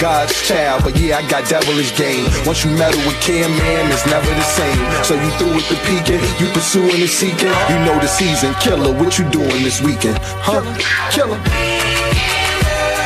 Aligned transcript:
God's 0.00 0.32
child, 0.48 0.82
but 0.82 0.96
yeah, 0.96 1.18
I 1.18 1.28
got 1.28 1.46
devilish 1.46 1.94
game. 1.94 2.24
Once 2.46 2.64
you 2.64 2.70
meddle 2.72 2.98
with 3.04 3.20
care, 3.20 3.46
man, 3.46 3.92
it's 3.92 4.06
never 4.06 4.32
the 4.32 4.48
same. 4.56 4.80
So 5.04 5.12
you 5.12 5.28
through 5.36 5.54
with 5.54 5.68
the 5.68 5.76
peeking, 5.84 6.24
you 6.40 6.48
pursuing 6.56 7.04
and 7.04 7.10
seeking. 7.10 7.52
You 7.68 7.76
know 7.84 7.92
the 8.00 8.08
season 8.08 8.54
killer. 8.64 8.96
What 8.96 9.18
you 9.18 9.28
doing 9.28 9.62
this 9.62 9.82
weekend? 9.82 10.16
Huh? 10.40 10.64
Killer. 11.12 11.36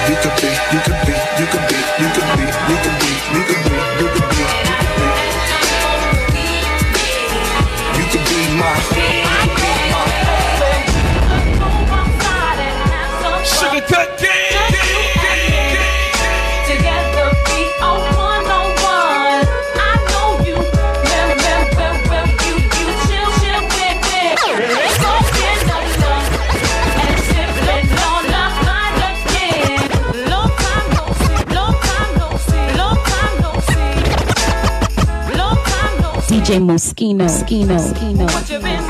You 0.07 0.17
could 0.22 0.38
be, 0.38 0.54
you 0.71 0.80
could 0.87 1.01
be, 1.03 1.19
you 1.35 1.46
could 1.51 1.67
be, 1.67 1.75
you 1.99 2.09
could 2.15 2.30
be, 2.39 2.46
you 2.46 2.79
could 2.79 2.95
be, 3.03 3.11
you 3.35 3.43
could 3.43 3.59
be, 3.67 3.75
you 3.99 4.07
could 4.15 4.31
be. 4.31 4.47
You 7.99 8.07
could 8.07 8.23
be 8.23 8.39
my. 8.55 8.71
Sugar 13.43 13.83
cut. 13.91 14.14
DJ 36.45 36.59
Moschino. 36.61 37.25
Moschino. 37.25 37.75
Moschino. 37.75 38.84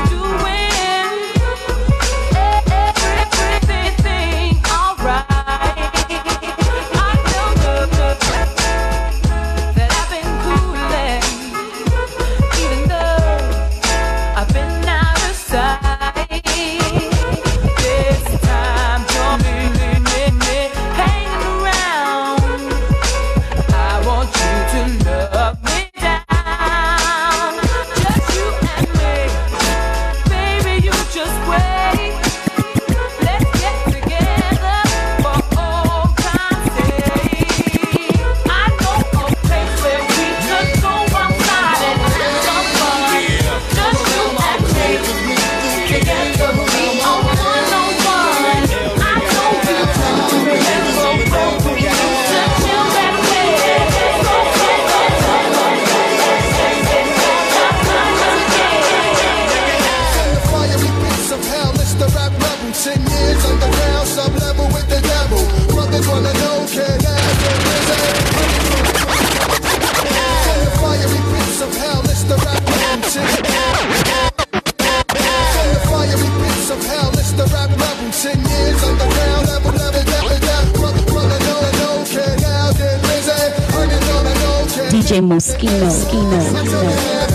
Eskimo. 85.55 85.87
Eskimo. 85.87 86.35
Eskimo. 86.35 87.34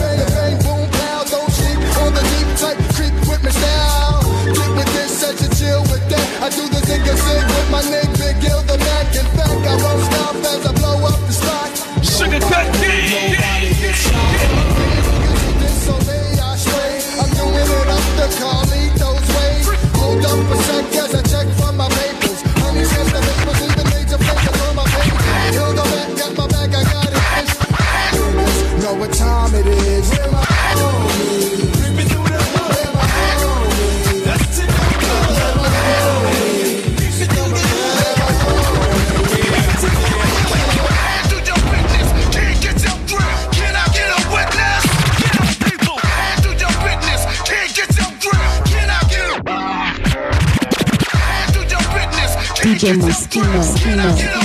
Skinner, 52.91 53.13
Skinner, 53.13 53.63
Skinner. 53.63 54.40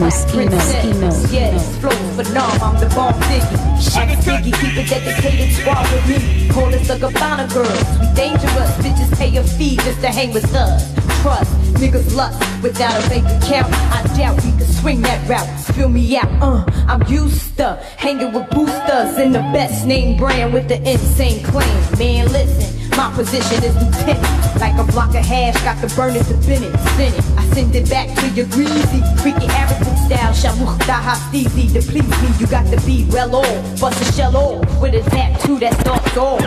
Enos, 0.00 0.34
Enos, 0.34 0.74
Enos. 0.82 1.30
Yeah, 1.30 1.58
flow 1.78 1.90
phenomenal, 2.16 2.64
I'm 2.64 2.80
the 2.80 2.86
bomb 2.94 3.12
diggy. 3.28 3.56
Ask 3.76 4.24
Biggie, 4.24 4.58
keep 4.58 4.76
it 4.78 4.88
dedicated 4.88 5.52
squad 5.52 5.76
all 5.76 5.92
with 5.92 6.08
me. 6.08 6.48
Call 6.48 6.74
us 6.74 6.88
the 6.88 6.94
Gabbana 6.94 7.52
girls, 7.52 7.84
we 8.00 8.06
dangerous. 8.14 8.70
Bitches 8.80 9.18
pay 9.18 9.36
a 9.36 9.44
fee 9.44 9.76
just 9.76 10.00
to 10.00 10.08
hang 10.08 10.32
with 10.32 10.54
us. 10.54 10.94
Trust, 11.20 11.52
niggas 11.74 12.16
lust 12.16 12.40
without 12.62 12.96
a 12.96 13.08
bank 13.10 13.26
account. 13.26 13.74
I 13.92 14.02
doubt 14.16 14.42
we 14.42 14.52
could 14.52 14.72
swing 14.72 15.02
that 15.02 15.28
route. 15.28 15.46
Spill 15.60 15.90
me 15.90 16.16
out, 16.16 16.30
uh, 16.40 16.64
I'm 16.88 17.06
used 17.06 17.58
to 17.58 17.74
hanging 17.98 18.32
with 18.32 18.48
boosters 18.48 19.18
in 19.18 19.32
the 19.32 19.40
best 19.52 19.86
name 19.86 20.16
brand 20.16 20.54
with 20.54 20.66
the 20.68 20.80
insane 20.90 21.44
claim. 21.44 21.68
Man, 21.98 22.32
listen, 22.32 22.88
my 22.96 23.12
position 23.14 23.62
is 23.62 23.74
lieutenant. 23.74 24.60
Like 24.60 24.78
a 24.78 24.90
block 24.92 25.10
of 25.10 25.26
hash, 25.26 25.60
got 25.62 25.76
to 25.86 25.94
burn 25.94 26.16
it 26.16 26.24
to 26.24 26.34
Bennett, 26.46 26.72
spin 26.88 27.12
it. 27.12 27.29
Send 27.52 27.74
it 27.74 27.90
back 27.90 28.08
to 28.18 28.28
your 28.30 28.46
greasy, 28.46 29.02
freaky 29.22 29.46
Arabic 29.50 29.98
style. 30.06 30.32
Shamuch 30.32 30.78
Dahastizi 30.86 31.72
to 31.72 31.80
please 31.82 32.08
me. 32.22 32.28
You 32.38 32.46
got 32.46 32.66
to 32.70 32.80
be 32.86 33.06
well 33.10 33.34
off. 33.34 33.80
Bust 33.80 34.00
a 34.00 34.12
shell 34.12 34.36
off 34.36 34.80
with 34.80 34.94
a 34.94 35.02
tattoo 35.10 35.50
too 35.50 35.58
that's 35.58 35.84
not 35.84 36.02
gold. 36.14 36.42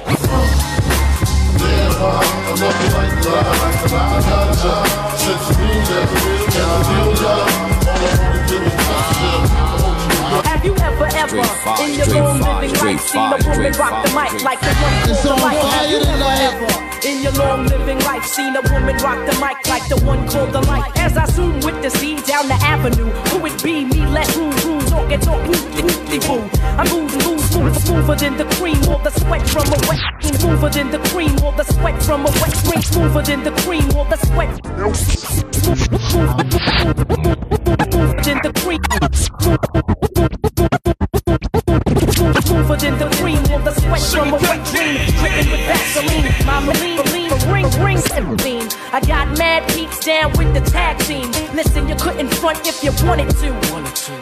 Have 10.45 10.65
you 10.65 10.75
ever, 10.75 11.07
ever 11.15 11.37
in 11.83 11.93
your 11.95 12.07
room, 12.07 12.41
living 12.41 12.73
life 12.79 13.01
seen 13.01 13.21
a 13.21 13.37
woman 13.45 13.73
rock 13.73 14.05
the 14.05 14.11
mic 14.13 14.43
like 14.43 14.59
the 14.61 14.67
one 14.67 14.93
who's 15.07 15.23
the 15.23 15.35
mic? 15.35 15.57
Have 15.57 15.89
you 15.89 15.97
ever, 15.97 16.77
ever? 16.77 16.92
In 17.05 17.21
your 17.21 17.33
long 17.33 17.65
living 17.67 17.99
life, 17.99 18.23
seen 18.23 18.55
a 18.55 18.61
woman 18.71 18.95
rock 19.03 19.19
the 19.25 19.33
mic 19.41 19.67
like 19.67 19.89
the 19.89 19.97
one 20.05 20.25
called 20.29 20.53
the 20.53 20.61
light. 20.61 20.89
As 20.97 21.17
I 21.17 21.25
zoom 21.25 21.59
with 21.59 21.81
the 21.81 21.89
scene 21.89 22.21
down 22.21 22.47
the 22.47 22.53
avenue, 22.63 23.11
who 23.27 23.45
it 23.45 23.61
be? 23.61 23.83
Me, 23.83 24.07
let 24.07 24.25
who 24.31 24.49
room, 24.63 24.79
talk 24.85 25.11
and 25.11 25.21
talk, 25.21 25.45
woo, 25.45 25.53
boo. 25.73 26.49
I'm 26.79 26.87
moving, 26.87 27.19
moving, 27.27 27.63
move, 27.63 27.75
smoother 27.75 28.15
than 28.15 28.37
the 28.37 28.45
cream 28.55 28.79
or 28.87 29.03
the 29.03 29.11
sweat 29.19 29.45
from 29.49 29.67
a 29.67 29.77
wet 29.89 29.99
cream. 30.21 30.33
Smoother 30.39 30.69
than 30.69 30.91
the 30.91 30.99
cream 31.09 31.35
or 31.43 31.51
the 31.51 31.65
sweat 31.65 32.01
from 32.03 32.25
a 32.25 32.31
wet 32.39 32.53
cream. 32.63 32.81
Smoother 32.81 33.21
than 33.21 33.43
the 33.43 33.51
cream 33.63 33.85
or 33.97 34.05
the 34.05 34.17
sweat. 34.23 34.55
Smoother 34.63 36.39
than 38.23 38.39
the 38.43 38.51
cream. 38.63 38.79
Smoother 42.43 42.77
than 42.77 42.97
the 42.97 43.09
cream 43.17 43.43
or 43.51 43.59
the 43.59 43.73
sweat 43.73 44.01
from 44.01 44.33
a 44.33 44.37
wet 44.37 44.65
cream. 44.67 45.62
Vaseline, 45.93 46.45
my 46.47 46.59
marine, 46.59 47.12
ring, 47.69 47.83
ring, 47.83 47.97
seventeen. 47.97 48.67
I 48.91 48.99
got 49.01 49.37
mad 49.37 49.67
peeps 49.69 50.05
down 50.05 50.31
with 50.37 50.53
the 50.53 50.61
tag 50.71 50.99
team. 50.99 51.29
Listen, 51.53 51.87
you 51.87 51.95
couldn't 51.95 52.33
front 52.35 52.65
if 52.67 52.83
you 52.83 52.91
wanted 53.05 53.29
to. 53.41 53.49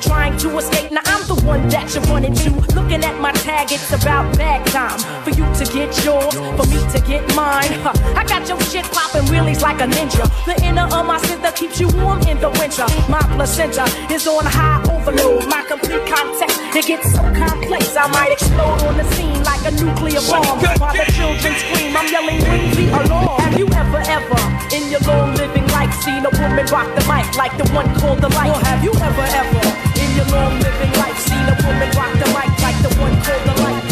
Trying 0.01 0.37
to 0.37 0.57
escape, 0.57 0.91
now 0.91 1.01
I'm 1.05 1.25
the 1.27 1.35
one 1.45 1.67
that 1.69 1.93
you 1.93 2.01
run 2.11 2.23
into. 2.25 2.51
Looking 2.75 3.03
at 3.03 3.19
my 3.19 3.31
tag, 3.31 3.71
it's 3.71 3.91
about 3.91 4.37
bag 4.37 4.65
time. 4.67 4.99
For 5.23 5.31
you 5.31 5.45
to 5.59 5.65
get 5.73 5.89
yours, 6.05 6.33
for 6.57 6.65
me 6.67 6.79
to 6.91 6.99
get 7.05 7.23
mine. 7.35 7.71
Huh, 7.83 7.93
I 8.15 8.25
got 8.25 8.47
your 8.47 8.59
shit 8.61 8.85
popping 8.91 9.27
wheelies 9.31 9.61
like 9.61 9.81
a 9.81 9.87
ninja. 9.87 10.25
The 10.45 10.55
inner 10.65 10.87
of 10.91 11.05
my 11.05 11.17
center 11.19 11.51
keeps 11.51 11.79
you 11.79 11.87
warm 11.99 12.19
in 12.27 12.39
the 12.39 12.49
winter. 12.59 12.85
My 13.09 13.21
placenta 13.35 13.85
is 14.11 14.27
on 14.27 14.45
high 14.45 14.81
overload. 14.91 15.47
My 15.47 15.63
complete 15.67 16.05
context, 16.07 16.59
it 16.75 16.85
gets 16.85 17.11
so 17.11 17.21
complex. 17.33 17.95
I 17.95 18.07
might 18.07 18.31
explode 18.31 18.81
on 18.87 18.97
the 18.97 19.05
scene 19.15 19.43
like 19.43 19.63
a 19.65 19.71
nuclear 19.71 20.21
bomb. 20.29 20.59
While 20.79 20.95
the 20.95 21.05
children 21.11 21.53
scream, 21.55 21.95
I'm 21.95 22.11
yelling, 22.11 22.41
ring 22.43 22.71
the 22.75 23.03
alarm. 23.03 23.30
Have 23.39 23.57
you 23.57 23.67
ever, 23.67 24.01
ever, 24.07 24.41
in 24.75 24.91
your 24.91 24.99
long 25.01 25.35
living 25.35 25.65
life, 25.67 25.93
seen 26.01 26.25
a 26.25 26.29
woman 26.41 26.65
rock 26.67 26.87
the 26.95 27.01
mic 27.07 27.35
like 27.37 27.55
the 27.57 27.69
one 27.73 27.87
called 27.95 28.19
the 28.19 28.29
light? 28.29 28.49
Or 28.49 28.59
have 28.65 28.83
you 28.83 28.91
ever, 28.91 29.21
ever, 29.21 29.63
in 29.99 30.15
your 30.15 30.25
long 30.35 30.59
living 30.59 30.91
life, 30.99 31.17
seen 31.19 31.45
a 31.47 31.55
woman 31.63 31.89
rock 31.95 32.11
the 32.19 32.27
mic 32.35 32.51
like 32.59 32.79
the 32.83 32.91
one 32.99 33.15
called 33.23 33.43
the 33.47 33.55
light? 33.63 33.83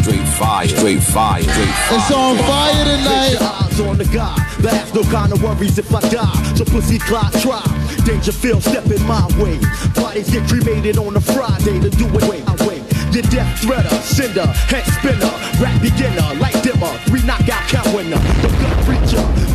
Straight 0.00 0.28
fire, 0.38 0.68
straight 0.68 1.02
fire, 1.02 1.42
straight 1.42 1.74
fire. 1.88 1.98
It's 1.98 2.10
on 2.12 2.36
fire 2.38 2.84
tonight. 2.84 3.32
Your 3.32 3.42
eyes 3.42 3.80
on 3.80 3.98
the 3.98 4.04
guy. 4.04 4.36
But 4.62 4.72
have 4.72 4.94
no 4.94 5.02
kind 5.02 5.32
of 5.32 5.42
worries 5.42 5.78
if 5.78 5.94
I 5.94 6.00
die. 6.08 6.54
So 6.54 6.64
pussy 6.64 6.98
clock 6.98 7.32
try. 7.40 7.62
Dangerfield 8.04 8.62
stepping 8.62 9.04
my 9.06 9.26
way. 9.38 9.58
Bodies 9.94 10.30
get 10.30 10.48
cremated 10.48 10.96
on 10.96 11.16
a 11.16 11.20
Friday 11.20 11.80
to 11.80 11.90
do 11.90 12.06
it 12.06 12.22
way. 12.28 12.42
I 12.46 12.66
wait. 12.66 12.75
Your 13.16 13.22
death 13.30 13.62
threader, 13.62 14.02
sender, 14.02 14.46
head 14.68 14.84
spinner, 14.84 15.32
rap 15.58 15.80
beginner, 15.80 16.34
light 16.38 16.62
dimmer, 16.62 16.92
three 17.08 17.22
knockout 17.22 17.66
count 17.66 17.88
winner, 17.96 18.18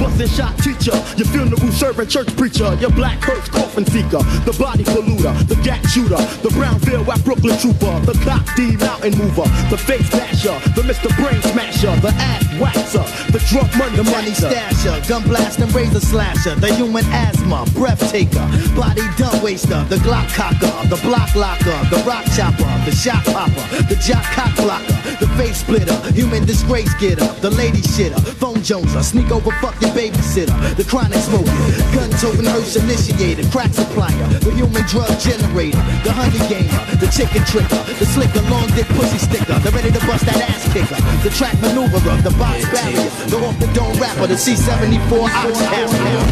the 0.01 0.27
gut 0.27 0.27
preacher, 0.27 0.27
busting 0.27 0.27
shot 0.27 0.57
teacher, 0.59 1.17
your 1.17 1.27
funeral 1.27 1.71
servant 1.71 2.09
church 2.09 2.35
preacher, 2.35 2.73
your 2.75 2.91
black 2.91 3.21
hearse 3.23 3.47
coffin 3.49 3.85
seeker, 3.85 4.21
the 4.45 4.55
body 4.57 4.83
polluter, 4.83 5.33
the 5.47 5.55
gat 5.63 5.83
shooter, 5.89 6.21
the 6.41 6.49
Brownsville 6.49 7.09
at 7.11 7.23
Brooklyn 7.23 7.57
trooper, 7.57 7.99
the 8.05 8.13
cock 8.23 8.45
D 8.55 8.75
mountain 8.77 9.17
mover, 9.17 9.47
the 9.69 9.77
face 9.77 10.09
basher, 10.09 10.57
the 10.75 10.81
Mr. 10.81 11.09
Brain 11.17 11.41
smasher, 11.41 11.95
the 12.01 12.13
ass 12.17 12.43
waxer, 12.59 13.05
the 13.31 13.39
drunk 13.49 13.75
money, 13.77 13.97
The 13.97 14.03
money 14.03 14.31
stasher, 14.31 15.07
gun 15.07 15.23
blast 15.23 15.59
and 15.59 15.73
razor 15.73 15.99
slasher, 15.99 16.55
the 16.55 16.73
human 16.75 17.05
asthma, 17.11 17.65
breath 17.73 18.01
taker, 18.11 18.45
body 18.75 19.03
dumb 19.17 19.41
waster, 19.41 19.83
the 19.89 19.97
Glock 20.01 20.27
cocker, 20.33 20.71
the 20.89 20.99
block 21.01 21.35
locker, 21.35 21.77
the 21.89 22.01
rock 22.05 22.25
chopper, 22.35 22.69
the 22.85 22.91
shot 22.91 23.23
popper, 23.25 23.65
the 23.85 23.95
jock 23.95 24.23
cock 24.35 24.55
blocker, 24.55 24.97
the 25.19 25.27
face 25.37 25.57
splitter, 25.57 25.97
human 26.13 26.45
disgrace 26.45 26.93
getter, 26.95 27.27
the 27.41 27.49
lady 27.49 27.81
shitter, 27.81 28.19
phone 28.41 28.61
joneser, 28.61 29.03
sneak 29.03 29.31
over 29.31 29.51
fuck 29.61 29.79
your 29.81 29.90
babysitter, 29.91 30.55
the 30.75 30.83
chronic 30.83 31.19
smoker, 31.19 31.51
gun 31.95 32.09
toting 32.19 32.45
hearse 32.45 32.75
initiator, 32.75 33.43
crack 33.49 33.73
supplier, 33.73 34.27
the 34.39 34.51
human 34.55 34.83
drug 34.87 35.11
generator, 35.19 35.81
the 36.03 36.11
honey 36.11 36.39
gamer, 36.47 36.81
the 36.97 37.07
chicken 37.11 37.43
tricker, 37.47 37.81
the 37.99 38.05
slicker, 38.05 38.41
long 38.49 38.67
dick 38.75 38.87
pussy 38.95 39.17
sticker, 39.17 39.57
the 39.59 39.71
ready 39.71 39.91
to 39.91 39.99
bust 40.07 40.25
that 40.25 40.39
ass 40.49 40.65
kicker, 40.73 40.99
the 41.23 41.29
track 41.35 41.55
maneuverer, 41.61 42.17
the 42.23 42.31
box 42.39 42.63
barrier, 42.71 43.09
the 43.27 43.37
off 43.43 43.57
the 43.59 43.67
dome 43.73 43.95
rapper, 43.99 44.27
the 44.27 44.35
C74 44.35 45.29
ox 45.29 45.59
carrier. 45.69 46.23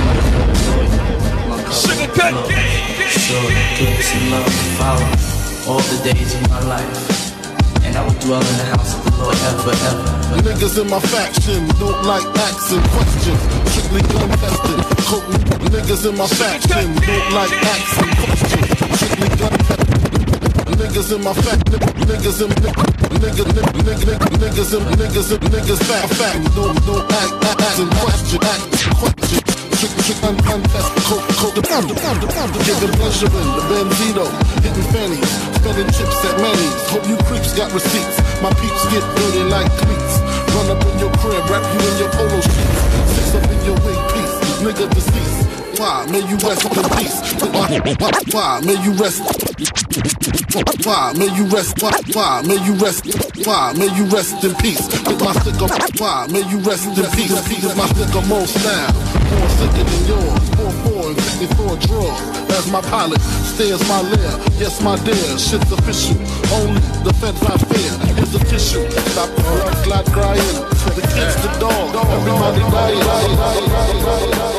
Sugar 1.72 2.12
cut. 2.16 2.34
Sure, 3.10 3.50
goodness 3.78 4.14
and 4.16 4.32
love 4.32 4.46
will 4.46 4.74
follow 4.80 5.08
all 5.70 5.82
the 5.82 6.14
days 6.14 6.34
of 6.36 6.50
my 6.50 6.64
life. 6.66 7.29
I 8.00 8.02
will 8.08 8.16
dwell 8.24 8.40
in 8.40 8.56
the 8.56 8.68
house 8.72 8.96
of 8.96 9.04
the 9.04 9.12
Lord 9.20 9.36
ever, 9.52 9.76
ever. 9.76 10.40
Niggas 10.40 10.80
in 10.80 10.88
my 10.88 11.00
faction 11.12 11.68
don't 11.84 12.00
like 12.08 12.24
asking 12.48 12.80
questions. 12.96 13.42
Strictly 13.76 14.02
gun 14.08 14.30
tested. 14.40 14.80
Coat- 15.04 15.28
Niggas 15.68 16.08
in 16.08 16.16
my 16.16 16.28
faction 16.28 16.96
don't 16.96 17.30
like 17.36 17.52
asking 17.60 18.12
questions. 18.24 18.72
Strictly 18.96 19.30
gun 19.36 19.52
tested. 19.68 20.00
Niggas 20.80 21.12
in 21.12 21.22
my 21.28 21.34
fact, 21.34 21.66
niggas 22.08 22.40
in 22.40 22.50
niggas, 22.56 22.88
niggas, 23.20 23.52
niggas, 23.84 24.16
niggas 24.40 24.72
niggas 24.96 25.30
niggas 25.52 25.82
fact, 25.84 26.14
fact, 26.16 26.56
don't 26.56 26.80
don't 26.88 27.04
act, 27.12 27.34
act, 27.52 27.62
asking 27.68 27.90
question, 28.00 28.40
act, 28.48 28.64
question. 28.96 29.49
Trick, 29.80 29.96
trick, 30.04 30.24
un, 30.28 30.36
untest, 30.52 30.92
coke, 31.08 31.24
coke, 31.40 31.56
pound, 31.64 31.88
the 31.88 31.96
pound, 31.96 32.20
the 32.20 32.28
Benzito, 33.72 34.28
hitting 34.60 34.84
fannies, 34.92 35.32
spending 35.56 35.88
chips 35.96 36.20
at 36.28 36.36
Manny's. 36.42 36.84
Hope 36.92 37.08
you 37.08 37.16
creeps 37.24 37.56
got 37.56 37.72
receipts. 37.72 38.20
My 38.44 38.52
peeps 38.60 38.84
get 38.92 39.00
dirty 39.16 39.44
like 39.48 39.72
cleats. 39.80 40.20
Run 40.52 40.76
up 40.76 40.84
in 40.84 41.00
your 41.00 41.12
crib, 41.24 41.48
wrap 41.48 41.64
you 41.72 41.80
in 41.80 41.98
your 41.98 42.12
polo 42.12 42.42
sheets. 42.42 42.80
Six 43.16 43.36
up 43.36 43.50
in 43.50 43.60
your 43.64 43.80
wig 43.88 43.96
piece, 44.12 44.36
nigga 44.60 44.84
deceased. 44.92 45.49
May 45.80 46.20
you 46.28 46.36
rest 46.44 46.66
in 46.66 46.84
peace. 47.00 47.24
Why? 47.40 48.60
May 48.60 48.76
you 48.84 48.92
rest. 49.00 49.24
Why? 50.84 51.14
May 51.16 51.34
you 51.34 51.46
rest. 51.48 51.82
Why? 52.14 52.42
May 52.44 52.60
you 52.66 52.74
rest. 52.76 53.08
Why? 53.48 53.74
May 53.80 53.88
you 53.96 54.04
rest 54.12 54.44
in 54.44 54.54
peace. 54.56 54.88
With 55.08 55.22
my 55.24 55.32
sticker. 55.40 55.72
Why? 55.96 56.28
May 56.28 56.44
you 56.52 56.60
rest 56.68 56.84
in 56.84 57.06
peace. 57.16 57.32
With 57.32 57.78
my 57.78 57.88
sticker 57.96 58.28
more 58.28 58.46
style. 58.46 58.92
More 58.92 59.50
sicker 59.56 59.84
than 59.88 60.04
yours. 60.04 60.50
Four 60.60 60.72
four 60.84 61.08
and 61.12 61.22
fifty 61.22 61.48
four 61.56 61.78
draw. 61.88 62.12
As 62.60 62.70
my 62.70 62.82
pilot 62.82 63.22
stares 63.48 63.80
my 63.88 64.02
lair. 64.02 64.36
Yes, 64.60 64.82
my 64.82 64.98
dear. 65.08 65.16
Shit's 65.40 65.72
official. 65.72 66.20
Only 66.60 66.82
the 67.08 67.14
feds 67.24 67.42
I 67.48 67.56
fear. 67.72 67.92
Here's 68.20 68.36
a 68.36 68.40
tissue. 68.52 68.84
Stop 69.16 69.32
the 69.32 69.44
blood 69.44 69.76
clot 69.88 70.06
crying. 70.12 70.56
The 70.92 71.08
kids, 71.16 71.36
the 71.40 71.48
dog. 71.58 71.96
Everybody 71.96 73.00
dying. 73.00 74.59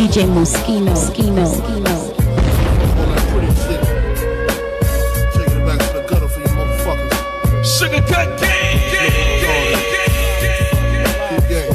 DJ 0.00 0.24
Moschino. 0.24 0.92
Moschino. 0.92 1.44
Moschino. 1.44 1.94
All 2.96 3.06
that 3.12 3.22
pretty 3.28 3.52
shit. 3.60 3.82
Taking 5.34 5.60
it 5.60 5.66
back 5.66 5.78
to 5.78 5.92
the 5.92 6.00
gutter 6.08 6.26
for 6.26 6.40
you 6.40 6.46
motherfuckers. 6.56 7.12
Sugar 7.76 8.00
cut. 8.08 8.28
Keep 11.28 11.44
gang. 11.50 11.72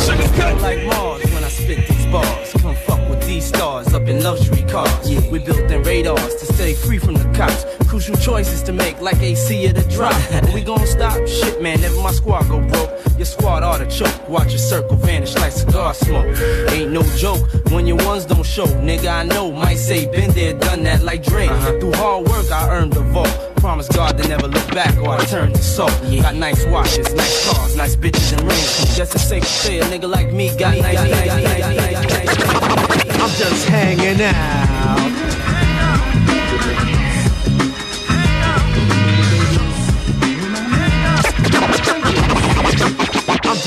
Sugar 0.00 0.30
cut. 0.34 0.54
Like 0.62 0.82
Mars 0.86 1.30
when 1.34 1.44
I 1.44 1.50
spit 1.50 1.86
these 1.86 2.06
bars. 2.06 2.52
Come 2.54 2.74
fuck 2.74 3.06
with 3.10 3.22
these 3.26 3.44
stars 3.44 3.92
up 3.92 4.08
in 4.08 4.22
luxury 4.22 4.62
cars. 4.62 5.10
We 5.30 5.40
built 5.40 5.70
in 5.70 5.82
radars 5.82 6.36
to 6.36 6.46
stay 6.54 6.72
free 6.72 6.96
from 6.96 7.16
the 7.16 7.24
cops. 7.36 7.66
Crucial 7.92 8.16
choices 8.16 8.62
to 8.62 8.72
make, 8.72 8.98
like 9.02 9.20
AC 9.20 9.66
at 9.66 9.76
a 9.76 9.86
drop. 9.86 10.14
We 10.54 10.62
gonna 10.62 10.86
stop? 10.86 11.28
Shit, 11.28 11.60
man, 11.60 11.78
never 11.82 12.00
my 12.00 12.10
squad 12.10 12.48
go 12.48 12.66
broke. 12.66 12.88
Your 13.18 13.26
squad 13.26 13.62
ought 13.62 13.80
to 13.84 13.86
choke. 13.86 14.30
Watch 14.30 14.48
your 14.48 14.60
circle 14.60 14.96
vanish 14.96 15.34
like 15.34 15.52
cigar 15.52 15.92
smoke. 15.92 16.34
Ain't 16.70 16.90
no 16.90 17.02
joke 17.18 17.46
when 17.70 17.86
your 17.86 17.98
ones 17.98 18.24
don't 18.24 18.46
show. 18.46 18.64
Nigga, 18.64 19.12
I 19.12 19.24
know, 19.24 19.52
might 19.52 19.74
say, 19.74 20.06
been 20.06 20.30
there, 20.30 20.54
done 20.54 20.84
that 20.84 21.02
like 21.02 21.22
Dre. 21.22 21.48
Through 21.80 21.92
hard 21.92 22.26
work, 22.28 22.50
I 22.50 22.70
earned 22.70 22.94
the 22.94 23.02
vault. 23.02 23.28
Promise 23.56 23.88
God 23.88 24.16
to 24.16 24.26
never 24.26 24.48
look 24.48 24.66
back 24.68 24.96
or 24.96 25.10
I 25.10 25.22
turn 25.26 25.52
to 25.52 25.62
salt. 25.62 25.92
Got 26.22 26.36
nice 26.36 26.64
watches, 26.68 27.12
nice 27.14 27.52
cars, 27.52 27.76
nice 27.76 27.94
bitches 27.94 28.32
and 28.32 28.40
rings. 28.48 28.96
Just 28.96 29.12
to 29.12 29.18
safe 29.18 29.42
to 29.42 29.48
say 29.50 29.80
a 29.80 29.84
nigga 29.84 30.08
like 30.08 30.32
me 30.32 30.48
got 30.56 30.78
nice, 30.78 30.94
nice, 30.94 31.10
nice, 31.10 31.44
nice, 31.44 31.76
nice, 31.76 32.26
nice. 32.26 33.20
I'm 33.20 33.30
just 33.38 33.68
hanging 33.68 34.22
out. 34.22 34.71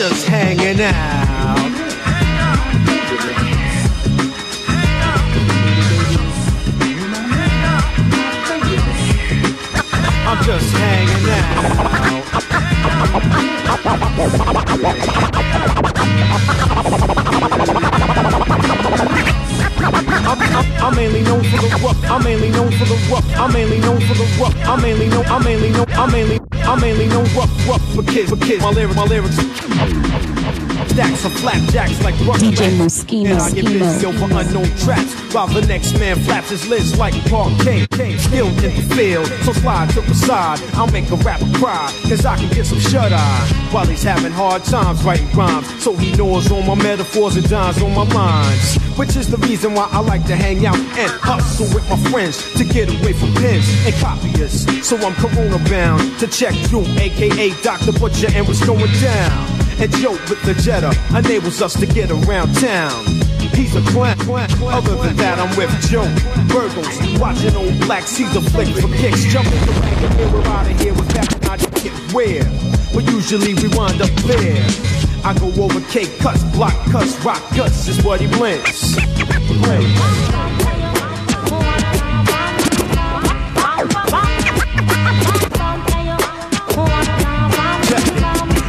Just 0.10 0.28
hanging 0.28 0.80
out. 0.82 0.94
I'm 10.28 10.44
just 10.44 10.72
hanging 10.76 11.30
out. 11.32 11.96
I'm, 20.28 20.84
I'm, 20.84 20.96
mainly 20.96 21.24
known 21.24 21.44
for 21.44 21.58
the 21.58 21.80
rough. 21.84 22.12
I'm 22.12 22.24
mainly 22.24 22.52
known 22.52 22.72
for 22.74 22.86
the 22.86 23.10
rough. 23.12 23.26
I'm 23.36 23.52
mainly 23.54 23.80
known 23.80 24.00
for 24.02 24.14
the 24.14 24.38
rough. 24.40 24.56
I'm 24.68 24.82
mainly 24.84 25.08
known. 25.10 25.26
I'm 25.26 25.44
mainly 25.44 25.72
known. 25.72 25.86
I'm 25.90 26.12
mainly. 26.12 26.55
I'm 26.68 26.82
mainly 26.82 27.08
known 27.08 27.26
rough, 27.36 27.68
rough 27.68 27.96
for 27.96 28.04
kids, 28.04 28.30
for 28.30 28.38
kids. 28.38 28.64
My 28.64 28.72
lyrics, 28.72 28.96
my 28.96 29.04
lyrics. 29.06 30.65
Stacks 30.90 31.26
of 31.26 31.34
flapjacks 31.34 32.02
like 32.04 32.16
rush 32.28 32.42
DJ. 32.42 32.78
Moschino, 32.78 33.32
And 33.32 33.40
I 33.42 33.52
get 33.52 33.66
busy 33.66 34.06
over 34.06 34.26
unknown 34.26 34.70
traps 34.78 35.14
while 35.34 35.48
the 35.48 35.62
next 35.68 36.00
man 36.00 36.18
flaps 36.24 36.50
his 36.50 36.68
lids 36.68 36.98
like 36.98 37.14
parquet. 37.30 37.86
Still 38.18 38.48
in 38.48 38.76
the 38.76 38.96
field, 38.96 39.28
so 39.44 39.54
slide 39.54 39.90
to 39.92 40.02
the 40.02 40.16
side. 40.16 40.60
I'll 40.74 40.92
make 40.92 41.10
a 41.12 41.16
rapper 41.18 41.50
cry, 41.58 41.92
cause 42.08 42.26
I 42.26 42.38
can 42.38 42.50
get 42.54 42.66
some 42.66 42.80
shut 42.80 43.12
eye 43.12 43.70
while 43.72 43.86
he's 43.86 44.04
having 44.04 44.32
hard 44.32 44.64
times 44.64 45.04
writing 45.04 45.30
rhymes. 45.32 45.68
So 45.84 45.96
he 45.96 46.12
knows 46.16 46.52
all 46.52 46.62
my 46.64 46.76
metaphors 46.76 47.36
and 47.36 47.48
dimes 47.50 47.82
on 47.82 47.94
my 47.94 48.04
lines. 48.04 48.78
Which 48.98 49.16
is 49.18 49.30
the 49.30 49.38
reason 49.38 49.74
why 49.74 49.90
I 49.92 50.00
like 50.00 50.26
to 50.28 50.36
hang 50.36 50.66
out 50.66 50.78
and 50.78 51.12
hustle 51.12 51.68
with 51.76 51.88
my 51.90 51.98
friends 52.10 52.54
to 52.54 52.64
get 52.64 52.88
away 52.90 53.12
from 53.14 53.34
pens 53.36 53.68
and 53.86 53.94
copyists. 53.96 54.88
So 54.88 54.96
I'm 54.98 55.14
corona 55.16 55.58
bound 55.70 56.18
to 56.20 56.28
check 56.28 56.54
through, 56.68 56.86
aka 56.98 57.50
Dr. 57.62 57.92
Butcher, 58.00 58.28
and 58.34 58.48
what's 58.48 58.66
going 58.66 58.92
down. 59.02 59.55
And 59.78 59.92
Joe 59.98 60.12
with 60.30 60.42
the 60.44 60.54
Jetta 60.54 60.94
enables 61.18 61.62
us 61.62 61.78
to 61.80 61.86
get 61.86 62.10
around 62.10 62.54
town. 62.56 63.06
He's 63.54 63.76
a 63.76 63.82
clown. 63.92 64.16
Other 64.20 64.96
than 64.96 65.16
that, 65.18 65.38
I'm 65.38 65.56
with 65.58 65.70
Joe. 65.90 66.06
Burgles, 66.48 67.20
watching 67.20 67.56
old 67.56 67.78
black 67.82 68.04
Caesar 68.04 68.42
flick 68.42 68.70
for 68.70 68.88
kicks. 68.96 69.26
Jumping 69.26 69.52
the 69.52 69.72
wagon 69.82 70.34
we're 70.34 70.48
out 70.48 70.70
of 70.70 70.80
here 70.80 70.94
with 70.94 71.10
that 71.10 71.50
I 71.50 71.58
just 71.58 71.84
get 71.84 71.94
where. 72.14 72.44
But 72.94 73.04
usually 73.12 73.54
we 73.54 73.68
wind 73.76 74.02
up 74.02 74.12
there. 74.24 74.66
I 75.24 75.34
go 75.40 75.48
over 75.62 75.82
cake 75.90 76.20
cuts, 76.20 76.44
block 76.56 76.76
cuts, 76.92 77.18
rock 77.26 77.42
cuts 77.50 77.88
is 77.88 78.04
what 78.04 78.22
he 78.22 78.28
blends. 78.28 78.96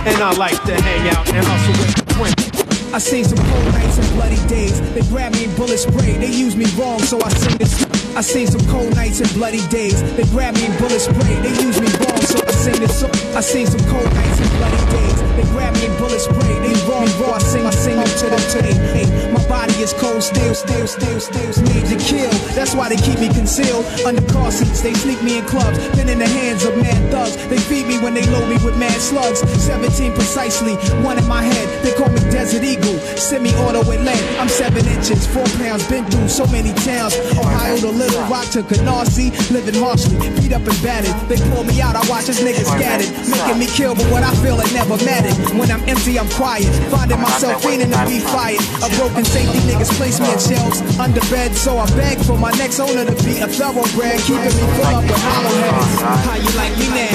And 0.06 0.22
I 0.22 0.30
like 0.36 0.62
to 0.64 0.80
hang 0.80 1.08
out 1.08 1.28
and 1.34 1.44
hustle 1.44 1.74
with 1.82 2.12
friends. 2.16 2.94
I 2.94 2.98
seen 2.98 3.24
some 3.24 3.38
cold 3.38 3.64
nights 3.74 3.98
and 3.98 4.08
bloody 4.14 4.36
days. 4.46 4.80
They 4.94 5.02
grabbed 5.02 5.34
me 5.34 5.46
and 5.46 5.56
bullet 5.56 5.78
spray. 5.78 6.16
They 6.16 6.30
used 6.30 6.56
me 6.56 6.66
wrong, 6.78 7.00
so 7.00 7.20
I 7.20 7.28
sing 7.30 7.58
this. 7.58 7.85
I 8.16 8.22
seen 8.22 8.46
some 8.46 8.64
cold 8.72 8.96
nights 8.96 9.20
and 9.20 9.30
bloody 9.34 9.60
days. 9.68 10.00
They 10.16 10.24
grabbed 10.32 10.56
me 10.56 10.64
and 10.64 10.78
bullet 10.78 11.00
spray. 11.00 11.36
They 11.44 11.52
used 11.60 11.82
me 11.84 11.88
wrong, 12.00 12.16
so 12.24 12.40
I 12.40 12.50
sing 12.50 12.80
this. 12.80 13.00
song. 13.00 13.10
I 13.36 13.42
seen 13.42 13.66
some 13.66 13.84
cold 13.92 14.08
nights 14.14 14.40
and 14.40 14.50
bloody 14.56 14.80
days. 14.96 15.20
They 15.36 15.44
grabbed 15.52 15.76
me 15.76 15.84
and 15.84 15.98
bullet 15.98 16.20
spray. 16.20 16.56
They 16.64 16.72
wrong, 16.88 17.04
wrong. 17.20 17.34
I 17.34 17.38
sing, 17.44 17.66
I 17.66 17.70
sing 17.70 17.98
up 17.98 18.08
to 18.08 18.26
them 18.32 18.40
today. 18.48 18.72
Hey, 18.96 19.32
my 19.32 19.46
body 19.48 19.74
is 19.84 19.92
cold, 19.92 20.22
still, 20.22 20.54
still, 20.54 20.86
still, 20.86 21.20
made 21.68 21.84
to 21.92 21.96
kill. 22.00 22.32
That's 22.56 22.74
why 22.74 22.88
they 22.88 22.96
keep 22.96 23.20
me 23.20 23.28
concealed 23.28 23.84
under 24.06 24.24
car 24.32 24.50
seats. 24.50 24.80
They 24.80 24.94
sneak 24.94 25.22
me 25.22 25.38
in 25.38 25.44
clubs, 25.44 25.76
been 25.96 26.08
in 26.08 26.18
the 26.18 26.28
hands 26.28 26.64
of 26.64 26.76
mad 26.78 27.12
thugs. 27.12 27.36
They 27.48 27.58
feed 27.58 27.86
me 27.86 27.98
when 27.98 28.14
they 28.14 28.24
load 28.32 28.48
me 28.48 28.56
with 28.64 28.78
mad 28.78 28.98
slugs. 29.00 29.40
17 29.60 30.12
precisely, 30.14 30.74
one 31.04 31.18
in 31.18 31.26
my 31.28 31.42
head. 31.42 31.84
They 31.84 31.92
call 31.92 32.08
me 32.08 32.20
Desert 32.32 32.64
Eagle, 32.64 32.98
semi-auto 33.16 33.84
with 33.86 34.00
lead. 34.00 34.24
I'm 34.40 34.48
seven 34.48 34.86
inches, 34.88 35.26
four 35.26 35.44
pounds, 35.60 35.86
been 35.88 36.06
through 36.06 36.28
so 36.28 36.46
many 36.46 36.72
towns. 36.80 37.14
Ohio 37.36 37.76
to 37.76 37.90
Little 38.06 38.22
Rock 38.30 38.46
to 38.54 38.62
Canarsie, 38.62 39.34
living 39.50 39.74
harshly, 39.82 40.14
beat 40.38 40.52
up 40.54 40.62
and 40.62 40.78
battered. 40.78 41.10
They 41.26 41.42
pull 41.50 41.64
me 41.64 41.80
out, 41.82 41.96
I 41.98 42.06
watch 42.06 42.26
this 42.30 42.38
nigga 42.38 42.62
scattered, 42.62 43.10
making 43.26 43.58
me 43.58 43.66
kill, 43.66 43.96
but 43.96 44.06
what 44.14 44.22
I 44.22 44.30
feel 44.46 44.60
it 44.62 44.70
never 44.72 44.94
mattered. 45.02 45.34
When 45.58 45.68
I'm 45.72 45.82
empty, 45.90 46.16
I'm 46.16 46.30
quiet, 46.30 46.70
finding 46.86 47.18
myself 47.18 47.60
fiending 47.64 47.90
to 47.90 47.98
be 48.06 48.20
fired. 48.22 48.62
A 48.78 48.88
broken 48.94 49.24
safety 49.24 49.58
niggas 49.66 49.90
place 49.98 50.20
me 50.20 50.30
in 50.30 50.38
shelves 50.38 50.78
under 51.02 51.18
bed, 51.26 51.56
so 51.56 51.78
I 51.78 51.86
beg 51.98 52.18
for 52.22 52.38
my 52.38 52.52
next 52.52 52.78
owner 52.78 53.04
to 53.04 53.14
be 53.26 53.42
a 53.42 53.48
thoroughbred, 53.50 54.20
keeping 54.22 54.54
me 54.54 54.64
full 54.78 54.86
up 54.86 55.02
with 55.02 55.18
hollow 55.26 55.58
heads. 55.66 55.98
How 56.22 56.38
you 56.38 56.50
like 56.54 56.78
me 56.78 56.86
now? 56.94 57.10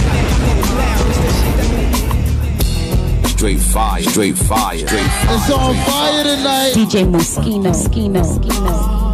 Straight 3.29 3.59
fire, 3.61 4.03
straight 4.03 4.37
fire, 4.37 4.77
straight 4.77 5.07
fire. 5.07 5.35
It's 5.39 5.49
on 5.51 5.73
fire 5.87 6.23
tonight. 6.23 6.73
DJ 6.75 7.07
Moschino, 7.09 7.71
Moschino, 7.71 8.21
Moschino. 8.21 9.10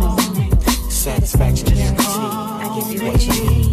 Satisfaction 1.28 1.76
guarantee. 1.76 2.06
I 2.06 2.72
give 2.74 2.88
you 2.94 3.00
what 3.06 3.20
you 3.22 3.32
need. 3.50 3.68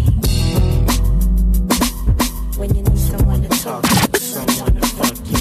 When 2.59 2.69
you 2.75 2.83
need 2.83 2.99
someone 2.99 3.43
to 3.43 3.49
talk 3.63 3.83
to, 3.85 4.19
someone 4.19 4.75
to 4.75 4.87
fuck 4.89 5.17
you. 5.31 5.39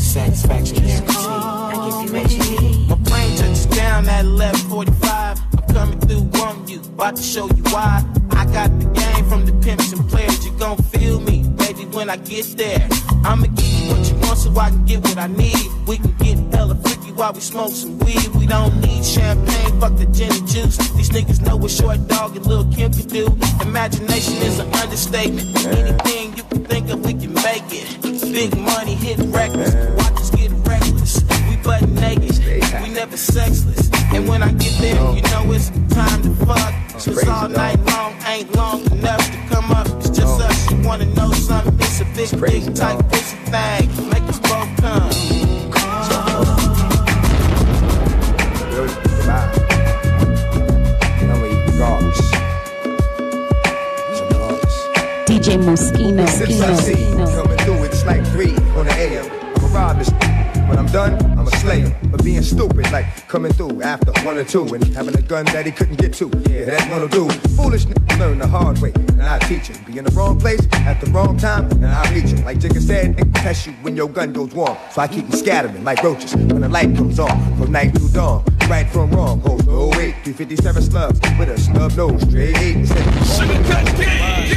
Satisfaction 0.00 0.78
guarantee. 0.84 1.14
I 1.14 1.74
give 1.84 1.98
you 2.02 2.10
what 2.18 2.30
you 2.32 2.38
need. 2.60 2.88
My 2.88 2.96
plane 3.04 3.36
touches 3.36 3.66
down 3.66 4.08
at 4.08 4.24
11:45. 4.24 5.38
I'm 5.56 5.62
coming 5.72 6.00
through 6.00 6.26
on 6.42 6.66
you, 6.66 6.80
about 6.80 7.14
to 7.14 7.22
show 7.22 7.46
you 7.46 7.62
why. 7.70 8.02
I 8.32 8.44
got 8.46 8.76
the 8.80 8.86
game 8.86 9.24
from 9.28 9.46
the 9.46 9.52
pimps 9.64 9.92
and 9.92 10.04
players. 10.10 10.44
You 10.44 10.50
gon' 10.58 10.78
feel 10.78 11.20
me, 11.20 11.44
baby, 11.58 11.84
when 11.92 12.10
I 12.10 12.16
get 12.16 12.56
there. 12.56 12.88
I'ma 13.24 13.46
give 13.54 13.72
you 13.78 13.90
what 13.92 14.04
you 14.10 14.16
want 14.26 14.38
so 14.38 14.50
I 14.58 14.70
can 14.70 14.84
get 14.84 15.00
what 15.04 15.16
I 15.16 15.28
need. 15.28 15.70
We 15.86 15.98
can 15.98 16.12
get 16.18 16.38
hella 16.52 16.74
freaky 16.74 16.95
while 17.16 17.32
we 17.32 17.40
smoke 17.40 17.72
some 17.72 17.98
weed. 18.00 18.28
We 18.34 18.46
don't 18.46 18.78
need 18.80 19.04
champagne, 19.04 19.80
fuck 19.80 19.96
the 19.96 20.06
gin 20.06 20.30
and 20.30 20.46
juice. 20.46 20.76
These 20.76 21.10
niggas 21.10 21.40
know 21.44 21.56
what 21.56 21.70
Short 21.70 22.06
Dog 22.08 22.36
and 22.36 22.46
Lil 22.46 22.64
Kim 22.72 22.92
can 22.92 23.08
do. 23.08 23.26
Imagination 23.62 24.36
is 24.42 24.58
an 24.58 24.72
understatement. 24.74 25.48
Anything 25.66 26.36
you 26.36 26.42
can 26.44 26.64
think 26.64 26.90
of, 26.90 27.04
we 27.04 27.14
can 27.14 27.32
make 27.34 27.64
it. 27.70 28.00
Big 28.20 28.56
money, 28.58 28.94
hit 28.94 29.18
records, 29.32 29.74
watch 29.96 30.20
us 30.20 30.30
get 30.30 30.50
reckless. 30.68 31.22
We 31.48 31.56
butt 31.56 31.88
naked, 31.88 32.38
we 32.82 32.90
never 32.90 33.16
sexless. 33.16 33.90
And 34.12 34.28
when 34.28 34.42
I 34.42 34.52
get 34.52 34.78
there, 34.80 35.00
you 35.14 35.22
know 35.22 35.52
it's 35.52 35.70
time 35.94 36.22
to 36.22 36.30
fuck. 36.44 36.74
Cause 36.92 37.28
all 37.28 37.48
night 37.48 37.78
long 37.86 38.14
ain't 38.26 38.54
long 38.56 38.80
enough 38.92 39.24
to 39.30 39.38
come 39.54 39.70
up. 39.70 39.86
It's 39.98 40.10
just 40.10 40.40
us. 40.40 40.70
You 40.70 40.82
wanna 40.86 41.06
know 41.14 41.30
something? 41.32 41.74
It's 41.80 42.00
a 42.00 42.04
big, 42.04 42.40
big 42.40 42.74
type 42.74 42.98
pussy 43.08 43.36
thing. 43.50 44.15
DJ 55.46 55.62
Moschino, 55.62 56.28
Sip 56.28 56.48
Moschino, 56.48 56.58
some 56.58 56.76
seed, 56.78 56.96
Moschino. 56.96 57.36
coming 57.36 57.58
through, 57.58 57.84
it's 57.84 58.04
like 58.04 58.26
three 58.32 58.50
on 58.74 58.84
the 58.84 58.92
AM. 58.94 59.30
I'ma 59.54 59.68
rob 59.72 59.96
this. 59.96 60.10
When 60.66 60.76
I'm 60.76 60.86
done, 60.86 61.14
I'm 61.38 61.46
a 61.46 61.50
slayer. 61.58 61.96
But 62.10 62.24
being 62.24 62.42
stupid, 62.42 62.90
like 62.90 63.06
coming 63.28 63.52
through 63.52 63.80
after 63.80 64.10
one 64.24 64.38
or 64.38 64.42
two 64.42 64.66
and 64.74 64.82
having 64.88 65.16
a 65.16 65.22
gun 65.22 65.44
that 65.44 65.64
he 65.64 65.70
couldn't 65.70 66.00
get 66.00 66.12
to. 66.14 66.28
Yeah, 66.50 66.64
that's 66.64 66.90
what'll 66.90 67.06
do. 67.06 67.28
Foolish 67.50 67.84
niggas 67.84 68.18
learn 68.18 68.38
the 68.40 68.48
hard 68.48 68.78
way, 68.78 68.92
and 68.96 69.22
I 69.22 69.38
teach 69.38 69.68
him. 69.68 69.84
Be 69.84 69.98
in 69.98 70.04
the 70.04 70.10
wrong 70.10 70.36
place 70.36 70.66
at 70.72 71.00
the 71.00 71.08
wrong 71.12 71.38
time, 71.38 71.70
and 71.70 71.86
I 71.86 72.12
reach 72.12 72.30
him. 72.32 72.44
Like 72.44 72.58
Jigga 72.58 72.80
said, 72.80 73.16
nigga 73.16 73.34
test 73.34 73.68
you 73.68 73.72
when 73.82 73.94
your 73.94 74.08
gun 74.08 74.32
goes 74.32 74.52
warm. 74.52 74.76
So 74.90 75.00
I 75.00 75.06
keep 75.06 75.28
them 75.28 75.38
scattering 75.38 75.84
like 75.84 76.02
roaches 76.02 76.34
when 76.34 76.60
the 76.60 76.68
light 76.68 76.96
comes 76.96 77.20
on 77.20 77.56
from 77.56 77.70
night 77.70 77.94
to 77.94 78.12
dawn. 78.12 78.55
Right 78.68 78.88
from 78.90 79.10
wrong, 79.12 79.40
hold 79.40 79.64
no 79.66 79.88
wait. 79.90 80.16
357 80.24 80.82
slugs 80.82 81.20
with 81.38 81.48
a 81.48 81.56
snub 81.58 81.96
nose, 81.96 82.20
straight 82.22 82.56
eight. 82.58 82.76
Instead 82.76 83.06
of 83.06 83.14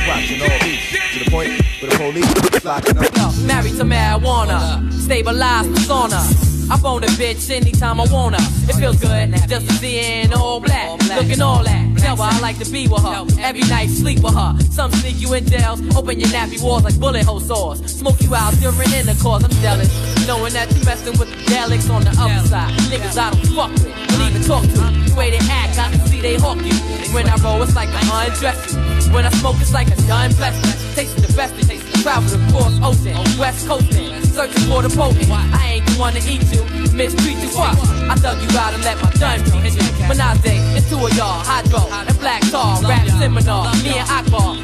watching 0.08 0.42
all 0.42 0.60
these 0.60 0.82
to 1.14 1.24
the 1.24 1.30
point 1.30 1.50
where 1.80 1.92
the 1.92 1.98
police 1.98 2.66
locking 2.66 2.98
up. 2.98 3.38
Married 3.46 3.76
to 3.78 3.84
marijuana, 3.84 4.92
stabilized 4.94 5.70
persona. 5.76 6.59
I 6.72 6.78
phone 6.78 7.04
a 7.04 7.08
bitch 7.08 7.50
anytime 7.50 8.00
I 8.00 8.06
wanna. 8.12 8.38
It 8.70 8.76
feels 8.76 9.00
good 9.00 9.34
just 9.50 9.68
to 9.68 9.74
see 9.76 9.98
her 9.98 10.26
in 10.26 10.34
all 10.34 10.60
black, 10.60 11.02
looking 11.16 11.42
all 11.42 11.64
that. 11.64 11.98
Tell 11.98 12.16
her 12.16 12.24
I 12.24 12.40
like 12.40 12.60
to 12.60 12.72
be 12.72 12.88
with 12.88 13.02
her. 13.02 13.26
Every 13.40 13.62
night 13.62 13.90
sleep 13.90 14.20
with 14.20 14.36
her. 14.36 14.56
Some 14.70 14.92
sneak 14.92 15.20
you 15.20 15.34
in 15.34 15.46
jails, 15.48 15.82
open 15.96 16.20
your 16.20 16.30
nappy 16.30 16.62
walls 16.62 16.84
like 16.84 17.00
bullet 17.00 17.26
hole 17.26 17.40
saws. 17.40 17.80
Smoke 17.92 18.22
you 18.22 18.36
out 18.36 18.54
during 18.60 18.92
intercourse. 18.94 19.44
I'm 19.44 19.52
jealous, 19.62 19.90
knowing 20.28 20.54
that 20.54 20.72
you 20.76 20.84
messing 20.86 21.18
with 21.18 21.30
the 21.30 21.52
delics 21.52 21.90
on 21.90 22.04
the 22.04 22.12
other 22.12 22.48
side. 22.48 22.72
Niggas 22.92 23.18
I 23.18 23.32
don't 23.32 23.48
fuck 23.56 23.72
with, 23.72 23.96
don't 24.10 24.30
even 24.30 24.44
talk 24.44 24.64
to. 24.64 25.10
The 25.10 25.16
way 25.18 25.32
they 25.32 25.42
act, 25.50 25.80
I 25.80 25.90
can 25.90 26.06
see 26.08 26.22
they 26.22 26.36
hawk 26.36 26.62
you. 26.64 26.76
When 27.14 27.28
I 27.28 27.36
roll, 27.38 27.64
it's 27.64 27.76
like 27.76 27.90
I 27.90 28.28
undress 28.28 28.74
you. 28.74 29.12
When 29.12 29.26
I 29.26 29.32
smoke, 29.32 29.56
it's 29.60 29.74
like 29.74 29.88
a 29.88 29.96
done 30.06 30.34
blessing. 30.36 30.94
Tasting 30.94 31.24
the 31.26 31.34
best, 31.34 31.56
it 31.58 31.79
travel 32.02 32.34
across 32.42 32.74
ocean, 32.84 33.16
west 33.38 33.68
coasting, 33.68 34.14
searching 34.24 34.64
for 34.70 34.82
the 34.82 34.90
potent. 34.90 35.30
I 35.30 35.80
ain't 35.80 35.86
the 35.88 35.96
one 36.00 36.14
to 36.14 36.20
eat 36.20 36.44
you, 36.54 36.64
mistreat 36.96 37.38
you. 37.38 37.50
Fuck, 37.50 37.78
I 38.10 38.16
dug 38.16 38.38
you 38.42 38.58
out 38.58 38.74
and 38.74 38.84
let 38.84 39.02
my 39.02 39.12
gun 39.20 39.40
beat 39.44 39.76
you. 39.76 40.08
Menage, 40.08 40.56
it's 40.78 40.90
two 40.90 40.98
of 40.98 41.14
y'all, 41.16 41.44
hydro 41.44 41.88
and 41.92 42.20
black 42.20 42.42
tar, 42.50 42.82
rap 42.84 43.08
seminar. 43.08 43.74
Me 43.84 44.00
and 44.00 44.10
Akbar, 44.10 44.56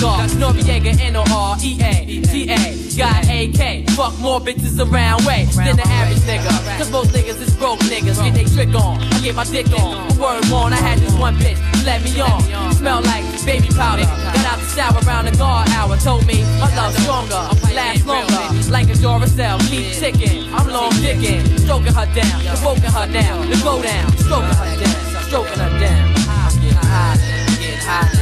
that's. 0.00 0.34
Noriega, 0.34 0.98
N-O-R, 1.00 1.56
E-A, 1.62 2.22
T-A, 2.22 2.96
got 2.96 3.24
AK. 3.28 3.90
Fuck 3.90 4.18
more 4.18 4.40
bitches 4.40 4.78
around 4.80 5.24
way 5.24 5.44
than 5.56 5.76
the 5.76 5.86
average 5.86 6.22
nigga. 6.24 6.78
Cause 6.78 6.90
most 6.90 7.10
niggas 7.10 7.40
is 7.40 7.54
broke 7.56 7.80
niggas, 7.80 8.22
get 8.22 8.34
they 8.34 8.44
trick 8.44 8.74
on. 8.74 8.98
I 8.98 9.20
get 9.20 9.34
my 9.34 9.44
dick 9.44 9.68
on, 9.78 10.18
word 10.18 10.44
on. 10.52 10.72
I 10.72 10.76
had 10.76 10.98
this 10.98 11.14
one 11.14 11.36
bitch, 11.36 11.58
let 11.84 12.02
me 12.02 12.20
on. 12.20 12.72
Smell 12.74 13.02
like 13.02 13.24
baby 13.44 13.68
powder. 13.68 14.04
Got 14.04 14.46
out 14.46 14.58
the 14.58 14.66
shower 14.74 15.00
around 15.06 15.26
the 15.26 15.36
guard 15.36 15.68
hour. 15.70 15.96
Told 15.96 16.26
me 16.26 16.42
my 16.58 16.74
love 16.76 16.94
stronger, 17.00 17.42
last 17.74 18.06
longer. 18.06 18.70
Like 18.70 18.88
a 18.88 18.94
Duracell, 18.94 19.60
keep 19.68 19.92
ticking. 19.92 20.52
I'm 20.54 20.68
long 20.68 20.92
dicking, 20.92 21.44
stroking 21.60 21.92
her 21.92 22.08
down, 22.14 22.40
provoking 22.46 22.90
her 22.90 23.06
now. 23.06 23.42
The 23.44 23.60
go 23.62 23.82
down, 23.82 24.12
stroking 24.18 24.56
her 24.56 24.70
down, 24.80 25.22
stroking 25.28 25.58
her 25.58 25.80
down. 25.80 26.08
I'm 26.28 26.52
high 26.86 27.16
getting 27.60 27.78
high 27.86 28.19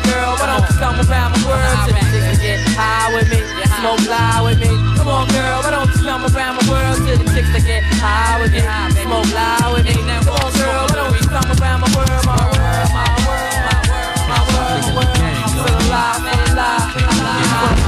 girl, 0.09 0.33
why 0.37 0.47
don't 0.47 0.65
you 0.69 0.75
come 0.79 0.97
around 0.99 1.31
my 1.33 1.41
world 1.45 1.77
to 1.85 1.93
chicks 1.93 2.27
to 2.29 2.37
get 2.41 2.59
high 2.75 3.13
with 3.13 3.29
me, 3.29 3.39
smoke 3.77 4.03
lie 4.09 4.41
with 4.41 4.59
me. 4.59 4.71
Come 4.97 5.07
on, 5.07 5.27
girl, 5.29 5.61
why 5.61 5.71
don't 5.71 5.89
you 5.89 6.01
come 6.03 6.25
around 6.25 6.55
my 6.57 6.65
world 6.69 6.97
to 6.97 7.17
the 7.17 7.25
chicks 7.33 7.51
to 7.53 7.61
get 7.61 7.83
high 8.01 8.41
with 8.41 8.51
me, 8.51 8.61
smoke 9.03 9.29
lie 9.33 9.69
with 9.73 9.85
me. 9.85 9.93
Come 9.93 10.33
on, 10.33 10.51
girl, 10.57 10.85
why 10.89 10.95
don't 10.97 11.13
you 11.13 11.27
come 11.29 11.49
around 11.59 11.79
my 11.81 11.89
world, 11.93 12.25
my 12.25 12.37
world, 12.49 12.89
my 12.89 13.05
world, 13.29 13.61
my 13.65 13.81
world, 13.89 14.21
my 14.29 14.41
world, 14.49 14.97
world. 14.97 15.13
I'm 15.19 15.49
still 15.49 15.77
alive, 15.85 16.19
man, 16.25 16.41
alive, 16.49 16.89
alive. 16.97 17.79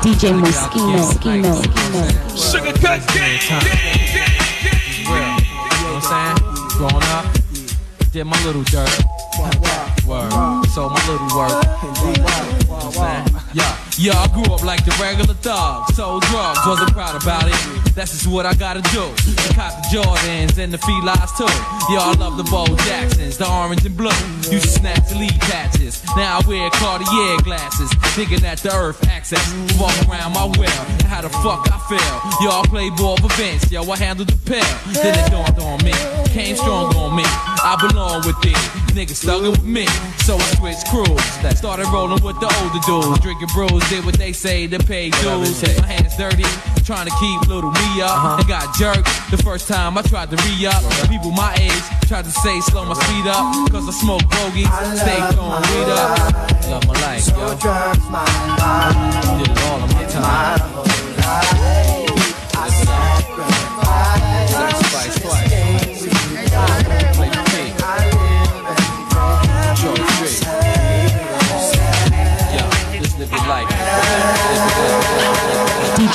DJ 0.00 0.32
Moschino. 0.32 1.12
Moschino. 1.12 1.60
Moschino. 1.60 2.02
Sugar 2.32 2.72
cut 2.80 3.04
gang. 3.12 3.36
You 4.96 5.12
know 5.12 5.28
what 5.84 6.08
I'm 6.08 6.36
saying? 6.36 6.50
Growing 6.80 7.04
up, 7.12 7.26
did 8.12 8.24
my 8.24 8.44
little 8.44 8.62
dirt. 8.64 8.90
Word. 10.06 10.66
So 10.74 10.88
my 10.88 11.00
little 11.06 11.30
work. 11.38 11.64
Yeah, 13.52 13.76
yeah, 13.98 14.18
I 14.18 14.28
grew 14.32 14.52
up 14.54 14.62
like 14.62 14.84
the 14.84 14.96
regular 15.00 15.34
thug. 15.34 15.92
Sold 15.94 16.22
drugs, 16.24 16.60
wasn't 16.66 16.92
proud 16.92 17.20
about 17.20 17.46
it. 17.46 17.94
That's 17.94 18.12
just 18.12 18.26
what 18.26 18.46
I 18.46 18.54
gotta 18.54 18.82
do. 18.90 19.02
I 19.02 19.54
caught 19.54 19.74
the 19.82 19.96
Jordans 19.96 20.58
and 20.58 20.72
the 20.72 20.78
felines 20.78 21.32
too. 21.36 21.44
Yeah, 21.92 22.10
I 22.10 22.14
love 22.18 22.36
the 22.36 22.44
Bo 22.44 22.66
Jacksons, 22.86 23.38
the 23.38 23.48
orange 23.48 23.84
and 23.86 23.96
blue. 23.96 24.10
Used 24.50 24.64
to 24.64 24.80
snatch 24.80 25.08
the 25.08 25.16
lead 25.16 25.38
patches. 25.40 26.02
Now 26.16 26.38
I 26.38 26.48
wear 26.48 26.70
Cartier 26.70 27.38
glasses, 27.42 27.90
thinking 28.14 28.40
that 28.40 28.58
the 28.58 28.74
earth 28.74 29.06
access. 29.08 29.42
Walk 29.78 29.94
around 30.08 30.32
my 30.34 30.46
well, 30.58 30.84
how 31.06 31.20
the 31.22 31.28
fuck 31.28 31.68
I 31.70 31.78
feel. 31.88 32.50
I 32.50 32.62
play 32.66 32.90
ball 32.90 33.16
for 33.16 33.32
Vince, 33.34 33.70
yo, 33.70 33.82
I 33.90 33.96
handled 33.96 34.28
the 34.28 34.38
pill. 34.50 34.64
Then 34.92 35.18
it 35.18 35.30
dawned 35.30 35.58
on 35.60 35.84
me, 35.84 35.92
came 36.30 36.56
strong 36.56 36.94
on 36.96 37.16
me. 37.16 37.24
I 37.62 37.76
belong 37.76 38.24
with 38.24 38.36
it. 38.44 38.56
niggas 38.96 39.24
thugging 39.24 39.50
with 39.50 39.64
me. 39.64 39.86
So 40.24 40.36
I 40.36 40.46
switched 40.56 40.88
crews, 40.88 41.20
started 41.56 41.86
rolling 41.92 42.22
with 42.24 42.40
the 42.40 42.48
older 42.60 42.80
dudes. 42.86 43.20
Drinking 43.20 43.48
brews, 43.54 43.82
did 43.90 44.04
what 44.04 44.16
they 44.16 44.32
say 44.32 44.66
to 44.66 44.78
pay 44.78 45.10
dues. 45.10 45.62
My 45.62 45.86
hands 45.86 46.16
dirty, 46.16 46.44
trying 46.84 47.06
to 47.06 47.14
keep 47.20 47.40
little 47.48 47.70
me 47.70 48.00
up. 48.02 48.40
And 48.40 48.48
got 48.48 48.74
jerked 48.76 49.08
the 49.30 49.36
first 49.38 49.68
time 49.68 49.98
I 49.98 50.02
tried 50.02 50.30
to 50.30 50.36
re 50.36 50.66
up. 50.66 50.82
People 51.08 51.32
my 51.32 51.54
age 51.54 51.82
tried 52.08 52.24
to 52.24 52.30
say 52.30 52.60
slow 52.60 52.84
my 52.84 52.94
speed 52.94 53.26
up. 53.26 53.70
Cause 53.70 53.88
I 53.88 53.92
smoke 53.92 54.22
bogeys, 54.28 54.70
stay 54.98 55.20
throwing 55.32 55.62
weed 55.68 55.90
up. 55.92 56.18
Love 56.70 56.86
my 56.88 56.94
life, 57.04 57.28
yo. 57.28 57.54
Did 59.38 59.50
it 59.50 59.58
all 59.68 59.84
in 59.84 59.90
my 59.94 60.04
time. 60.08 60.80
Sacrifice 61.30 61.99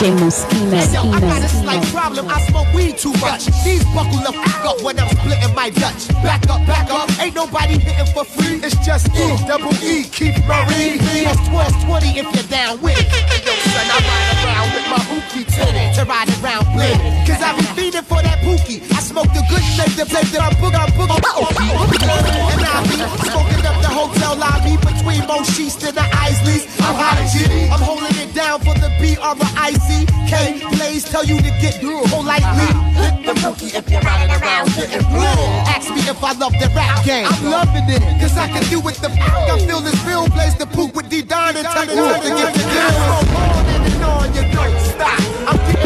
DJ 0.06 0.18
Moschino. 0.22 0.94
Yo, 0.94 1.12
I 1.12 1.20
got 1.20 1.42
a 1.42 1.50
slight 1.50 1.84
problem. 1.88 2.28
I 2.30 2.40
smoke 2.42 2.72
weed 2.74 2.98
too 2.98 3.14
much. 3.14 3.46
These 3.64 3.84
buckle 3.86 4.22
the 4.22 4.34
fuck 4.34 4.66
up 4.66 4.82
when 4.82 5.00
I'm 5.00 5.10
splitting 5.18 5.54
my 5.56 5.70
Dutch. 5.70 6.08
Back 6.22 6.48
up, 6.50 6.66
back 6.68 6.90
up. 6.92 7.10
Ain't 7.20 7.36
nobody 7.36 7.80
hitting 7.80 8.14
for 8.14 8.24
free. 8.24 8.62
It's 8.62 8.78
just 8.86 9.10
E, 9.18 9.26
double 9.48 9.74
E, 9.82 10.04
keep 10.04 10.38
Marie. 10.46 11.02
It's 11.02 11.42
1220 11.50 12.22
if 12.22 12.26
you're 12.30 12.50
down 12.54 12.82
with 12.82 12.98
it. 12.98 13.10
Yo, 13.46 13.54
son, 13.74 13.88
I 13.90 13.98
ride 14.06 14.38
around 14.46 14.70
with 14.78 14.88
my 14.94 15.02
hookie 15.10 15.46
tinted 15.50 15.96
to 15.98 16.06
ride 16.06 16.30
around 16.42 16.66
blit. 16.78 16.98
Cause 17.26 17.42
I 17.42 17.58
be 17.58 17.66
feeding 17.74 18.06
for 18.06 18.22
that 18.22 18.40
pookie. 18.46 18.86
I 18.94 19.02
smoke 19.02 19.34
the 19.34 19.42
good 19.50 19.64
shit, 19.64 19.90
the 19.98 20.06
play 20.06 20.22
the 20.30 20.38
book, 20.62 20.76
I'm 20.78 20.90
book, 20.94 21.10
And 21.10 22.62
I 22.62 22.78
be 22.86 22.98
smoking 23.26 23.66
up 23.66 23.78
the 23.82 23.90
hotel 23.90 24.36
lobby 24.38 24.78
between 24.86 25.22
Mosheest 25.26 25.82
and 25.88 25.98
the 25.98 26.06
Isleys. 26.14 26.70
I'm 26.86 26.94
hot 26.94 27.18
G. 27.34 27.42
I'm 27.74 27.82
holding 27.82 28.14
it 28.22 28.34
down 28.36 28.60
for 28.60 28.76
the 28.78 28.94
B 29.02 29.18
R 29.18 29.36
I 29.58 29.74
C 29.74 29.95
K. 30.28 30.60
Blaze 30.76 31.06
tell 31.06 31.24
you 31.24 31.38
to 31.38 31.52
get 31.64 31.80
politely. 31.80 32.70
Hit 33.00 33.16
the 33.26 33.34
rookie 33.46 33.72
if 33.78 33.90
you're 33.90 34.02
riding 34.02 34.32
around 34.36 34.68
getting 34.76 35.06
blue. 35.08 35.42
Ask 35.72 35.90
me 35.92 36.02
if 36.02 36.24
I 36.24 36.34
love 36.34 36.54
the 36.54 36.70
rap 36.76 37.06
game. 37.06 37.28
I'm 37.30 37.46
loving 37.46 37.88
it, 37.90 38.02
cause 38.20 38.38
I 38.38 38.48
can 38.48 38.64
do 38.70 38.80
it 38.88 38.96
the 38.96 39.10
fuck. 39.10 39.50
I 39.52 39.60
feel 39.66 39.82
this 39.82 40.00
real 40.06 40.28
blaze 40.30 40.56
the 40.56 40.66
poop 40.68 40.96
with 40.96 41.10
D 41.10 41.22
Don 41.22 41.56
and 41.56 41.58
the 41.58 41.64
time 41.64 41.88
to 41.88 41.96
get 41.96 42.54
the 42.54 42.64
deal. 42.66 42.96
On 43.36 43.66
and 43.74 43.84
and 43.86 44.04
on, 44.04 44.28
you 44.36 44.44
don't 44.54 44.80
stop. 44.82 45.20
I'm 45.48 45.58
getting 45.72 45.85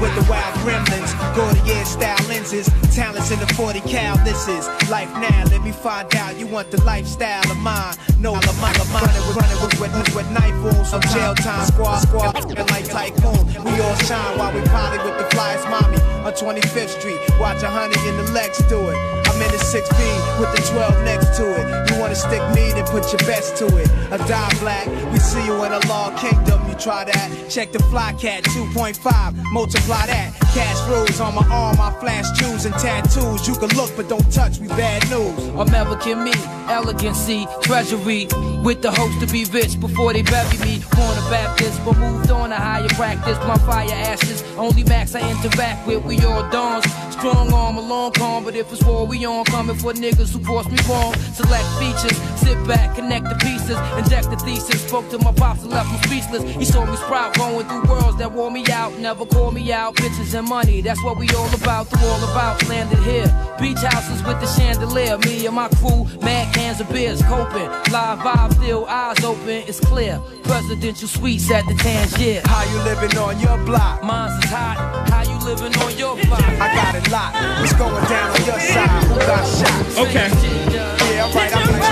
with 0.00 0.14
the 0.14 0.24
wild 0.30 0.54
gremlins, 0.62 1.12
Gordier 1.34 1.84
style 1.84 2.28
lenses, 2.28 2.68
talents 2.94 3.30
in 3.30 3.38
the 3.40 3.46
40 3.54 3.80
cal. 3.80 4.16
This 4.24 4.48
is 4.48 4.66
life 4.90 5.12
now. 5.14 5.44
Let 5.50 5.62
me 5.62 5.72
find 5.72 6.14
out 6.16 6.38
you 6.38 6.46
want 6.46 6.70
the 6.70 6.82
lifestyle 6.82 7.50
of 7.50 7.56
mine. 7.58 7.94
No, 8.18 8.34
I'm 8.34 8.42
I'm 8.48 8.58
mine. 8.60 8.74
Running 8.78 9.26
with, 9.26 9.36
running 9.36 9.60
with, 9.62 9.80
with, 9.80 10.14
with 10.14 10.30
knife 10.30 10.58
wounds 10.62 10.90
from 10.90 11.02
jail 11.12 11.34
time. 11.34 11.66
Squad, 11.66 11.98
squad, 12.00 12.36
and 12.36 12.70
like 12.70 12.88
tycoon. 12.88 13.46
We 13.64 13.80
all 13.80 13.96
shine 14.06 14.38
while 14.38 14.52
we 14.52 14.62
party 14.68 14.98
with 15.02 15.18
the 15.18 15.36
flyest 15.36 15.68
mommy 15.70 16.00
on 16.24 16.32
25th 16.32 17.00
Street. 17.00 17.18
Watch 17.40 17.62
a 17.62 17.68
honey 17.68 17.98
in 18.08 18.16
the 18.16 18.32
legs 18.32 18.58
do 18.68 18.90
it. 18.90 19.27
In 19.38 19.50
the 19.52 19.58
6B 19.58 20.40
with 20.40 20.50
the 20.56 20.62
12 20.72 21.04
next 21.04 21.36
to 21.36 21.46
it. 21.46 21.90
You 21.90 22.00
wanna 22.00 22.16
stick 22.16 22.42
me, 22.56 22.72
then 22.72 22.84
put 22.86 23.06
your 23.12 23.22
best 23.28 23.56
to 23.58 23.66
it. 23.76 23.88
A 24.10 24.18
die 24.18 24.54
black, 24.58 24.86
we 25.12 25.18
see 25.20 25.44
you 25.46 25.62
in 25.62 25.72
a 25.72 25.78
law 25.86 26.10
kingdom. 26.18 26.60
You 26.68 26.74
try 26.74 27.04
that, 27.04 27.48
check 27.48 27.70
the 27.70 27.78
fly 27.84 28.14
cat 28.14 28.42
2.5, 28.44 29.34
multiply 29.52 30.06
that. 30.06 30.34
Cash 30.54 30.88
rules 30.88 31.20
on 31.20 31.36
my 31.36 31.46
arm, 31.54 31.78
I 31.80 31.92
flash 32.00 32.26
jewels 32.38 32.64
and 32.64 32.74
tattoos. 32.74 33.46
You 33.46 33.54
can 33.54 33.68
look, 33.76 33.94
but 33.96 34.08
don't 34.08 34.28
touch 34.32 34.58
me, 34.58 34.66
bad 34.68 35.08
news. 35.08 35.38
American 35.54 36.24
me, 36.24 36.32
elegancy, 36.68 37.46
treasury. 37.62 38.26
With 38.64 38.82
the 38.82 38.90
hopes 38.90 39.18
to 39.20 39.26
be 39.32 39.44
rich 39.44 39.78
before 39.78 40.12
they 40.14 40.22
bury 40.22 40.58
me. 40.58 40.82
Born 40.96 41.16
a 41.16 41.30
Baptist, 41.30 41.78
but 41.84 41.96
moved 41.96 42.30
on 42.32 42.50
to 42.50 42.56
higher 42.56 42.88
practice. 42.88 43.38
My 43.46 43.56
fire 43.58 43.88
ashes, 43.92 44.42
only 44.56 44.82
max 44.82 45.14
I 45.14 45.20
interact 45.30 45.86
with. 45.86 46.04
We 46.04 46.18
all 46.24 46.42
dawns. 46.50 46.84
Strong 47.18 47.52
arm, 47.52 47.76
a 47.76 47.80
long 47.80 48.12
con, 48.12 48.44
but 48.44 48.54
if 48.54 48.72
it's 48.72 48.84
war, 48.84 49.04
we 49.04 49.26
on. 49.26 49.44
Coming 49.46 49.76
for 49.76 49.92
niggas 49.92 50.32
who 50.32 50.38
force 50.44 50.68
me 50.68 50.78
wrong. 50.88 51.14
Select 51.34 51.66
features, 51.80 52.16
sit 52.38 52.56
back, 52.64 52.94
connect 52.94 53.28
the 53.28 53.34
pieces, 53.34 53.76
inject 53.98 54.30
the 54.30 54.36
thesis. 54.36 54.80
Spoke 54.86 55.08
to 55.10 55.18
my 55.18 55.32
pops 55.32 55.62
and 55.62 55.72
left 55.72 55.90
him 55.90 56.00
speechless. 56.08 56.44
He 56.54 56.64
saw 56.64 56.84
me 56.86 56.96
sprout, 56.96 57.36
going 57.36 57.66
through 57.66 57.90
worlds 57.90 58.18
that 58.18 58.30
wore 58.30 58.52
me 58.52 58.64
out. 58.70 58.96
Never 59.00 59.26
call 59.26 59.50
me 59.50 59.72
out. 59.72 59.96
Bitches 59.96 60.38
and 60.38 60.48
money, 60.48 60.80
that's 60.80 61.02
what 61.02 61.18
we 61.18 61.28
all 61.30 61.52
about. 61.54 61.88
Through 61.88 62.06
all 62.06 62.22
about, 62.30 62.68
landed 62.68 63.00
here. 63.00 63.26
Beach 63.58 63.78
houses 63.78 64.22
with 64.22 64.40
the 64.40 64.46
chandelier. 64.46 65.18
Me 65.18 65.44
and 65.44 65.56
my 65.56 65.68
crew, 65.80 66.06
mad 66.22 66.54
cans 66.54 66.80
of 66.80 66.88
beers, 66.88 67.20
coping. 67.22 67.68
Live 67.90 68.20
vibe, 68.20 68.54
still 68.54 68.86
eyes 68.86 69.24
open, 69.24 69.64
it's 69.66 69.80
clear. 69.80 70.22
Presidential 70.48 71.06
suites 71.08 71.50
at 71.50 71.66
the 71.66 71.74
Tangier. 71.74 72.40
How 72.46 72.64
you 72.72 72.82
living 72.82 73.16
on 73.18 73.38
your 73.38 73.58
block? 73.66 74.02
Mine's 74.02 74.42
is 74.42 74.50
hot. 74.50 75.06
How 75.10 75.22
you 75.22 75.38
living 75.44 75.76
on 75.76 75.96
your 75.98 76.16
block? 76.24 76.40
I 76.40 76.74
got 76.74 76.94
it 76.94 77.10
locked. 77.12 77.36
What's 77.60 77.74
going 77.74 78.04
down 78.08 78.30
on 78.32 78.44
your 78.46 78.58
side? 78.58 79.04
Who 79.04 79.18
got 79.28 79.44
shot? 79.44 79.98
Okay. 80.08 80.28
Yeah, 80.72 81.26
alright, 81.26 81.52
I'm 81.54 81.66
gonna 81.68 81.84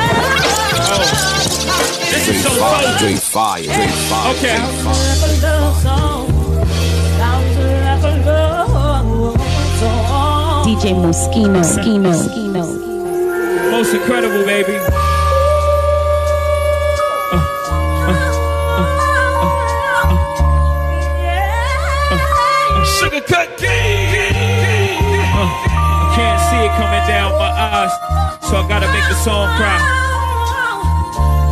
This 2.08 2.28
is 2.28 2.42
so 2.42 2.48
cold. 2.56 2.96
Straight 2.96 3.18
fire, 3.20 3.62
straight 3.62 3.90
fire. 4.08 4.34
Okay. 4.34 4.56
DJ 10.64 10.94
Moschino. 10.96 11.60
Moschino. 11.60 12.10
Moschino. 12.10 12.64
Most 13.70 13.92
incredible, 13.92 14.44
baby. 14.46 15.15
Sugar 22.96 23.20
cut 23.20 23.58
gang. 23.58 23.68
I 24.32 25.44
uh, 25.44 26.16
can't 26.16 26.40
see 26.48 26.64
it 26.64 26.72
coming 26.80 27.04
down 27.04 27.32
my 27.36 27.52
eyes, 27.52 27.92
so 28.40 28.56
I 28.56 28.66
gotta 28.66 28.88
make 28.88 29.04
the 29.12 29.14
song 29.20 29.52
cry. 29.60 29.76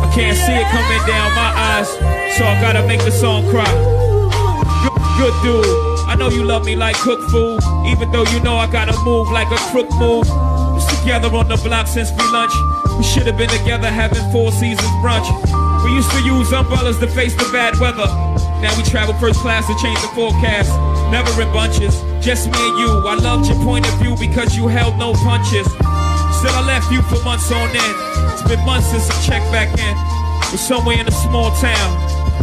I 0.01 0.09
can't 0.15 0.35
see 0.35 0.57
it 0.57 0.65
coming 0.73 1.05
down 1.05 1.29
my 1.37 1.53
eyes, 1.53 1.89
so 2.35 2.45
I 2.45 2.57
gotta 2.61 2.87
make 2.87 3.03
the 3.05 3.11
song 3.11 3.47
cry. 3.53 3.69
Good, 4.81 4.97
good 5.21 5.35
dude. 5.43 5.69
I 6.09 6.15
know 6.17 6.29
you 6.29 6.43
love 6.43 6.65
me 6.65 6.75
like 6.75 6.95
cook 6.95 7.21
food, 7.29 7.61
even 7.85 8.11
though 8.11 8.25
you 8.33 8.39
know 8.39 8.55
I 8.55 8.65
gotta 8.65 8.97
move 9.03 9.29
like 9.29 9.51
a 9.51 9.61
crook 9.69 9.91
move. 10.01 10.25
Was 10.73 10.87
together 10.99 11.29
on 11.29 11.47
the 11.47 11.57
block 11.57 11.85
since 11.85 12.09
we 12.09 12.25
lunch. 12.33 12.53
We 12.97 13.03
should 13.03 13.27
have 13.27 13.37
been 13.37 13.49
together 13.49 13.91
having 13.91 14.25
four 14.31 14.51
seasons 14.51 14.89
brunch. 15.05 15.29
We 15.85 15.93
used 15.93 16.09
to 16.09 16.21
use 16.23 16.51
umbrellas 16.51 16.97
to 16.99 17.07
face 17.07 17.35
the 17.35 17.47
bad 17.53 17.77
weather. 17.77 18.09
Now 18.65 18.75
we 18.77 18.83
travel 18.83 19.13
first 19.15 19.41
class 19.41 19.67
to 19.67 19.75
change 19.77 20.01
the 20.01 20.07
forecast. 20.09 20.73
Never 21.11 21.41
in 21.41 21.51
bunches, 21.53 22.01
just 22.19 22.49
me 22.49 22.57
and 22.57 22.77
you. 22.79 22.89
I 23.07 23.15
loved 23.15 23.47
your 23.47 23.57
point 23.63 23.87
of 23.87 23.93
view 23.99 24.15
because 24.17 24.57
you 24.57 24.67
held 24.67 24.97
no 24.97 25.13
punches. 25.13 25.67
Still, 26.37 26.55
I 26.55 26.63
left 26.65 26.91
you 26.91 27.01
for 27.03 27.21
months 27.23 27.51
on 27.51 27.69
end. 27.69 27.97
It's 28.33 28.43
been 28.43 28.63
months 28.65 28.87
since 28.87 29.09
I 29.09 29.15
checked 29.21 29.51
back 29.51 29.69
in. 29.79 29.95
We're 30.51 30.57
somewhere 30.57 30.99
in 30.99 31.07
a 31.07 31.11
small 31.11 31.51
town, 31.57 31.89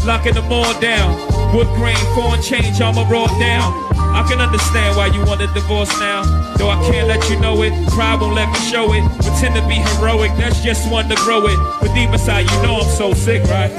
locking 0.06 0.34
them 0.34 0.50
all 0.50 0.78
down. 0.80 1.16
Wood 1.54 1.68
grain, 1.76 1.96
foreign 2.14 2.40
change, 2.40 2.80
I'ma 2.80 3.08
roll 3.10 3.28
down. 3.38 3.92
I 4.12 4.24
can 4.28 4.40
understand 4.40 4.96
why 4.96 5.06
you 5.06 5.24
want 5.24 5.40
a 5.42 5.46
divorce 5.48 5.92
now. 5.98 6.22
Though 6.56 6.70
I 6.70 6.76
can't 6.90 7.08
let 7.08 7.28
you 7.30 7.40
know 7.40 7.62
it. 7.62 7.72
Pride 7.90 8.20
won't 8.20 8.34
let 8.34 8.48
me 8.48 8.58
show 8.70 8.92
it. 8.92 9.02
Pretend 9.20 9.54
to 9.56 9.66
be 9.68 9.74
heroic, 9.74 10.32
that's 10.36 10.62
just 10.62 10.90
one 10.90 11.08
to 11.08 11.16
grow 11.16 11.46
it. 11.46 11.58
But 11.80 11.94
deep 11.94 12.10
inside, 12.10 12.50
you 12.50 12.62
know 12.62 12.80
I'm 12.80 12.88
so 12.88 13.14
sick, 13.14 13.42
right? 13.44 13.72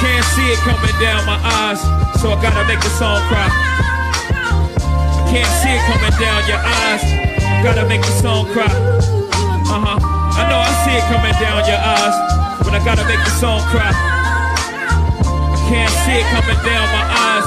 Can't 0.00 0.24
see 0.32 0.48
it 0.48 0.58
coming 0.64 0.96
down 0.96 1.26
my 1.28 1.36
eyes, 1.36 1.80
so 2.20 2.32
I 2.32 2.40
gotta 2.40 2.64
make 2.64 2.80
the 2.80 2.88
song 2.96 3.20
cry. 3.28 3.48
I 3.48 5.22
can't 5.28 5.52
see 5.60 5.76
it 5.76 5.82
coming 5.84 6.14
down 6.16 6.40
your 6.48 6.56
eyes, 6.56 7.04
gotta 7.60 7.84
make 7.86 8.00
the 8.00 8.16
song 8.16 8.48
cry. 8.48 8.64
Uh 9.68 9.76
huh. 9.76 9.98
I 10.40 10.48
know 10.48 10.56
I 10.56 10.72
see 10.88 10.96
it 10.96 11.04
coming 11.12 11.36
down 11.36 11.68
your 11.68 11.76
eyes, 11.76 12.16
but 12.64 12.72
I 12.72 12.80
gotta 12.80 13.04
make 13.04 13.20
the 13.28 13.34
song 13.36 13.60
cry. 13.68 13.92
I 13.92 15.58
can't 15.68 15.92
see 16.08 16.16
it 16.16 16.26
coming 16.32 16.60
down 16.64 16.84
my 16.96 17.04
eyes, 17.04 17.46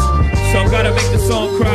so 0.54 0.62
I 0.62 0.68
gotta 0.70 0.94
make 0.94 1.10
the 1.10 1.20
song 1.26 1.58
cry. 1.58 1.74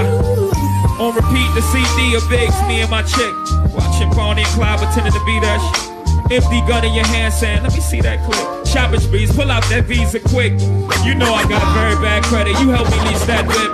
On 1.02 1.10
repeat, 1.14 1.50
the 1.58 1.62
CD 1.74 2.14
of 2.14 2.22
Biggs, 2.30 2.54
me 2.70 2.82
and 2.82 2.90
my 2.90 3.02
chick. 3.02 3.34
Watching 3.74 4.10
Bonnie 4.14 4.42
and 4.42 4.50
Clyde 4.54 4.78
pretending 4.78 5.12
to 5.12 5.24
be 5.26 5.38
that 5.40 5.58
shit. 5.58 5.98
Empty 6.30 6.60
gun 6.68 6.84
in 6.84 6.92
your 6.92 7.06
hand 7.06 7.32
saying, 7.32 7.62
let 7.62 7.72
me 7.72 7.80
see 7.80 8.00
that 8.02 8.22
clip. 8.24 8.66
Shopping 8.66 9.00
sprees, 9.00 9.34
pull 9.34 9.50
out 9.50 9.62
that 9.70 9.84
visa 9.84 10.17
quick. 10.28 10.52
You 11.04 11.14
know 11.14 11.32
I 11.32 11.44
got 11.48 11.64
very 11.74 11.96
bad 12.00 12.22
credit. 12.24 12.58
You 12.60 12.68
helped 12.70 12.90
me 12.90 13.00
lease 13.08 13.24
that 13.26 13.46
whip. 13.48 13.72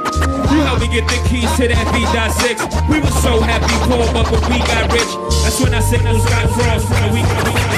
You 0.50 0.60
helped 0.62 0.82
me 0.82 0.88
get 0.88 1.06
the 1.10 1.18
keys 1.28 1.50
to 1.58 1.68
that 1.68 1.86
V.6. 1.90 2.88
We 2.88 3.00
were 3.00 3.16
so 3.22 3.40
happy, 3.40 3.74
poor, 3.90 4.06
but 4.14 4.30
when 4.30 4.42
we 4.50 4.58
got 4.62 4.86
rich, 4.92 5.10
that's 5.42 5.60
when 5.60 5.74
I 5.74 5.80
signals 5.80 6.24
got 6.26 6.46
crossed. 6.54 6.90
And 6.90 7.10
we, 7.12 7.22
we, 7.22 7.73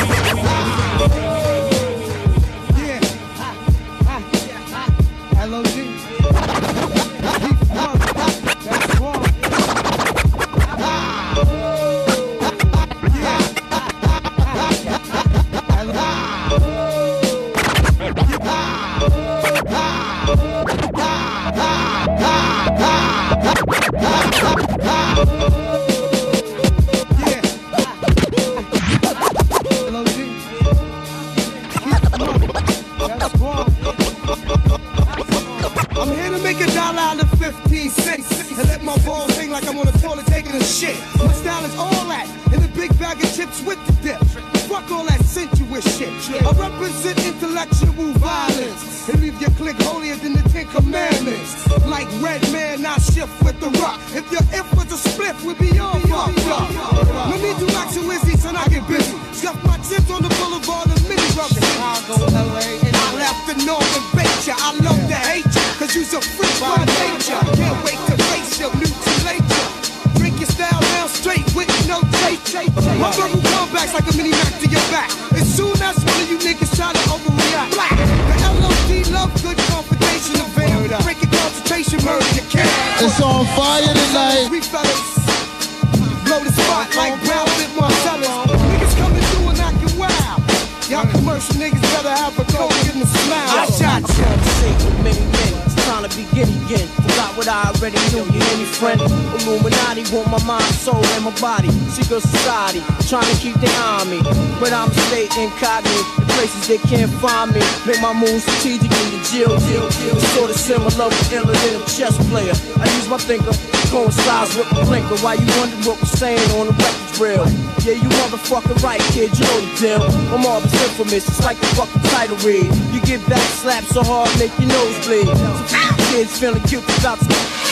they 106.66 106.78
can't 106.78 107.10
find 107.22 107.54
me. 107.54 107.62
Make 107.86 108.00
my 108.00 108.12
moves 108.12 108.42
strategically 108.42 109.10
to 109.14 109.20
jail, 109.30 109.54
jail. 109.70 109.88
Sort 110.34 110.50
of 110.50 110.56
similar 110.56 111.08
with 111.08 111.32
iller 111.32 111.54
than 111.54 111.80
a 111.80 111.84
chess 111.86 112.16
player. 112.28 112.54
I 112.82 112.86
use 112.98 113.08
my 113.08 113.18
thinker, 113.18 113.54
coincides 113.90 114.56
with 114.56 114.70
my 114.72 114.84
blinker. 114.84 115.16
Why 115.22 115.34
you 115.34 115.46
wonder 115.58 115.76
what 115.86 115.98
we're 116.02 116.18
saying 116.18 116.50
on 116.58 116.66
the 116.66 116.74
records 116.74 117.20
real? 117.20 117.46
Yeah, 117.86 117.94
you 118.02 118.08
motherfucking 118.18 118.82
right, 118.82 119.00
kid. 119.14 119.30
You 119.38 119.44
know 119.46 119.60
the 119.62 119.72
deal. 119.78 120.02
I'm 120.34 120.44
always 120.44 120.74
infamous. 120.74 121.28
It's 121.28 121.44
like 121.44 121.58
the 121.58 121.66
fucking 121.78 122.02
title 122.10 122.36
read. 122.42 122.66
You 122.92 123.00
get 123.02 123.22
back 123.28 123.46
slapped 123.62 123.88
so 123.88 124.02
hard, 124.02 124.30
make 124.38 124.52
your 124.58 124.68
nose 124.68 125.06
bleed. 125.06 125.30
Some 125.70 125.96
kids 126.10 126.38
feeling 126.38 126.62
cute 126.62 126.82
about 126.98 127.18
to 127.20 127.65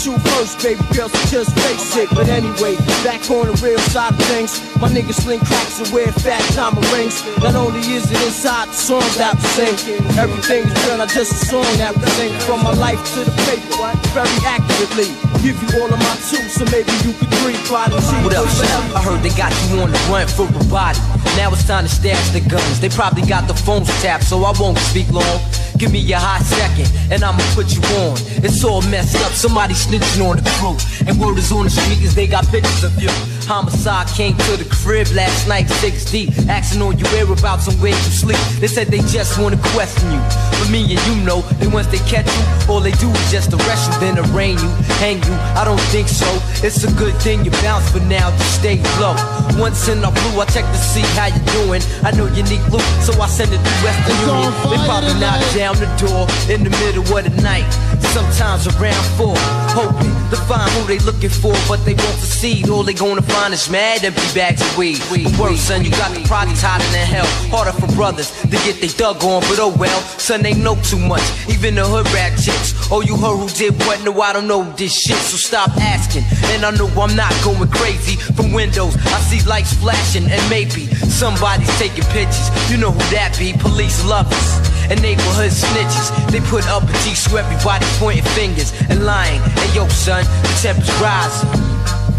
But 0.00 0.16
first, 0.32 0.62
baby 0.62 0.80
girl, 0.96 1.10
so 1.10 1.20
just 1.28 1.52
face 1.60 1.96
it. 1.96 2.08
But 2.16 2.28
anyway, 2.28 2.76
back 3.04 3.20
on 3.28 3.52
the 3.52 3.56
real 3.60 3.78
side 3.92 4.16
of 4.16 4.22
things, 4.32 4.56
my 4.80 4.88
niggas 4.88 5.20
sling 5.20 5.40
cracks 5.40 5.76
and 5.76 5.92
wear 5.92 6.08
fat 6.08 6.40
diamond 6.56 6.88
rings. 6.88 7.20
Not 7.44 7.54
only 7.54 7.80
is 7.80 8.08
it 8.10 8.16
inside 8.24 8.68
the 8.68 8.80
songs 8.80 9.16
that 9.20 9.36
we 9.36 9.44
sing, 9.52 9.76
everything 10.16 10.64
is 10.64 10.72
real, 10.88 10.96
not 10.96 11.10
just 11.10 11.32
a 11.32 11.40
song 11.44 11.68
that 11.76 11.92
we 11.92 12.08
sing. 12.16 12.32
From 12.48 12.64
my 12.64 12.72
life 12.72 12.96
to 13.12 13.28
the 13.28 13.34
paper, 13.44 13.92
very 14.16 14.32
accurately. 14.48 15.12
Give 15.44 15.56
you 15.60 15.68
all 15.84 15.92
of 15.92 16.00
my 16.00 16.16
tools, 16.32 16.48
so 16.56 16.64
maybe 16.72 16.92
you 17.04 17.12
could 17.12 17.28
breathe 17.44 17.60
by 17.68 17.92
the 17.92 18.00
What 18.24 18.32
up, 18.32 18.48
Chef? 18.56 18.96
I 18.96 19.04
heard 19.04 19.20
they 19.20 19.36
got 19.36 19.52
you 19.68 19.84
on 19.84 19.92
the 19.92 20.00
run 20.08 20.24
for 20.24 20.48
a 20.48 20.64
body. 20.72 20.96
Now 21.36 21.52
it's 21.52 21.68
time 21.68 21.84
to 21.84 21.92
stash 21.92 22.32
the 22.32 22.40
guns. 22.40 22.80
They 22.80 22.88
probably 22.88 23.28
got 23.28 23.44
the 23.48 23.54
phones 23.54 23.92
tapped, 24.00 24.24
so 24.24 24.40
I 24.48 24.56
won't 24.56 24.78
speak 24.78 25.12
long. 25.12 25.40
Give 25.80 25.92
me 25.92 26.12
a 26.12 26.18
hot 26.18 26.44
second, 26.44 26.92
and 27.10 27.24
I'ma 27.24 27.40
put 27.56 27.72
you 27.72 27.80
on. 28.04 28.12
It's 28.44 28.62
all 28.64 28.82
messed 28.92 29.16
up, 29.24 29.32
somebody 29.32 29.72
snitching 29.72 30.20
on 30.20 30.36
the 30.36 30.44
crew. 30.60 30.76
And 31.08 31.18
word 31.18 31.38
is 31.38 31.50
on 31.52 31.64
the 31.64 31.70
street 31.70 32.02
is 32.04 32.14
they 32.14 32.26
got 32.26 32.44
pictures 32.48 32.84
of 32.84 32.92
you. 33.00 33.08
Homicide 33.50 34.06
came 34.14 34.36
to 34.46 34.56
the 34.56 34.64
crib 34.70 35.08
last 35.10 35.48
night, 35.48 35.66
6D. 35.66 36.46
Asking 36.46 36.82
on 36.82 36.96
your 36.96 37.08
whereabouts 37.10 37.66
and 37.66 37.74
where 37.82 37.90
you 37.90 38.12
sleep. 38.14 38.38
They 38.62 38.68
said 38.68 38.86
they 38.94 39.02
just 39.10 39.42
wanna 39.42 39.58
question 39.74 40.06
you. 40.12 40.22
But 40.54 40.70
me 40.70 40.86
and 40.86 41.02
you 41.10 41.16
know 41.26 41.42
that 41.58 41.66
once 41.74 41.88
they 41.88 41.98
catch 42.06 42.30
you, 42.30 42.44
all 42.70 42.78
they 42.78 42.94
do 43.02 43.10
is 43.10 43.30
just 43.32 43.50
arrest 43.52 43.90
you, 43.90 43.98
then 43.98 44.22
arraign 44.30 44.54
you, 44.54 44.70
hang 45.02 45.18
you. 45.26 45.34
I 45.58 45.66
don't 45.66 45.82
think 45.90 46.06
so. 46.06 46.30
It's 46.62 46.86
a 46.86 46.92
good 46.94 47.10
thing 47.26 47.44
you 47.44 47.50
bounce 47.58 47.90
for 47.90 47.98
now, 48.06 48.30
just 48.38 48.62
stay 48.62 48.78
low. 49.02 49.18
Once 49.58 49.88
in 49.90 49.98
the 49.98 50.14
blue, 50.14 50.38
I 50.38 50.46
check 50.46 50.62
to 50.62 50.78
see 50.78 51.02
how 51.18 51.26
you 51.26 51.42
doing. 51.58 51.82
I 52.06 52.14
know 52.14 52.30
you 52.30 52.46
need 52.46 52.62
loot, 52.70 52.86
so 53.02 53.18
I 53.18 53.26
send 53.26 53.50
it 53.50 53.58
to 53.58 53.74
Western 53.82 54.14
Union. 54.30 54.54
They 54.70 54.78
probably 54.86 55.18
knock 55.18 55.42
down 55.58 55.74
the 55.74 55.90
door 55.98 56.30
in 56.46 56.62
the 56.62 56.70
middle 56.70 57.02
of 57.02 57.24
the 57.26 57.34
night. 57.42 57.66
Sometimes 58.14 58.66
around 58.78 59.04
four, 59.18 59.34
hoping 59.74 60.14
to 60.30 60.38
find 60.46 60.70
who 60.78 60.86
they 60.86 60.98
looking 61.02 61.30
for, 61.30 61.54
but 61.66 61.82
they 61.84 61.94
won't 61.94 62.18
succeed. 62.22 62.70
All 62.70 62.82
they 62.82 62.94
gonna 62.94 63.22
find 63.22 63.39
is 63.48 63.70
mad 63.70 64.04
empty 64.04 64.20
bags 64.34 64.60
of 64.60 64.76
weed. 64.76 65.00
Worse, 65.40 65.60
son, 65.60 65.82
you 65.82 65.90
got 65.90 66.12
the 66.12 66.20
projects 66.28 66.60
hotter 66.60 66.84
than 66.92 67.06
hell. 67.06 67.24
Harder 67.48 67.72
for 67.72 67.88
brothers 67.96 68.30
to 68.42 68.56
get 68.64 68.80
they 68.80 68.88
dug 68.88 69.24
on, 69.24 69.40
but 69.48 69.58
oh 69.58 69.74
well, 69.78 70.00
son, 70.20 70.42
they 70.42 70.52
know 70.52 70.76
too 70.84 70.98
much. 70.98 71.24
Even 71.48 71.74
the 71.74 71.84
hood 71.84 72.06
rat 72.12 72.36
chicks. 72.38 72.76
Oh, 72.92 73.00
you 73.00 73.16
heard 73.16 73.40
who 73.40 73.48
did 73.48 73.74
what? 73.86 74.04
No, 74.04 74.12
I 74.20 74.32
don't 74.32 74.46
know 74.46 74.64
this 74.76 74.92
shit, 74.92 75.16
so 75.16 75.36
stop 75.36 75.70
asking. 75.80 76.24
And 76.52 76.64
I 76.64 76.70
know 76.70 76.86
I'm 77.00 77.16
not 77.16 77.32
going 77.42 77.68
crazy. 77.70 78.16
From 78.36 78.52
windows, 78.52 78.94
I 78.96 79.18
see 79.24 79.40
lights 79.48 79.72
flashing, 79.72 80.28
and 80.30 80.42
maybe 80.50 80.86
somebody's 81.08 81.72
taking 81.78 82.04
pictures. 82.12 82.50
You 82.70 82.76
know 82.76 82.92
who 82.92 83.02
that 83.16 83.34
be? 83.38 83.54
Police 83.56 84.04
lovers 84.04 84.48
and 84.92 85.00
neighborhood 85.00 85.50
snitches. 85.50 86.12
They 86.30 86.40
put 86.50 86.66
up 86.68 86.84
a 86.84 86.92
G 87.02 87.14
so 87.14 87.36
everybody 87.36 87.86
pointing 87.98 88.24
fingers 88.36 88.72
and 88.90 89.04
lying. 89.04 89.40
Hey 89.40 89.76
yo, 89.76 89.88
son, 89.88 90.24
the 90.42 90.58
temperature's 90.60 91.00
rising. 91.00 91.69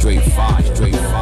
straight 0.00 0.22
fire, 0.32 0.62
straight 0.74 0.96
fire, 0.96 1.19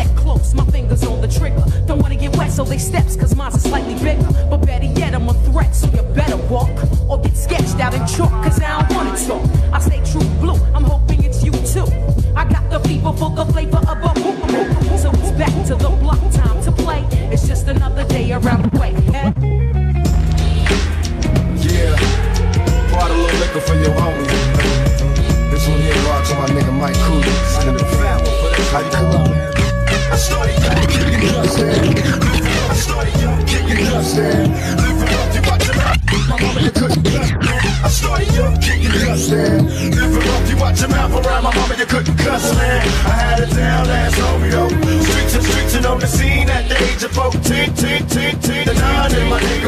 Tech 0.00 0.16
close, 0.16 0.54
my 0.54 0.64
fingers 0.64 1.04
on 1.04 1.20
the 1.20 1.28
trigger. 1.28 1.62
Don't 1.86 1.98
wanna 1.98 2.16
get 2.16 2.34
wet, 2.34 2.50
so 2.50 2.64
they 2.64 2.78
steps, 2.78 3.16
cause 3.16 3.36
mine's 3.36 3.56
are 3.56 3.58
slightly 3.58 3.96
bigger. 3.96 4.26
But 4.48 4.64
better 4.64 4.86
yet, 4.86 5.14
I'm 5.14 5.28
a 5.28 5.34
threat, 5.44 5.76
so 5.76 5.88
you 5.88 6.00
better 6.14 6.38
walk. 6.48 6.70
Or 7.06 7.20
get 7.20 7.36
sketched 7.36 7.78
out 7.80 7.92
in 7.92 8.06
chalk, 8.06 8.30
cause 8.42 8.62
I 8.62 8.80
don't 8.80 8.96
wanna 8.96 9.26
talk. 9.26 9.39
Couldn't 41.90 42.16
cuss, 42.18 42.54
man. 42.54 42.86
I 43.04 43.16
had 43.18 43.40
a 43.40 43.46
down 43.46 43.88
ass 43.88 44.14
homie 44.14 44.50
though. 44.52 44.68
Streets 45.02 45.34
and 45.34 45.44
streets 45.44 45.74
and 45.74 45.86
on 45.86 45.98
the 45.98 46.06
scene 46.06 46.48
at 46.48 46.68
the 46.68 46.76
age 46.86 47.02
of 47.02 47.10
14, 47.10 47.42
teen, 47.42 47.74
teen, 47.74 48.06
teen, 48.06 48.06
the 48.06 48.06
nine, 48.06 48.29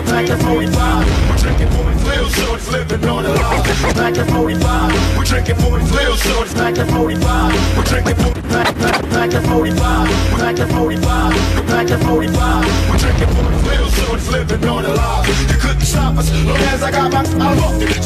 and 0.02 0.10
my 0.10 0.22
nigga 0.22 0.26
packed 0.26 0.30
a 0.30 0.36
45. 0.36 1.30
We're 1.30 1.36
drinking 1.36 1.70
40 1.70 1.98
flu 1.98 2.30
shorts, 2.30 2.68
living 2.70 3.08
on 3.08 3.22
the 3.24 3.30
line. 3.30 3.62
Packed 3.94 4.18
a 4.18 4.24
45. 4.24 5.18
We're 5.18 5.24
drinking 5.24 5.56
40 5.56 5.84
flu 5.86 6.16
shorts, 6.16 6.54
packed 6.54 6.78
a 6.78 6.86
45. 6.86 7.76
We're 7.76 7.84
drinking 7.84 8.16
40, 8.16 8.42
pack, 8.42 8.74
pack, 9.10 9.34
a 9.34 9.40
45. 9.42 10.32
We're 10.32 10.38
packed 10.38 10.58
a 10.58 10.66
45. 10.66 11.56
We're 11.56 11.66
packed 11.66 11.90
a 11.90 11.98
45. 11.98 12.90
We're 12.90 12.98
drinking 12.98 13.30
40 13.34 13.56
flu 13.62 13.90
shorts, 13.90 14.28
living 14.28 14.68
on 14.68 14.82
the 14.82 14.94
line. 14.94 15.26
You 15.48 15.58
couldn't 15.60 15.86
stop 15.86 16.16
us, 16.16 16.30
long 16.44 16.56
as 16.56 16.82
I 16.82 16.90
got 16.90 17.12
my, 17.12 17.22
I 17.22 17.54
walked 17.60 17.82
it. 17.82 18.02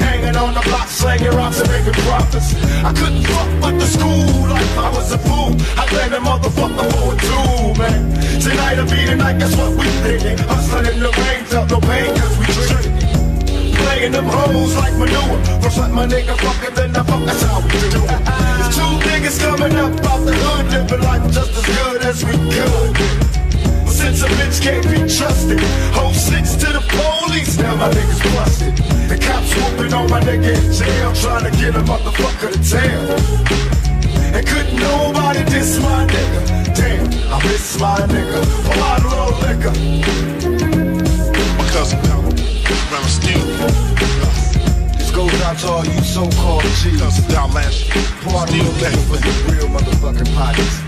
Hanging 0.00 0.36
on 0.36 0.54
the 0.54 0.62
block, 0.62 0.88
slanging 0.88 1.34
rocks 1.34 1.60
and 1.60 1.70
making 1.70 1.98
profits. 2.04 2.54
I 2.84 2.92
couldn't 2.92 3.24
fuck 3.24 3.48
with 3.64 3.80
the 3.80 3.86
school 3.86 4.48
like 4.48 4.70
I 4.76 4.90
was 4.90 5.12
a 5.12 5.18
fool. 5.18 5.54
I 5.76 5.86
blame 5.90 6.10
the 6.10 6.20
motherfucker 6.20 6.86
for 6.92 7.14
it 7.14 7.20
too, 7.20 7.80
man. 7.80 8.16
Tonight 8.40 8.76
will 8.78 8.90
be 8.90 9.04
the 9.04 9.16
night, 9.16 9.38
that's 9.38 9.56
what 9.56 9.74
we 9.74 9.86
thinking. 10.06 10.38
Hustling 10.46 10.86
in 10.86 11.00
the 11.00 11.10
rain, 11.10 11.35
felt 11.44 11.70
no 11.70 11.80
pain, 11.80 12.14
cause 12.16 12.38
we 12.38 12.46
drinking. 12.46 13.74
Playing 13.76 14.12
them 14.12 14.26
hoes 14.26 14.74
like 14.76 14.94
manure. 14.94 15.38
First 15.60 15.78
let 15.78 15.90
my 15.90 16.06
nigga 16.06 16.36
fuck 16.38 16.66
and 16.66 16.76
then 16.76 16.96
I 16.96 17.02
fuck, 17.02 17.24
that's 17.24 17.42
how 17.42 17.60
we 17.60 17.78
do 17.92 18.00
it. 18.04 18.20
Two 18.72 18.92
niggas 19.04 19.38
coming 19.40 19.76
up 19.76 19.92
out 20.06 20.24
the 20.24 20.34
hood, 20.34 20.66
living 20.72 21.02
life 21.02 21.24
just 21.32 21.52
as 21.56 21.66
good 21.66 22.02
as 22.02 22.24
we 22.24 22.32
could. 22.32 22.96
Since 23.88 24.22
a 24.22 24.28
bitch 24.38 24.62
can't 24.62 24.84
be 24.84 24.98
trusted, 25.08 25.60
whole 25.92 26.12
six 26.12 26.54
to 26.56 26.66
the 26.72 26.82
police, 26.94 27.58
now 27.58 27.74
my 27.76 27.88
niggas 27.90 28.22
busted. 28.34 28.76
The 29.08 29.18
cops 29.18 29.54
whooping 29.56 29.92
on 29.92 30.10
my 30.10 30.20
nigga 30.20 30.54
in 30.54 30.72
jail, 30.72 31.12
trying 31.14 31.50
to 31.50 31.56
get 31.58 31.74
a 31.74 31.82
motherfucker 31.82 32.52
to 32.52 32.60
tell. 32.62 33.56
And 34.36 34.46
couldn't 34.46 34.76
nobody 34.78 35.44
diss 35.44 35.78
my 35.80 36.06
nigga. 36.06 36.74
Damn, 36.74 37.06
I 37.32 37.42
miss 37.44 37.80
my 37.80 37.98
nigga. 38.06 38.40
A 38.42 38.80
lot 38.80 39.04
of 39.06 39.40
liquor. 39.42 40.65
Cousin 41.76 42.00
Pebble, 42.08 42.32
Run 42.90 43.04
Steel. 43.04 43.44
This 44.96 45.10
goes 45.10 45.40
out 45.42 45.58
to 45.58 45.68
all 45.68 45.84
you 45.84 46.00
so-called 46.00 46.62
G's. 46.80 46.98
Cousin 46.98 47.24
Dalash, 47.24 47.90
Pour 48.22 48.40
out 48.40 48.48
a 48.48 48.52
little 48.52 48.72
liquor 48.80 48.96
for 49.04 49.18
the 49.18 49.52
real 49.52 49.68
motherfucking 49.68 50.34
pockets. 50.34 50.80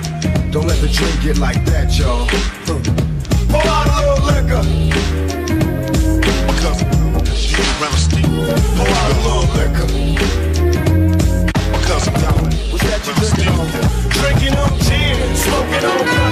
Don't 0.51 0.66
let 0.66 0.81
the 0.81 0.88
drink 0.88 1.20
get 1.20 1.37
like 1.37 1.62
that, 1.66 1.92
y'all. 1.98 2.27
Pour 2.64 3.61
out 3.68 3.87
a 3.87 4.01
little 4.01 4.24
liquor. 4.33 4.64
My 6.46 6.55
cousin 6.64 6.88
Run 7.81 7.92
Steel. 7.92 8.33
Pour 8.72 8.88
out 8.88 9.12
a 9.12 9.20
little 9.29 9.44
liquor. 9.61 9.87
My 11.70 11.81
cousin 11.85 12.14
Dalash, 12.14 12.72
What's 12.72 12.85
that 12.88 13.05
you 13.07 13.12
drinking 13.12 13.37
Steel. 13.37 13.61
on? 13.61 13.68
Drinking 14.09 14.57
on 14.57 14.72
gin, 14.81 15.37
smoking 15.37 15.85
on 15.85 16.28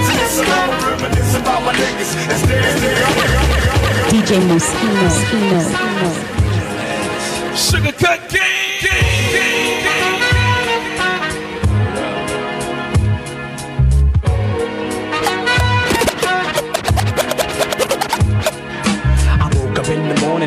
DJ 4.09 4.39
Moschino. 4.39 4.93
Moschino. 5.03 5.55
Moschino. 5.55 6.11
Sugar 7.55 7.93
cut 7.93 8.19
gang, 8.29 8.41
gang, 8.81 8.91
gang, 8.91 9.16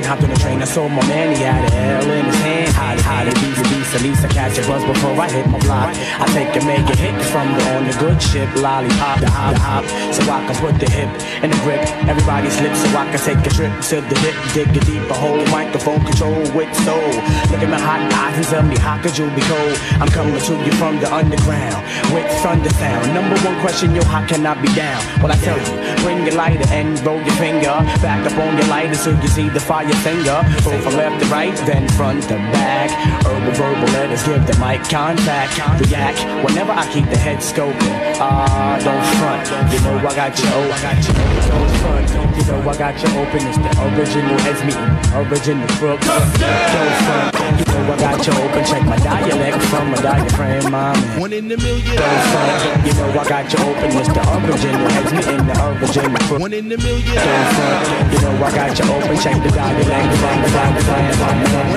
morning, 0.01 0.09
hopped 0.09 0.23
on 0.23 0.31
the 0.31 0.41
train, 0.41 0.63
I 0.63 0.65
saw 0.65 0.89
my 0.89 1.07
man, 1.09 1.37
he 1.37 1.43
had 1.43 1.73
a 1.73 1.77
L 1.77 2.11
in 2.11 2.25
his 2.25 2.37
hand. 2.37 2.71
How 2.75 2.95
to, 2.95 3.03
how 3.03 3.25
to 3.25 3.33
be 3.41 3.51
the 3.53 3.67
beast, 3.69 3.95
at 3.95 4.03
least 4.03 4.25
I 4.25 4.29
catch 4.29 4.59
a 4.59 4.63
buzz 4.67 4.85
before 4.85 5.13
I 5.13 5.29
hit 5.31 5.47
my 5.49 5.59
block. 5.61 5.95
I 5.95 6.27
take 6.33 6.55
and 6.57 6.67
make 6.67 6.87
a 6.89 6.97
hit 6.97 7.15
from 7.31 7.47
the 7.57 7.63
on 7.77 7.87
the 7.87 7.95
good 7.99 8.21
ship, 8.23 8.49
lollipop, 8.57 9.21
the 9.21 9.31
hop, 9.31 9.55
the 9.55 9.61
hop, 9.61 9.85
so 10.15 10.23
I 10.31 10.41
can 10.47 10.57
put 10.57 10.75
the 10.81 10.89
hip 10.91 11.11
in 11.43 11.51
the 11.51 11.61
grip. 11.65 11.83
Everybody 12.09 12.51
slips 12.51 12.81
so 12.81 12.89
I 12.97 13.05
can 13.11 13.21
take 13.21 13.43
a 13.45 13.51
trip 13.51 13.73
to 13.91 13.97
the 14.01 14.17
hip, 14.25 14.37
dig 14.55 14.69
a 14.77 14.81
deeper 14.81 15.15
hole, 15.15 15.45
microphone 15.51 16.05
control 16.05 16.41
with 16.57 16.71
soul. 16.87 17.11
Look 17.51 17.63
at 17.63 17.71
my 17.71 17.81
hot 17.81 18.01
eyes 18.13 18.37
and 18.37 18.47
tell 18.47 18.63
me 18.63 18.77
how 18.79 19.01
could 19.03 19.17
you 19.19 19.29
be 19.37 19.43
cold? 19.43 19.77
I'm 20.01 20.09
coming 20.09 20.41
to 20.41 20.55
you 20.65 20.73
from 20.81 21.01
the 21.01 21.09
underground 21.13 21.83
with 22.13 22.27
thunder 22.43 22.71
sound. 22.81 23.13
Number 23.13 23.37
one 23.43 23.59
question, 23.61 23.95
yo, 23.95 24.03
how 24.05 24.25
can 24.27 24.47
I 24.47 24.55
be 24.61 24.71
down? 24.75 25.01
Well, 25.21 25.33
I 25.33 25.37
tell 25.37 25.59
you, 25.59 25.75
bring 26.03 26.25
your 26.25 26.35
lighter 26.35 26.67
and 26.73 26.99
roll 27.05 27.21
your 27.21 27.37
finger 27.37 27.75
back 28.01 28.25
up 28.27 28.39
on 28.39 28.57
your 28.57 28.69
lighter 28.69 28.95
so 28.95 29.11
you 29.11 29.29
see 29.29 29.49
the 29.49 29.61
fire 29.61 29.90
finger. 30.03 30.41
Go 30.65 30.79
from 30.81 30.95
left 30.95 31.23
to 31.23 31.27
right, 31.31 31.57
then 31.67 31.89
front 31.91 32.23
to 32.25 32.37
back. 32.55 32.91
Herbal 33.25 33.53
verbal 33.53 33.89
letters 33.93 34.23
give 34.23 34.47
the 34.47 34.57
mic 34.59 34.83
contact. 34.89 35.59
React 35.81 36.45
whenever 36.45 36.73
I 36.73 36.87
keep 36.93 37.09
the 37.11 37.17
head 37.17 37.39
scoping. 37.39 37.97
Ah, 38.21 38.79
don't 38.83 39.05
front. 39.19 39.47
You 39.73 39.81
know 39.81 39.99
I 39.99 40.15
got 40.15 40.39
you 40.39 40.49
open. 40.51 40.73
I 40.73 40.81
got 40.83 40.99
you 41.03 41.13
open. 41.15 41.45
Don't 41.51 41.73
front. 41.81 42.37
You 42.37 42.45
know 42.47 42.71
I 42.71 42.77
got 42.77 42.95
you 43.03 43.11
open. 43.19 43.41
It's 43.47 43.59
the 43.59 43.71
original 43.91 44.39
heads 44.45 44.63
meeting. 44.65 44.93
Original 45.17 45.69
crook. 45.81 46.01
Don't 46.01 46.31
front. 46.37 47.35
You 47.59 47.67
know 47.75 47.93
I 47.93 47.97
got 47.99 48.27
you 48.27 48.33
open. 48.33 48.63
Check 48.65 48.85
my 48.85 48.97
dialect 48.99 49.63
from 49.71 49.91
my 49.91 49.99
diaphragm, 50.01 50.71
man. 50.71 50.97
One 51.19 51.33
in 51.33 51.51
a 51.51 51.57
million. 51.57 51.97
Don't 51.97 52.25
front. 52.31 52.87
You 52.87 52.93
know 52.95 53.09
I 53.11 53.25
got 53.29 53.53
you 53.53 53.59
open. 53.65 53.91
It's 53.97 54.09
the 54.09 54.23
original 54.37 54.89
heads 54.91 55.13
meeting. 55.13 55.47
The 55.47 55.55
original 55.81 56.21
crook. 56.29 56.41
One 56.41 56.53
in 56.53 56.71
a 56.73 56.77
million. 56.77 57.17
Don't 57.17 57.49
front. 57.57 58.13
You 58.13 58.21
know 58.21 58.45
I 58.45 58.51
got 58.55 58.79
you 58.79 58.85
open. 58.93 59.17
Check 59.21 59.43
the 59.43 59.51
dialect 59.51 59.80
from 59.85 60.75
the 60.75 60.83
diaphragm, 60.83 61.39
my 61.41 61.53
man. 61.53 61.71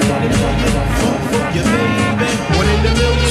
Your 1.56 1.64
baby. 1.64 2.30
One 2.58 2.68
in 2.68 2.84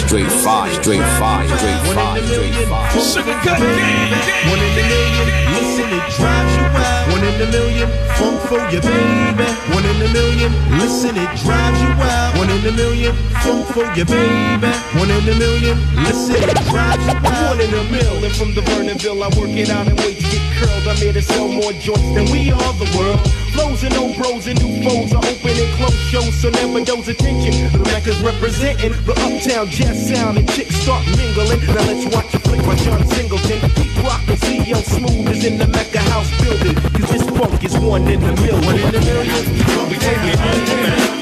Straight 0.07 0.31
fire, 0.45 0.73
straight 0.83 1.07
fire, 1.19 1.49
straight 1.49 1.95
fire, 1.95 2.23
straight 2.23 2.69
fire. 2.69 3.01
Sugar 3.01 3.37
cut 3.45 3.61
One 3.61 4.61
in 4.61 4.77
a 4.77 4.85
million, 4.93 5.29
listen, 5.57 5.89
it 5.89 6.05
drives 6.17 6.53
you 6.57 6.67
wild. 6.77 7.13
One 7.13 7.25
in 7.25 7.41
a 7.41 7.49
million, 7.51 7.89
funk 8.17 8.41
for 8.49 8.61
your 8.69 8.83
baby. 8.83 9.49
One 9.73 9.85
in 9.85 10.03
a 10.05 10.09
million, 10.13 10.53
listen, 10.79 11.17
it 11.17 11.33
drives 11.41 11.81
you 11.81 11.93
wild. 11.97 12.37
One 12.39 12.51
in 12.51 12.67
a 12.67 12.73
million, 12.73 13.15
funk 13.41 13.67
for 13.73 13.87
your 13.97 14.07
baby. 14.07 14.71
One 15.01 15.11
in 15.11 15.29
a 15.29 15.35
million, 15.39 15.77
listen, 16.05 16.37
it 16.37 16.61
drives 16.69 17.05
you 17.07 17.17
wild. 17.25 17.57
One 17.57 17.61
in 17.61 17.73
a 17.73 17.83
million 17.91 18.33
from 18.33 18.55
the 18.55 18.61
Vernonville. 18.63 19.23
I 19.23 19.29
work 19.39 19.57
it 19.57 19.71
out 19.71 19.89
and 19.89 19.99
wait 20.01 20.17
to 20.17 20.23
get 20.29 20.45
curled. 20.61 20.89
I'm 20.89 20.97
here 20.97 21.13
to 21.13 21.23
sell 21.23 21.49
more 21.49 21.73
joints 21.73 22.13
than 22.13 22.31
we 22.31 22.53
are 22.53 22.73
the 22.77 22.89
world. 22.97 23.42
Flows 23.53 23.85
and 23.85 23.95
old 23.97 24.17
bros 24.17 24.47
and 24.47 24.57
new 24.65 24.83
foes 24.83 25.13
are 25.13 25.25
open 25.25 25.53
and 25.53 25.73
close 25.77 26.01
shows, 26.09 26.35
so 26.41 26.49
never 26.49 26.81
those 26.81 27.09
attention. 27.09 27.53
The 27.73 27.85
Mecca's 27.93 28.21
representing 28.23 28.93
the 29.05 29.13
uptown 29.13 29.69
jazz 29.69 30.09
sound 30.09 30.39
and 30.39 30.49
chicks 30.53 30.75
start 30.77 31.05
mingling. 31.17 31.61
Now 31.69 31.85
let's 31.85 32.07
watch 32.15 32.33
a 32.33 32.39
flick 32.41 32.65
by 32.65 32.77
John 32.77 33.05
Singleton. 33.09 33.61
Keep 33.77 33.93
rockin', 34.03 34.37
CL 34.41 34.83
Smooth 34.83 35.29
is 35.29 35.45
in 35.45 35.59
the 35.59 35.67
Mecca 35.69 36.01
house 36.01 36.31
building. 36.41 36.75
Cause 36.97 37.11
this 37.13 37.25
funk 37.37 37.63
is 37.63 37.77
one 37.79 38.09
in 38.09 38.23
a 38.23 38.33
million. 38.41 38.65
One 38.65 38.79
in 38.81 38.89
a 38.89 39.01
million. 39.01 39.45
We 39.93 39.97
take 40.01 40.25
it 40.33 40.41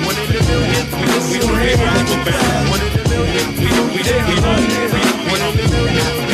One 0.06 0.14
in 0.14 0.30
a 0.30 0.42
million. 0.46 0.86
We 1.30 1.38
don't 1.42 1.58
hate 1.58 1.82
One 2.70 2.78
in 2.78 2.94
a 2.94 3.04
million. 3.10 3.46
We 3.90 4.00
take 4.06 4.30
it 4.30 4.42
One 5.26 5.42
in 5.42 5.58
a 5.58 5.66
million. 5.66 6.30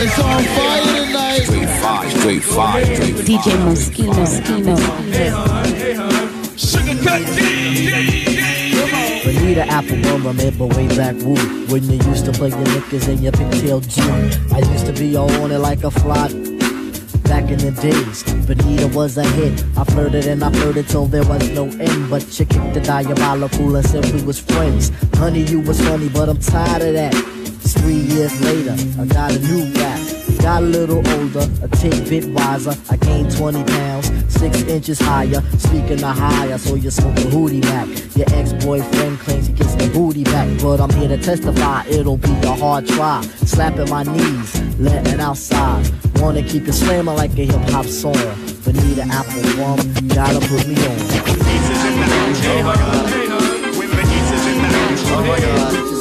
It's 0.00 0.18
on 0.20 0.42
fire 0.56 0.84
tonight. 0.94 1.67
Straight 2.08 2.42
fire, 2.42 2.84
straight 2.84 2.94
fire, 2.94 2.94
straight 2.94 3.16
fire. 3.16 3.24
DJ 3.24 3.56
Moschino. 3.64 4.12
Moschino. 4.14 4.76
Sugar 6.58 6.96
cut 7.04 7.22
Bonita 9.24 9.64
Apple 9.68 10.18
remember 10.26 10.66
way 10.66 10.88
back 10.88 11.14
woo 11.22 11.36
When 11.66 11.82
you 11.84 11.98
used 12.10 12.24
to 12.24 12.32
play 12.32 12.48
your 12.48 12.64
knickers 12.64 13.06
and 13.08 13.20
your 13.20 13.32
pigtail 13.32 13.80
Jew 13.80 14.02
I 14.52 14.58
used 14.72 14.86
to 14.86 14.92
be 14.92 15.14
all 15.16 15.30
on 15.42 15.52
it 15.52 15.58
like 15.58 15.84
a 15.84 15.90
fly 15.90 16.28
Back 17.28 17.50
in 17.50 17.58
the 17.58 17.70
days, 17.82 18.22
Bonita 18.46 18.88
was 18.88 19.18
a 19.18 19.22
hit. 19.22 19.62
I 19.76 19.84
flirted 19.84 20.26
and 20.26 20.42
I 20.42 20.50
flirted 20.50 20.88
till 20.88 21.04
there 21.04 21.24
was 21.24 21.46
no 21.50 21.66
end. 21.66 22.08
But 22.08 22.22
you 22.40 22.46
kicked 22.46 22.72
the 22.72 22.80
diabolical 22.80 23.76
and 23.76 23.86
said 23.86 24.06
we 24.14 24.22
was 24.22 24.40
friends. 24.40 24.90
Honey, 25.14 25.42
you 25.42 25.60
was 25.60 25.78
funny, 25.78 26.08
but 26.08 26.30
I'm 26.30 26.38
tired 26.38 26.80
of 26.80 26.94
that. 26.94 27.12
It's 27.14 27.74
three 27.74 28.00
years 28.00 28.40
later, 28.40 28.74
I 28.98 29.04
got 29.04 29.32
a 29.32 29.38
new 29.40 29.70
rap. 29.74 30.17
Got 30.40 30.62
a 30.62 30.66
little 30.66 30.98
older, 30.98 31.46
a 31.62 31.68
tick 31.68 32.08
bit 32.08 32.26
wiser. 32.32 32.74
I 32.90 32.96
gained 32.96 33.36
20 33.36 33.64
pounds, 33.64 34.10
six 34.32 34.62
inches 34.62 34.98
higher. 34.98 35.42
Speaking 35.58 36.02
of 36.04 36.16
higher, 36.16 36.56
so 36.58 36.74
you 36.74 36.90
smoke 36.90 37.16
a 37.18 37.22
hootie 37.22 37.62
back. 37.62 37.88
Your 38.16 38.26
ex-boyfriend 38.38 39.18
claims 39.20 39.48
he 39.48 39.52
gets 39.52 39.74
the 39.74 39.88
booty 39.92 40.24
back, 40.24 40.48
but 40.62 40.80
I'm 40.80 40.90
here 40.90 41.08
to 41.08 41.18
testify 41.18 41.84
it'll 41.86 42.16
be 42.16 42.32
a 42.42 42.54
hard 42.54 42.86
try. 42.86 43.20
Slapping 43.44 43.90
my 43.90 44.04
knees, 44.04 44.78
letting 44.78 45.20
outside. 45.20 45.90
Wanna 46.16 46.42
keep 46.42 46.66
it 46.68 46.72
slamming 46.72 47.14
like 47.14 47.32
a 47.32 47.44
hip 47.44 47.70
hop 47.70 47.86
song. 47.86 48.14
Bonita 48.64 49.02
Apple 49.10 49.42
Rum, 49.58 49.76
gotta 50.08 50.40
put 50.46 50.66
me 50.66 50.76
on. 50.86 50.98
Put 55.08 55.97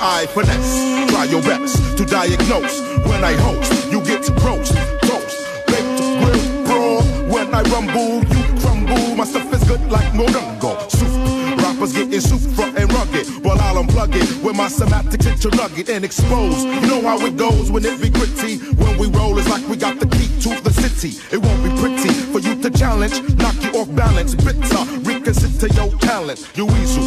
I 0.00 0.26
finesse. 0.26 1.10
Try 1.10 1.24
your 1.24 1.42
best 1.42 1.96
to 1.98 2.04
diagnose. 2.04 2.80
When 3.06 3.24
I 3.24 3.32
host, 3.34 3.90
you 3.90 4.00
get 4.02 4.22
to 4.24 4.32
roast, 4.44 4.74
toast, 5.02 5.66
baked, 5.66 5.98
grill, 6.20 6.64
brawl. 6.64 7.02
When 7.28 7.54
I 7.54 7.62
rumble, 7.62 8.22
you 8.22 8.60
crumble. 8.60 9.16
My 9.16 9.24
stuff 9.24 9.52
is 9.52 9.64
good 9.64 9.90
like 9.90 10.12
Morongo. 10.12 10.90
Soup. 10.90 11.58
Rappers 11.58 11.92
getting 11.92 12.20
super 12.20 12.62
and 12.62 12.92
rugged, 12.92 13.26
while 13.44 13.60
I'll 13.60 13.82
unplug 13.82 14.14
it 14.14 14.44
with 14.44 14.56
my 14.56 14.68
semantics 14.68 15.26
into 15.26 15.50
nugget 15.56 15.88
and 15.90 16.04
expose. 16.04 16.64
You 16.64 16.80
know 16.82 17.02
how 17.02 17.18
it 17.26 17.36
goes 17.36 17.70
when 17.70 17.84
it 17.84 18.00
be 18.00 18.10
gritty. 18.10 18.58
When 18.74 18.98
we 18.98 19.08
roll, 19.08 19.36
it's 19.38 19.48
like 19.48 19.66
we 19.68 19.76
got 19.76 19.98
the 19.98 20.06
key 20.06 20.28
to 20.42 20.62
the 20.62 20.72
city. 20.72 21.18
It 21.34 21.38
won't 21.38 21.62
be 21.64 21.70
pretty 21.80 22.10
for 22.32 22.38
you 22.38 22.60
to 22.62 22.70
challenge, 22.70 23.20
knock 23.34 23.56
you 23.62 23.70
off 23.72 23.92
balance. 23.94 24.34
Bitter, 24.34 24.84
reconsider 25.02 25.74
your 25.74 25.90
talent. 25.98 26.48
You 26.54 26.66
weasel, 26.66 27.04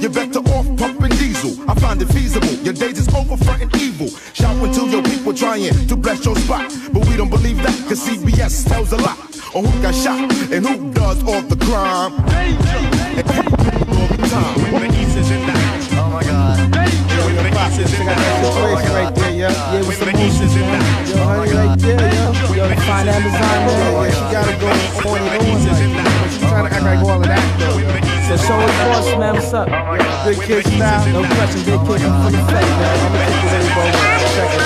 you're 0.00 0.10
better 0.10 0.40
off 0.40 0.66
pumping 0.76 1.13
diesel. 1.44 1.70
I 1.70 1.74
find 1.74 2.00
it 2.00 2.06
feasible. 2.06 2.52
Your 2.64 2.74
days 2.74 2.98
is 2.98 3.14
over 3.14 3.36
fronting 3.36 3.70
evil. 3.80 4.08
Shout 4.32 4.56
until 4.56 4.88
your 4.88 5.02
people 5.02 5.34
trying 5.34 5.72
to 5.88 5.96
bless 5.96 6.24
your 6.24 6.36
spot. 6.36 6.72
But 6.92 7.06
we 7.08 7.16
don't 7.16 7.30
believe 7.30 7.62
that, 7.62 7.76
cause 7.88 8.06
CBS 8.06 8.68
tells 8.68 8.92
a 8.92 8.96
lot 8.96 9.18
on 9.54 9.64
who 9.64 9.82
got 9.82 9.94
shot 9.94 10.20
and 10.52 10.66
who 10.66 10.92
does 10.92 11.22
all 11.24 11.42
the 11.42 11.56
crime. 11.56 12.14
And 13.16 13.28
all 13.28 14.08
the 14.08 14.26
time. 14.28 14.54
Oh 15.96 16.10
my 16.12 16.22
god. 16.22 16.74
right 18.94 19.14
there, 19.14 19.32
yeah. 19.32 19.72
Yeah, 19.72 19.86
with 19.86 19.96
some 19.96 20.12
moves, 20.12 20.38
man. 20.40 20.80
Yo, 21.08 21.16
honey, 21.24 21.52
right 21.52 21.78
there, 21.78 22.14
yo. 22.14 22.54
Yo, 22.54 22.68
the 22.68 22.76
fine 22.82 23.08
Amazon, 23.08 23.40
man. 23.40 23.80
Yeah, 23.94 24.10
she 24.10 24.24
gotta 24.32 24.54
go 24.60 24.68
on 25.10 25.18
and 25.18 25.28
on. 25.28 25.64
Like, 25.64 26.30
she's 26.30 26.40
trying 26.40 26.66
to 26.68 26.74
act 26.74 26.84
like 26.84 26.98
all 26.98 27.20
of 27.20 27.26
that, 27.26 27.43
though. 28.36 28.46
Show 28.46 28.58
us 28.58 28.74
boss, 28.88 29.06
man. 29.18 29.34
What's 29.34 29.52
up? 29.54 29.68
Big 30.26 30.40
kid 30.42 30.66
style. 30.66 31.06
No 31.12 31.22
question, 31.34 31.60
big 31.64 31.80
kid. 31.86 32.00
Man. 32.02 32.10
I'm 32.10 32.32
gonna 32.32 33.38
take 33.50 33.68
away, 33.74 33.90
bro. 33.94 34.14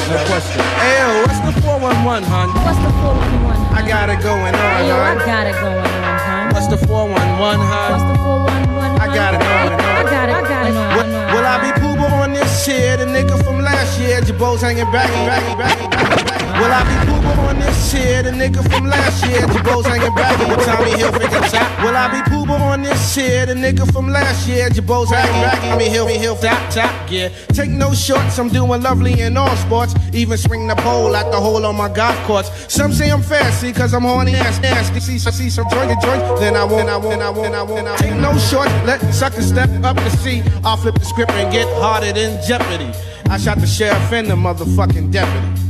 No 0.08 0.18
question. 0.28 0.62
Hey, 0.80 1.00
yo, 1.00 1.08
what's 1.26 1.40
the 1.44 1.52
411, 1.62 2.24
hon? 2.24 2.48
What's 2.64 2.80
the 2.80 2.90
411? 3.04 3.58
I 3.68 3.86
got 3.86 4.10
it 4.10 4.20
going 4.22 4.54
on, 4.54 4.76
Hey, 4.80 4.88
yo, 4.88 4.96
I 4.96 5.14
got 5.24 5.46
it 5.46 5.56
going 5.60 5.76
on, 5.76 6.18
huh? 6.18 6.50
What's 6.52 6.68
the 6.68 6.78
411, 6.86 7.60
hon? 7.60 7.92
What's 7.92 8.06
the 8.08 8.16
411? 8.24 9.00
I 9.00 9.06
got 9.14 9.34
it 9.34 9.40
going 9.40 9.72
on. 9.72 9.80
I 9.80 10.04
got 10.08 10.28
it, 10.28 10.34
I 10.34 10.42
got 10.48 10.64
it 10.66 10.76
on. 10.76 10.96
Will, 10.96 11.08
will 11.36 11.46
I 11.46 11.56
be 11.60 11.70
Puba 11.80 12.10
on 12.22 12.32
this 12.32 12.66
year? 12.66 12.96
The 12.96 13.04
nigga 13.04 13.42
from 13.44 13.60
last 13.60 14.00
year, 14.00 14.20
Jabos 14.20 14.60
hanging 14.60 14.90
back, 14.90 15.10
back, 15.28 15.58
back, 15.58 15.90
back. 15.90 16.27
Will 16.58 16.72
I 16.72 16.82
be 16.82 17.06
Puba 17.06 17.48
on 17.48 17.60
this 17.60 17.94
year? 17.94 18.22
The 18.24 18.30
nigga 18.30 18.68
from 18.68 18.86
last 18.88 19.24
year, 19.24 19.42
Jabos 19.42 19.84
hanging 19.86 20.12
back 20.16 20.36
with 20.40 20.66
Tommy 20.66 20.90
Hilfiger 20.90 21.48
top. 21.52 21.84
Will 21.84 21.94
I 21.94 22.08
be 22.10 22.18
Puba 22.28 22.58
on 22.58 22.82
this 22.82 23.16
year? 23.16 23.46
The 23.46 23.54
nigga 23.54 23.90
from 23.92 24.08
last 24.10 24.48
year, 24.48 24.68
Jabos 24.68 25.06
hanging 25.06 25.40
back, 25.40 25.60
Tommy 25.60 25.88
Hilfiger 25.88 26.18
Hill 26.18 26.36
top, 26.36 26.58
top, 26.72 27.10
yeah. 27.10 27.28
Take 27.52 27.70
no 27.70 27.94
shorts, 27.94 28.36
I'm 28.40 28.48
doing 28.48 28.82
lovely 28.82 29.20
in 29.20 29.36
all 29.36 29.54
sports. 29.56 29.94
Even 30.12 30.36
swing 30.36 30.66
the 30.66 30.74
pole 30.74 31.14
at 31.14 31.30
the 31.30 31.40
hole 31.40 31.64
on 31.64 31.76
my 31.76 31.88
golf 31.88 32.16
course. 32.26 32.50
Some 32.66 32.92
say 32.92 33.08
I'm 33.10 33.22
fancy, 33.22 33.72
cause 33.72 33.94
I'm 33.94 34.02
horny 34.02 34.34
ass 34.34 34.60
nasty. 34.60 34.98
See, 34.98 35.18
see, 35.20 35.30
see 35.30 35.50
some 35.50 35.70
joint, 35.70 35.90
joint, 36.02 36.40
then 36.40 36.56
I 36.56 36.64
won't, 36.64 36.88
I 36.88 36.96
won't, 36.96 37.22
I 37.22 37.30
won't, 37.30 37.54
I 37.54 37.62
won't, 37.62 37.86
I 37.86 37.90
won't. 37.92 38.00
Take 38.00 38.16
no 38.16 38.36
shorts, 38.36 38.72
let 38.84 39.00
suckers 39.14 39.46
step 39.46 39.70
up 39.84 39.96
to 39.96 40.10
see. 40.16 40.42
I'll 40.64 40.76
flip 40.76 40.96
the 40.96 41.04
script 41.04 41.30
and 41.32 41.52
get 41.52 41.68
harder 41.80 42.12
than 42.12 42.44
Jeopardy. 42.44 42.90
I 43.30 43.38
shot 43.38 43.58
the 43.58 43.66
sheriff 43.68 44.12
and 44.12 44.26
the 44.28 44.34
motherfucking 44.34 45.12
deputy. 45.12 45.67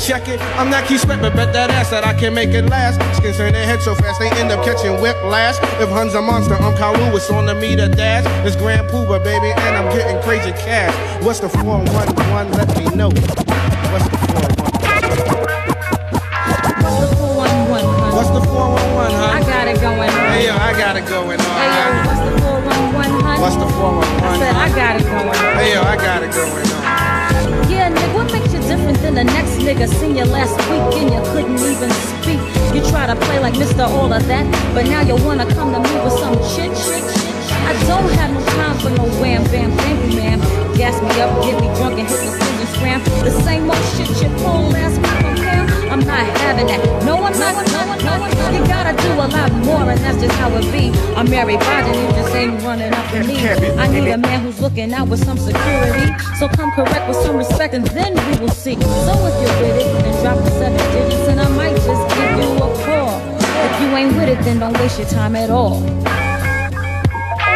Check 0.00 0.28
it, 0.28 0.40
I'm 0.56 0.70
not 0.70 0.88
keep 0.88 0.98
sweat, 0.98 1.20
but 1.20 1.36
bet 1.36 1.52
that 1.52 1.70
ass 1.70 1.90
that 1.90 2.04
I 2.04 2.14
can 2.14 2.32
make 2.32 2.50
it 2.50 2.64
last. 2.66 2.96
Skins 3.16 3.36
turn 3.36 3.52
their 3.52 3.66
head 3.66 3.82
so 3.82 3.94
fast, 3.94 4.18
they 4.18 4.30
end 4.40 4.50
up 4.50 4.64
catching 4.64 4.98
whiplash. 5.00 5.60
If 5.78 5.90
Hun's 5.90 6.14
a 6.14 6.22
monster, 6.22 6.54
I'm 6.54 6.74
Kyle 6.76 6.96
it's 7.14 7.30
on 7.30 7.44
the 7.44 7.54
meter 7.54 7.86
dash. 7.86 8.24
It's 8.46 8.56
Grand 8.56 8.88
Puba, 8.88 9.22
baby, 9.22 9.52
and 9.52 9.76
I'm 9.76 9.92
getting 9.94 10.20
crazy 10.22 10.52
cash. 10.52 10.90
What's 11.22 11.40
the 11.40 11.50
411? 11.50 12.16
Let 12.56 12.76
me 12.78 12.86
know. 12.96 13.10
What's 13.12 14.08
the 14.08 14.16
411? 14.16 14.80
What's 18.16 18.30
the 18.32 18.40
411, 18.40 19.14
huh? 19.14 19.36
I 19.36 19.40
got 19.44 19.68
it 19.68 19.80
going 19.84 20.08
on. 20.08 20.32
Hey, 20.32 20.46
yo, 20.48 20.56
I 20.56 20.72
got 20.80 20.96
it 20.96 21.06
going 21.06 21.38
on. 21.38 21.60
Hey, 21.60 21.70
yo, 21.76 21.92
what's 22.08 22.24
the 22.24 22.40
411, 22.40 23.20
honey? 23.20 23.40
What's 23.40 23.56
the 23.60 23.68
411? 23.68 24.24
I 24.24 24.38
said, 24.40 24.56
I 24.56 24.68
got 24.74 24.96
it 24.96 25.04
going 25.04 25.28
on. 25.28 25.54
Hey, 25.60 25.76
yo, 25.76 25.82
I 25.84 25.96
got 25.96 26.24
it 26.24 26.32
going 26.32 26.66
on. 26.72 26.89
Different 28.70 28.98
than 29.02 29.14
the 29.16 29.24
next 29.24 29.58
nigga? 29.66 29.86
Seen 29.98 30.16
you 30.16 30.24
last 30.24 30.54
week 30.70 31.02
and 31.02 31.10
you 31.10 31.22
couldn't 31.32 31.58
even 31.58 31.90
speak. 32.14 32.40
You 32.74 32.80
try 32.92 33.04
to 33.10 33.16
play 33.26 33.38
like 33.40 33.54
Mr. 33.54 33.84
All 33.98 34.12
of 34.12 34.24
that, 34.28 34.46
but 34.74 34.86
now 34.86 35.02
you 35.02 35.16
wanna 35.26 35.46
come 35.54 35.72
to 35.74 35.80
me 35.80 35.94
with 36.04 36.16
some 36.22 36.38
shit, 36.52 36.70
shit. 36.78 37.02
I 37.70 37.72
don't 37.90 38.10
have 38.18 38.30
no 38.30 38.40
time 38.58 38.76
for 38.78 38.90
no 38.90 39.04
wham 39.20 39.42
bam, 39.50 39.70
thank 39.82 39.98
you, 40.04 40.18
ma'am. 40.18 40.38
Gas 40.78 40.96
me 41.02 41.10
up, 41.20 41.30
get 41.42 41.60
me 41.60 41.66
drunk, 41.76 41.98
and 41.98 42.08
hit 42.08 42.20
the 42.24 42.30
food 42.38 42.60
and 42.62 42.70
scram. 42.74 43.00
The 43.26 43.34
same 43.42 43.68
old 43.68 43.84
shit 43.94 44.08
you 44.22 44.30
pulled 44.38 44.72
last 44.72 44.96
week. 45.02 45.20
I'm 45.90 46.00
not 46.06 46.24
having 46.38 46.68
that. 46.68 46.80
No, 47.04 47.14
I'm 47.26 47.36
not. 47.42 47.54
No, 47.74 47.80
I'm 47.92 48.04
not. 48.06 48.54
You 48.54 48.69
gotta 48.92 49.08
do 49.08 49.14
a 49.14 49.28
lot 49.28 49.52
more, 49.64 49.90
and 49.90 50.00
that's 50.00 50.20
just 50.20 50.34
how 50.36 50.50
it 50.54 50.62
be. 50.72 50.90
I'm 51.14 51.28
Mary 51.30 51.54
Biden, 51.54 51.94
you 51.94 52.08
just 52.16 52.34
ain't 52.34 52.62
running 52.62 52.92
up 52.92 53.10
to 53.12 53.24
me. 53.24 53.36
I 53.78 53.86
need 53.88 54.08
a 54.10 54.18
man 54.18 54.40
who's 54.40 54.60
looking 54.60 54.92
out 54.92 55.08
with 55.08 55.24
some 55.24 55.38
security. 55.38 56.12
So 56.38 56.48
come 56.48 56.70
correct 56.72 57.06
with 57.08 57.16
some 57.18 57.36
respect, 57.36 57.74
and 57.74 57.86
then 57.88 58.14
we 58.14 58.40
will 58.40 58.52
see. 58.52 58.74
So 58.80 59.12
if 59.26 59.34
you're 59.42 59.60
with 59.60 59.80
it, 59.80 60.02
then 60.02 60.24
drop 60.24 60.38
the 60.38 60.50
seven 60.50 60.78
digits, 60.92 61.28
and 61.28 61.40
I 61.40 61.48
might 61.50 61.76
just 61.76 62.16
give 62.16 62.38
you 62.38 62.56
a 62.56 62.84
call. 62.84 63.20
If 63.38 63.80
you 63.80 63.88
ain't 63.96 64.16
with 64.16 64.28
it, 64.28 64.42
then 64.44 64.58
don't 64.58 64.76
waste 64.78 64.98
your 64.98 65.08
time 65.08 65.36
at 65.36 65.50
all. 65.50 65.80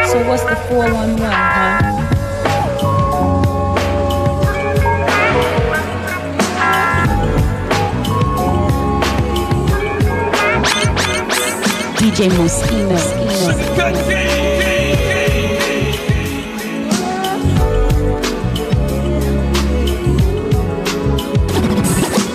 So 0.07 0.27
what's 0.27 0.43
the 0.43 0.55
411, 0.69 1.17
huh? 1.17 1.94
DJ 12.15 12.29
Moschino. 12.29 12.95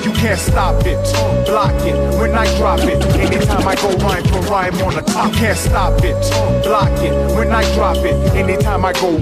You 0.04 0.12
can't 0.12 0.38
stop 0.38 0.84
it, 0.84 0.98
block 1.46 1.72
it 1.86 1.96
when 2.20 2.32
I 2.32 2.44
drop 2.58 2.80
it. 2.80 3.02
Anytime 3.16 3.66
I 3.66 3.74
go 3.76 3.88
rhyme 4.04 4.24
for 4.24 4.40
rhyme 4.50 4.74
on 4.82 4.96
the 4.96 5.00
top, 5.00 5.32
can't 5.32 5.56
stop 5.56 6.04
it, 6.04 6.14
block 6.62 6.90
it 7.00 7.34
when 7.34 7.50
I 7.50 7.62
drop 7.74 7.96
it. 8.04 8.14
Anytime 8.36 8.84
I 8.84 8.92
go, 8.92 9.12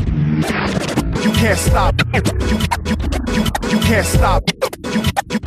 you 1.23 1.31
can't 1.35 1.57
stop. 1.57 1.95
You 2.13 2.23
you 2.51 2.59
you 3.37 3.45
you 3.71 3.79
can't 3.79 4.05
stop. 4.05 4.43
You 4.93 5.03
you 5.03 5.03
you 5.31 5.41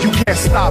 you 0.00 0.24
can't. 0.24 0.36
Stop 0.36 0.69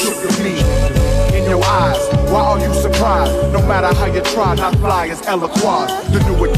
shook 0.00 0.16
me 0.40 0.56
in 1.36 1.44
your 1.48 1.62
eyes. 1.62 2.00
Why 2.32 2.40
are 2.40 2.58
you 2.58 2.72
surprised? 2.72 3.52
No 3.52 3.60
matter 3.66 3.94
how 3.94 4.06
you 4.06 4.22
try, 4.22 4.54
not 4.54 4.74
fly 4.76 5.08
as 5.08 5.20
Eloquaz, 5.26 5.90
the 6.12 6.20
new 6.24 6.49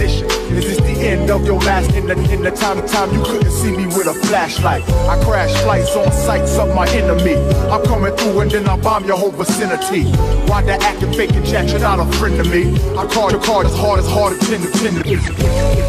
in 2.19 2.43
the 2.43 2.51
time 2.51 2.85
time 2.87 3.13
you 3.15 3.23
couldn't 3.23 3.51
see 3.51 3.77
me 3.77 3.87
with 3.87 4.07
a 4.07 4.15
flashlight? 4.27 4.83
I 5.09 5.23
crash 5.25 5.53
flights 5.63 5.95
on 5.97 6.11
sights 6.13 6.59
of 6.59 6.75
my 6.75 6.89
enemy. 6.91 7.37
I'm 7.71 7.83
coming 7.85 8.15
through 8.17 8.41
and 8.41 8.51
then 8.51 8.69
I 8.69 8.77
bomb 8.77 9.05
your 9.05 9.17
whole 9.17 9.31
vicinity. 9.31 10.05
Why 10.49 10.63
the 10.63 10.73
acting 10.73 11.13
fake 11.13 11.33
and 11.33 11.45
jack? 11.45 11.69
You're 11.71 11.81
not 11.81 12.01
a 12.01 12.07
friend 12.19 12.37
to 12.43 12.49
me. 12.49 12.77
I 12.97 13.07
call 13.07 13.31
your 13.31 13.43
card 13.43 13.67
as 13.67 13.77
hard 13.77 13.99
as 13.99 14.09
hard 14.09 14.35
as 14.35 14.41
ten 14.49 14.61
to 14.61 14.71
ten 14.73 14.95
to 14.95 15.17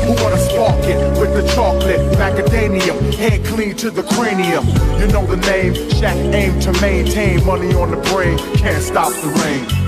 Who 0.05 0.23
wanna 0.23 0.37
spark 0.37 0.83
it 0.85 0.99
with 1.19 1.33
the 1.33 1.45
chocolate 1.53 1.99
macadamia? 2.17 3.13
Head 3.15 3.45
clean 3.45 3.75
to 3.77 3.91
the 3.91 4.03
cranium. 4.03 4.65
You 4.99 5.07
know 5.07 5.25
the 5.25 5.37
name. 5.37 5.73
Shaq 5.73 6.15
aim 6.33 6.59
to 6.61 6.71
maintain 6.81 7.45
money 7.45 7.73
on 7.75 7.91
the 7.91 7.97
brain. 8.11 8.37
Can't 8.55 8.83
stop 8.83 9.11
the 9.21 9.27
rain. 9.43 9.82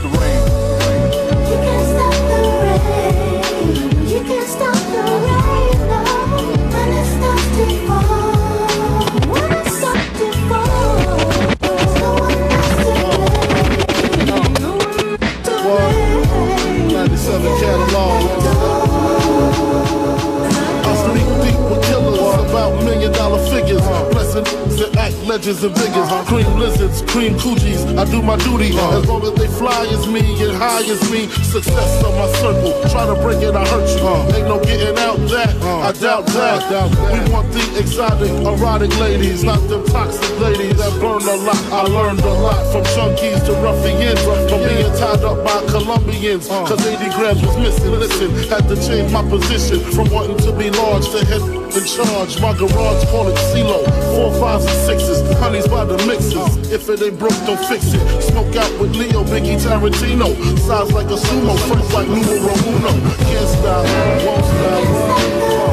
That 25.35 25.45
legends 25.45 25.63
and 25.63 25.75
figures. 25.75 26.07
Cream 26.27 26.59
lizards, 26.59 27.01
cream 27.11 27.35
coochies. 27.35 27.83
I 27.97 28.05
do 28.09 28.21
my 28.21 28.37
duty 28.37 28.71
as 28.77 29.07
long 29.07 29.23
as 29.23 29.33
they 29.33 29.47
fly 29.47 29.85
as 29.91 30.07
me 30.07 30.21
and 30.43 30.55
high 30.55 30.83
as 30.83 31.11
me. 31.11 31.27
Success 31.43 32.03
on 32.03 32.15
my 32.15 32.27
circle. 32.39 32.71
Try 32.89 33.05
to 33.05 33.15
break 33.21 33.41
it, 33.43 33.55
I 33.55 33.65
hurt 33.67 33.87
you. 33.89 34.35
Ain't 34.35 34.47
no 34.47 34.59
getting 34.63 34.97
out 34.97 35.17
that. 35.29 35.55
I 35.61 35.91
doubt 35.91 36.25
that. 36.27 36.69
doubt 36.69 36.91
We 37.11 37.31
want 37.31 37.51
the 37.51 37.63
exotic, 37.79 38.31
erotic 38.31 38.97
ladies, 38.99 39.43
not 39.43 39.59
them 39.67 39.85
toxic 39.87 40.39
ladies 40.39 40.77
that 40.77 40.93
burn 40.99 41.21
a 41.21 41.35
lot. 41.43 41.63
I 41.71 41.81
learned 41.83 42.21
a 42.21 42.33
lot 42.33 42.61
from 42.71 42.83
junkies 42.95 43.45
to 43.45 43.53
ruffians, 43.61 44.21
from 44.23 44.61
being 44.63 44.91
tied 44.97 45.23
up 45.23 45.43
by 45.43 45.59
Colombians. 45.71 46.47
Cause 46.47 46.85
80 46.85 47.09
grams 47.15 47.41
was 47.41 47.57
missing. 47.57 47.91
Listen, 47.91 48.31
had 48.49 48.67
to 48.69 48.75
change 48.75 49.11
my 49.11 49.23
position 49.29 49.79
from 49.79 50.09
wanting 50.11 50.37
to 50.37 50.51
be 50.53 50.69
large 50.69 51.09
to 51.09 51.64
in 51.77 51.85
charge. 51.85 52.39
My 52.39 52.53
garage 52.57 53.03
call 53.11 53.27
it 53.27 53.35
CeeLo. 53.51 53.83
Four 54.15 54.31
fives 54.39 54.65
and 54.65 54.79
sixes, 54.87 55.21
honeys 55.39 55.67
by 55.67 55.85
the 55.85 55.97
mixes. 56.05 56.71
If 56.71 56.89
it 56.89 57.01
ain't 57.01 57.19
broke, 57.19 57.37
don't 57.45 57.63
fix 57.67 57.93
it. 57.93 58.21
Smoke 58.21 58.55
out 58.55 58.79
with 58.79 58.95
Leo, 58.95 59.23
Biggie, 59.23 59.59
Tarantino. 59.59 60.29
Size 60.59 60.91
like 60.93 61.07
a 61.07 61.17
sumo, 61.17 61.57
fresh 61.67 61.93
like 61.93 62.07
numero 62.07 62.53
uno. 62.71 62.91
Can't 63.27 63.49
stop, 63.49 63.85
won't 64.25 64.45
stop, 64.45 65.64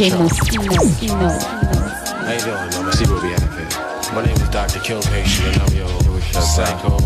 DJ 0.00 0.16
Moschino. 0.16 1.28
How 2.24 2.32
you 2.32 2.40
doing, 2.40 2.54
man? 2.56 2.86
Let's 2.86 2.98
see 2.98 3.04
where 3.04 3.20
we 3.20 3.34
at 3.34 3.42
here. 3.52 4.14
My 4.14 4.24
name 4.24 4.36
is 4.36 4.48
Dr. 4.48 4.80
Kill 4.80 5.02
Patient, 5.02 5.48
and 5.48 5.60
I'm 5.60 5.76
your 5.76 6.20
psycho 6.22 6.96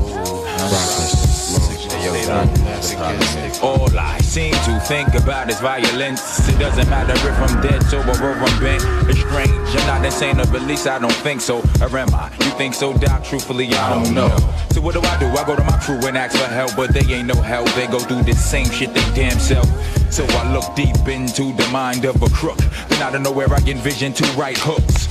All 3.67 3.99
I 3.99 4.19
seem 4.19 4.53
to 4.53 4.79
think 4.87 5.13
about 5.15 5.51
is 5.51 5.59
violence. 5.59 6.49
It 6.49 6.57
doesn't 6.61 6.89
matter 6.89 7.15
if 7.15 7.51
I'm 7.51 7.61
dead, 7.61 7.83
sober, 7.83 8.13
or 8.13 8.35
I'm 8.35 8.61
bent. 8.61 8.85
It's 9.11 9.19
strange. 9.19 9.51
I'm 9.51 9.87
not 9.89 10.05
insane, 10.05 10.39
or 10.39 10.43
at 10.43 10.63
least 10.63 10.87
I 10.87 11.01
don't 11.01 11.13
think 11.27 11.41
so. 11.41 11.65
Or 11.81 11.99
am 11.99 12.15
I? 12.15 12.44
Think 12.57 12.75
so, 12.75 12.97
Doc? 12.97 13.25
Truthfully, 13.25 13.75
I 13.75 13.91
don't 13.91 14.15
know. 14.15 14.29
So 14.71 14.81
what 14.81 14.95
do 14.95 15.01
I 15.01 15.19
do? 15.19 15.27
I 15.27 15.45
go 15.45 15.57
to 15.57 15.65
my 15.65 15.77
crew 15.79 15.99
and 16.07 16.17
ask 16.17 16.39
for 16.39 16.47
help, 16.47 16.77
but 16.77 16.95
they 16.95 17.01
ain't 17.13 17.27
no 17.27 17.35
help. 17.35 17.69
They 17.71 17.89
go 17.89 17.99
through 17.99 18.23
the 18.23 18.33
same 18.33 18.71
shit 18.71 18.95
they 18.95 19.03
damn 19.13 19.39
self. 19.41 19.67
So 20.13 20.25
I 20.25 20.53
look 20.53 20.75
deep 20.77 21.09
into 21.09 21.53
the 21.53 21.69
mind 21.73 22.05
of 22.05 22.23
a 22.23 22.31
crook. 22.31 22.59
Then 22.89 23.03
out 23.03 23.17
of 23.17 23.23
nowhere 23.23 23.53
I 23.53 23.59
envision 23.67 24.13
two 24.13 24.25
right 24.39 24.57
hooks. 24.57 25.04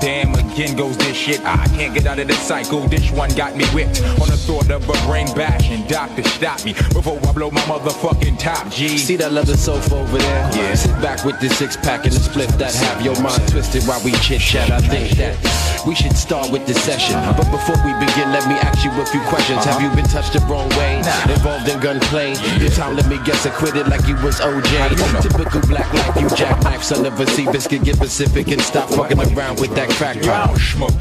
Damn, 0.00 0.32
again 0.34 0.76
goes 0.76 0.96
this 0.96 1.16
shit. 1.16 1.40
I 1.44 1.66
can't 1.68 1.92
get 1.92 2.06
out 2.06 2.18
of 2.18 2.28
this 2.28 2.38
cycle. 2.38 2.86
This 2.86 3.10
one 3.10 3.30
got 3.34 3.56
me 3.56 3.64
whipped 3.74 4.00
on 4.20 4.28
the 4.28 4.36
thought 4.36 4.70
of 4.70 4.88
a 4.88 5.06
brain 5.06 5.26
bash. 5.34 5.70
And 5.70 5.88
doctor, 5.88 6.22
stop 6.22 6.64
me 6.64 6.72
before 6.72 7.18
I 7.26 7.32
blow 7.32 7.50
my 7.50 7.60
motherfucking 7.62 8.38
top, 8.38 8.70
G. 8.70 8.96
See 8.96 9.16
that 9.16 9.32
leather 9.32 9.56
sofa 9.56 9.96
over 9.96 10.18
there? 10.18 10.50
Yeah. 10.54 10.74
Sit 10.74 10.92
back 11.02 11.24
with 11.24 11.40
the 11.40 11.48
six 11.48 11.76
pack 11.76 12.04
and 12.04 12.12
the 12.12 12.20
split 12.20 12.48
that 12.58 12.74
have 12.74 13.04
your 13.04 13.20
mind 13.20 13.46
twisted 13.48 13.82
while 13.84 14.02
we 14.04 14.12
chit 14.22 14.40
chat. 14.40 14.70
I 14.70 14.80
think 14.80 15.16
that 15.18 15.34
we 15.86 15.94
should 15.94 16.16
start 16.16 16.50
with 16.52 16.66
the 16.66 16.74
session. 16.74 17.16
But 17.36 17.50
before 17.50 17.76
we 17.84 17.92
begin, 17.98 18.30
let 18.30 18.46
me 18.48 18.54
ask 18.54 18.84
you 18.84 18.90
a 18.90 19.06
few 19.06 19.20
questions. 19.26 19.64
Have 19.64 19.76
uh-huh. 19.76 19.88
you 19.88 19.96
been 19.96 20.08
touched 20.10 20.32
the 20.32 20.40
wrong 20.46 20.68
way? 20.78 20.98
Involved 21.26 21.68
in 21.68 21.80
gunplay? 21.80 22.34
This 22.58 22.76
time, 22.76 22.94
let 22.94 23.08
me 23.08 23.18
guess, 23.24 23.46
acquitted 23.46 23.88
like 23.88 24.06
you 24.06 24.14
was 24.22 24.38
OJ. 24.38 24.94
Typical 25.22 25.60
black 25.66 25.92
like 25.92 26.22
you, 26.22 26.28
Jack 26.36 26.62
Knife, 26.62 26.82
son 26.82 27.04
of 27.04 27.18
a 27.18 27.26
sea 27.26 27.46
biscuit. 27.50 27.82
Get 27.82 27.98
Pacific 27.98 28.48
and 28.48 28.60
stop 28.60 28.90
fucking 28.90 29.18
around 29.18 29.60
with 29.60 29.74
that 29.74 29.88
crack 29.98 30.16
pipe. 30.22 30.56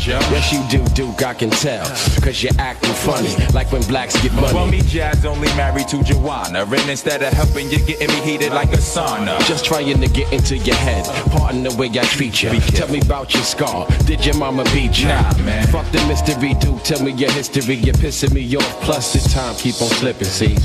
Yes, 0.07 0.51
you 0.51 0.61
do, 0.69 0.83
Duke, 0.93 1.23
I 1.23 1.33
can 1.35 1.51
tell. 1.51 1.85
Cause 2.21 2.41
you're 2.41 2.57
acting 2.57 2.93
funny, 2.93 3.29
like 3.53 3.71
when 3.71 3.83
blacks 3.83 4.19
get 4.23 4.33
money. 4.33 4.53
Well, 4.53 4.67
me, 4.67 4.81
Jazz, 4.81 5.23
only 5.23 5.47
married 5.49 5.87
to 5.89 6.03
Joanna. 6.03 6.65
And 6.65 6.89
instead 6.89 7.21
of 7.21 7.31
helping 7.31 7.69
you, 7.69 7.77
getting 7.85 8.07
me 8.07 8.21
heated 8.21 8.51
like 8.53 8.73
a 8.73 8.77
sauna. 8.77 9.39
Just 9.45 9.65
trying 9.65 10.01
to 10.01 10.07
get 10.07 10.33
into 10.33 10.57
your 10.57 10.75
head. 10.75 11.05
Pardon 11.31 11.63
the 11.63 11.75
way 11.75 11.87
I 11.87 12.03
treat 12.05 12.41
you. 12.41 12.49
Tell 12.59 12.89
me 12.89 12.99
about 13.01 13.33
your 13.33 13.43
scar. 13.43 13.87
Did 14.05 14.25
your 14.25 14.35
mama 14.35 14.63
beat 14.73 14.99
you? 14.99 15.07
Nah, 15.07 15.37
man. 15.43 15.67
Fuck 15.67 15.89
the 15.91 16.03
mystery, 16.07 16.55
dude. 16.55 16.83
Tell 16.83 17.03
me 17.03 17.11
your 17.11 17.31
history. 17.31 17.75
You're 17.75 17.95
pissing 17.95 18.33
me 18.33 18.55
off. 18.55 18.81
Plus, 18.81 19.13
this 19.13 19.31
time 19.31 19.55
keep 19.55 19.79
on 19.79 19.89
slipping, 19.89 20.25
see? 20.25 20.55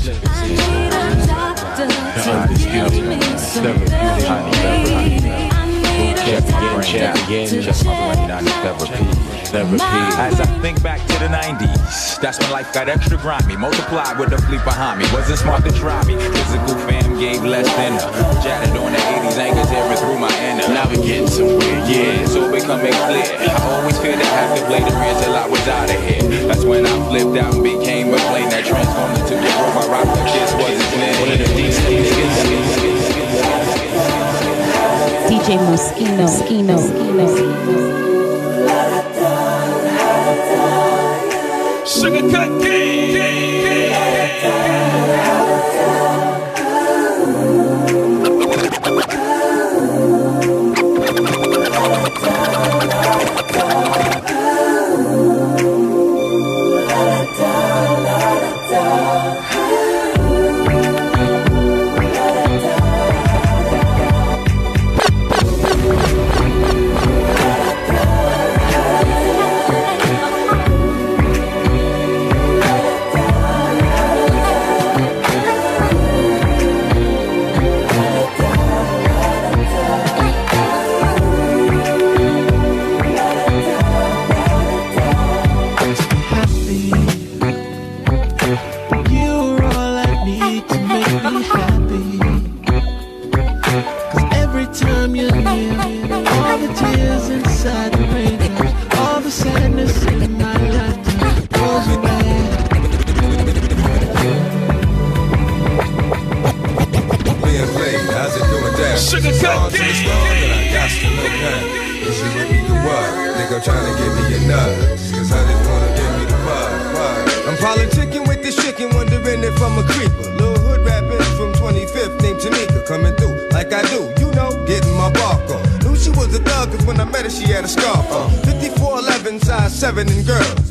Check 5.93 6.41
again, 6.49 6.81
check 6.81 7.15
again, 7.25 7.61
check 7.61 7.85
my 7.85 7.93
brain 7.93 8.31
on 8.31 8.43
therapy, 8.65 9.05
therapy. 9.53 9.77
As 10.17 10.39
I 10.39 10.45
think 10.61 10.81
back 10.81 10.99
to 11.05 11.15
the 11.21 11.29
90s, 11.29 12.19
that's 12.19 12.39
when 12.39 12.49
life 12.49 12.73
got 12.73 12.89
extra 12.89 13.17
grimy. 13.17 13.55
Multiplied 13.57 14.17
with 14.17 14.31
the 14.31 14.39
fleet 14.49 14.63
behind 14.63 14.99
me. 14.99 15.05
Wasn't 15.13 15.37
smart 15.37 15.63
to 15.65 15.71
try 15.71 16.03
me. 16.05 16.15
Physical 16.15 16.75
fam 16.89 17.19
gave 17.19 17.43
less 17.43 17.69
than 17.75 17.93
a 17.93 18.33
Jatted 18.41 18.73
on 18.73 18.91
the 18.91 18.97
80s, 18.97 19.37
anchors 19.37 19.69
tearing 19.69 19.97
through 19.97 20.17
my 20.17 20.33
inner. 20.41 20.73
Now 20.73 20.89
we 20.89 20.97
getting 20.97 21.27
somewhere, 21.27 21.61
Yeah, 21.85 22.25
it's 22.25 22.35
all 22.35 22.49
becoming 22.49 22.93
clear. 23.05 23.29
I 23.45 23.59
always 23.77 23.97
feared 23.99 24.19
to 24.19 24.25
have 24.25 24.57
to 24.57 24.65
play 24.65 24.79
the 24.79 24.95
rear 24.97 25.13
till 25.21 25.35
I 25.35 25.45
was 25.47 25.67
out 25.67 25.93
of 25.93 26.01
here. 26.01 26.47
That's 26.47 26.65
when 26.65 26.87
I 26.87 26.95
flipped 27.09 27.37
out 27.37 27.53
and 27.53 27.63
became 27.63 28.13
a 28.13 28.17
plane 28.33 28.49
that 28.49 28.65
transformed 28.65 29.21
into 29.21 29.35
the 29.37 29.51
robot 29.61 29.87
rock 29.93 30.09
the 30.09 30.23
kids 30.33 30.53
wasn't 30.57 30.97
name. 30.97 31.21
One 31.21 31.31
of 31.31 31.37
the 31.37 31.49
DCs. 31.53 33.22
DJ 35.43 35.57
Moschino. 35.57 36.23
Moschino. 36.23 36.73
Moschino. 36.73 37.27
Sugar 41.85 42.23
cut 42.31 42.63
You're 48.85 49.32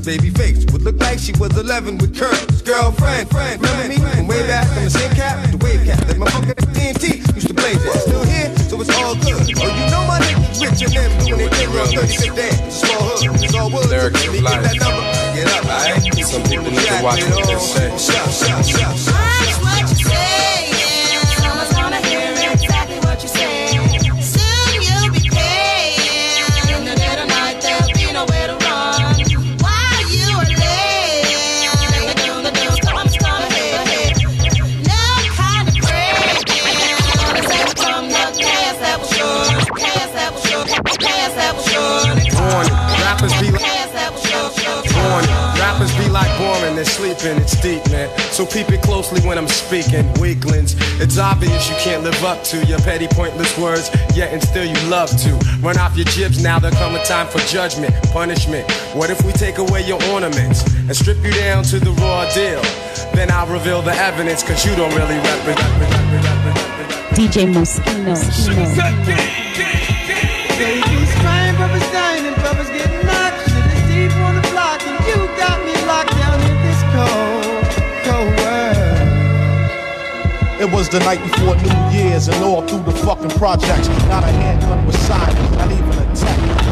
Baby 0.05 0.31
face 0.31 0.67
would 0.73 0.83
look 0.83 0.99
like 0.99 1.19
she 1.21 1.33
was 1.39 1.57
11 1.57 1.99
with 1.99 2.19
curls. 2.19 2.63
Girlfriend, 2.63 3.31
friend, 3.31 3.61
remember 3.63 3.89
me 3.89 3.97
from 3.99 4.27
way 4.27 4.45
back 4.49 4.67
from 4.67 4.85
the 4.85 4.91
same 4.91 5.15
cap, 5.15 5.39
the 5.51 5.57
wave 5.59 5.85
cap. 5.87 5.99
That 6.07 6.17
motherfucker 6.17 6.51
at 6.51 6.69
TNT 6.75 7.23
used 7.35 7.47
to 7.47 7.55
blaze 7.55 7.79
that. 7.85 8.03
Still 8.03 8.25
here, 8.25 8.51
so 8.69 8.81
it's 8.81 8.91
all 8.99 9.15
good. 9.15 9.47
Oh, 9.63 9.71
you 9.71 9.87
know 9.95 10.03
my 10.11 10.19
niggas 10.19 10.59
rich 10.61 10.83
and 10.83 10.93
them 10.93 11.25
doing 11.25 11.39
their 11.39 11.51
thing 11.51 11.71
real 11.71 11.87
36 11.87 12.35
days. 12.35 12.59
Small 12.75 12.99
hood, 13.15 13.45
it's 13.45 13.55
all 13.55 13.71
wood. 13.71 13.87
Lyrics 13.89 14.27
Let 14.27 14.33
me 14.33 14.39
of 14.39 14.45
get 14.45 14.51
life. 14.51 14.63
that 14.67 14.77
number. 14.83 15.03
Get 15.39 15.47
up, 15.55 15.65
alright? 15.71 16.27
Some 16.27 16.43
people 16.51 16.71
need 16.71 16.83
to 16.83 16.99
watch 17.03 17.23
what 17.23 17.47
they 17.47 17.59
say. 17.63 17.89
Shout, 17.97 18.31
shout, 18.35 18.67
shout, 18.67 18.99
shout. 18.99 19.22
Speaking. 49.73 50.05
Weaklings, 50.21 50.77
it's 51.01 51.17
obvious 51.17 51.71
you 51.71 51.77
can't 51.77 52.05
live 52.05 52.23
up 52.25 52.45
to 52.45 52.63
your 52.67 52.79
petty, 52.81 53.09
pointless 53.09 53.57
words, 53.57 53.89
yet 54.15 54.31
and 54.31 54.43
still 54.43 54.67
you 54.67 54.77
love 54.91 55.09
to. 55.09 55.31
Run 55.61 55.79
off 55.79 55.97
your 55.97 56.05
jibs, 56.05 56.43
now 56.43 56.59
there 56.59 56.71
come 56.73 56.95
a 56.95 57.03
time 57.05 57.27
for 57.27 57.39
judgment, 57.49 57.95
punishment. 58.13 58.71
What 58.93 59.09
if 59.09 59.25
we 59.25 59.33
take 59.33 59.57
away 59.57 59.87
your 59.87 60.03
ornaments 60.13 60.63
and 60.77 60.95
strip 60.95 61.17
you 61.25 61.33
down 61.33 61.65
to 61.73 61.81
the 61.81 61.91
raw 62.05 62.29
deal? 62.35 62.61
Then 63.15 63.31
I'll 63.31 63.47
reveal 63.47 63.81
the 63.81 63.95
evidence, 63.95 64.43
cause 64.43 64.63
you 64.67 64.77
don't 64.77 64.95
really 64.95 65.17
represent. 65.17 65.73
DJ 67.17 67.49
Moschino. 67.49 68.13
Moschino. 68.13 68.67
Baby's 70.59 71.15
crying, 71.23 71.57
brothers 71.57 71.91
dying, 71.93 72.27
and 72.27 72.37
brothers 72.37 72.69
getting 72.69 73.02
It 80.63 80.71
was 80.71 80.89
the 80.89 81.01
night 81.01 81.21
before 81.25 81.57
New 81.57 81.99
Year's 81.99 82.29
and 82.29 82.37
all 82.45 82.63
through 82.63 82.85
the 82.85 82.97
fucking 82.99 83.31
projects. 83.31 83.89
Not 84.07 84.23
a 84.23 84.31
handgun 84.31 84.87
was 84.87 84.97
silent, 84.97 85.52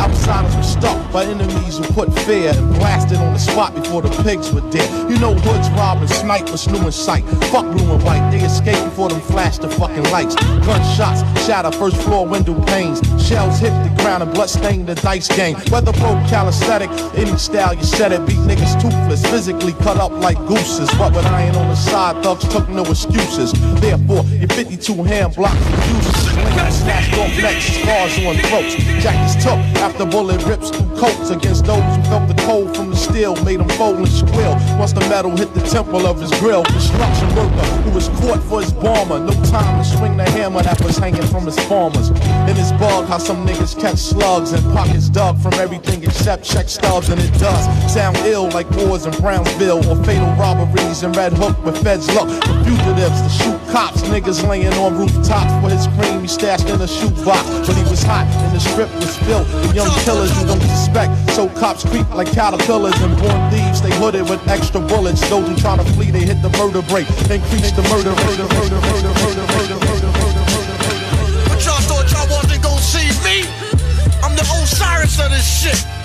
Outsiders 0.01 0.57
were 0.57 0.63
stuck 0.63 1.13
by 1.13 1.25
enemies 1.25 1.77
who 1.77 1.85
put 1.93 2.13
fear 2.21 2.53
and 2.57 2.75
blasted 2.77 3.19
on 3.19 3.35
the 3.35 3.39
spot 3.39 3.75
before 3.75 4.01
the 4.01 4.09
pigs 4.23 4.51
were 4.51 4.65
dead. 4.71 4.89
You 5.11 5.19
know 5.19 5.35
hoods 5.35 5.69
robbing, 5.77 6.09
snipers 6.09 6.67
new 6.69 6.81
in 6.87 6.93
sight. 6.93 7.23
Fuck 7.53 7.67
blue 7.71 7.93
and 7.93 8.03
white, 8.03 8.31
they 8.31 8.41
escaped 8.41 8.83
before 8.85 9.11
them 9.11 9.21
flashed 9.21 9.61
the 9.61 9.69
fucking 9.69 10.05
lights. 10.05 10.35
Gunshots 10.65 11.21
shatter 11.45 11.71
first 11.73 11.97
floor 12.03 12.27
window 12.27 12.59
panes. 12.65 13.01
Shells 13.23 13.59
hit 13.59 13.73
the 13.85 13.95
ground 14.03 14.23
and 14.23 14.33
blood 14.33 14.49
stained 14.49 14.87
the 14.87 14.95
dice 14.95 15.29
game. 15.29 15.57
Weather 15.71 15.93
broke 15.93 16.27
calisthenic, 16.29 16.91
any 17.15 17.37
style 17.37 17.75
you 17.75 17.85
said 17.85 18.13
it. 18.13 18.25
Beat 18.27 18.39
niggas 18.39 18.81
toothless, 18.81 19.23
physically 19.27 19.75
cut 19.85 19.99
up 19.99 20.13
like 20.13 20.39
gooses. 20.47 20.91
What 20.95 21.15
with 21.15 21.27
iron 21.27 21.57
on 21.57 21.69
the 21.69 21.77
side, 21.77 22.23
thugs 22.23 22.49
took 22.49 22.69
no 22.71 22.85
excuses. 22.85 23.53
Therefore, 23.81 24.25
your 24.25 24.49
52 24.49 25.03
hand 25.05 25.35
blocks 25.35 25.61
and. 25.67 26.41
Snatched 26.71 27.13
off 27.19 27.37
necks, 27.43 27.65
scars 27.65 28.19
on 28.25 28.37
throats. 28.49 28.75
Jackets 29.03 29.35
took 29.43 29.59
after 29.91 30.07
bullet 30.07 30.43
rips 30.47 30.71
through 30.71 30.97
coats 30.97 31.31
against 31.31 31.65
those 31.65 31.83
who 31.97 32.03
felt 32.05 32.29
the 32.29 32.43
cold 32.47 32.77
from 32.77 32.91
the 32.91 32.97
steel. 32.97 33.35
Made 33.45 33.59
them 33.59 33.69
fold 33.71 33.99
and 33.99 34.09
squeal. 34.09 34.55
Once 34.79 34.93
the 34.93 35.01
metal 35.11 35.37
hit 35.37 35.53
the 35.55 35.61
temple 35.61 36.07
of 36.07 36.21
his 36.21 36.31
grill, 36.39 36.63
construction 36.65 37.29
worker 37.35 37.67
who 37.83 37.91
was 37.91 38.09
caught 38.21 38.43
for 38.45 38.61
his 38.61 38.73
bomber. 38.73 39.19
No 39.19 39.33
time 39.51 39.83
to 39.83 39.85
swing 39.85 40.17
the 40.17 40.29
hammer 40.31 40.63
that 40.63 40.81
was 40.83 40.97
hanging 40.97 41.27
from 41.27 41.45
his 41.47 41.59
farmers. 41.67 42.11
In 42.51 42.55
his 42.55 42.73
bug, 42.73 43.07
how 43.09 43.19
some 43.19 43.47
niggas 43.47 43.79
catch 43.81 43.99
slugs 43.99 44.53
and 44.53 44.63
pockets 44.73 45.09
dug 45.09 45.39
from 45.41 45.55
everything 45.55 46.03
except 46.05 46.45
check 46.45 46.69
stubs, 46.69 47.09
and 47.09 47.21
it 47.21 47.33
does 47.39 47.65
sound 47.93 48.17
ill 48.19 48.49
like 48.51 48.71
wars 48.71 49.07
in 49.07 49.13
Brownsville 49.21 49.83
or 49.91 49.97
fatal 50.05 50.31
robberies 50.37 51.03
in 51.03 51.13
Red 51.13 51.33
Hook 51.33 51.57
with 51.65 51.83
feds 51.83 52.07
look 52.15 52.29
for 52.29 52.65
fugitives 52.65 53.21
to 53.23 53.29
shoot 53.29 53.61
cops. 53.73 54.03
Niggas 54.03 54.47
laying 54.47 54.73
on 54.75 54.97
rooftops 54.97 55.53
for 55.61 55.71
his 55.71 55.87
cream 55.99 56.23
he 56.23 56.29
stashed 56.29 56.69
in 56.69 56.81
a 56.81 56.87
shoebox. 56.87 57.49
But 57.67 57.77
he 57.77 57.83
was 57.91 58.03
hot 58.03 58.27
and 58.27 58.55
the 58.55 58.61
strip 58.61 58.93
was 58.97 59.17
filled 59.19 59.47
with 59.67 59.80
young 59.85 59.97
killers 60.05 60.31
you 60.39 60.47
don't 60.47 60.61
suspect. 60.61 61.13
So 61.31 61.49
cops 61.49 61.85
creep 61.85 62.09
like 62.15 62.31
caterpillars 62.33 62.99
and 63.01 63.17
born 63.17 63.41
thieves. 63.51 63.81
They 63.81 63.93
hooded 63.97 64.29
with 64.29 64.47
extra 64.49 64.81
bullets. 64.81 65.21
Those 65.29 65.49
who 65.49 65.57
try 65.57 65.77
to 65.77 65.85
flee, 65.97 66.11
they 66.11 66.21
hit 66.21 66.43
the 66.43 66.51
murder 66.61 66.83
break. 66.83 67.09
Increase 67.31 67.73
the 67.73 67.83
murder 67.89 68.13
rate. 68.29 68.41
But 71.49 71.59
y'all 71.65 71.81
thought 71.89 72.07
y'all 72.13 72.29
wasn't 72.29 72.63
gonna 72.63 72.81
see 72.81 73.09
me? 73.25 73.49
I'm 74.23 74.37
the 74.37 74.43
Osiris 74.43 75.19
of 75.21 75.31
this 75.31 75.47
shit. 75.47 76.00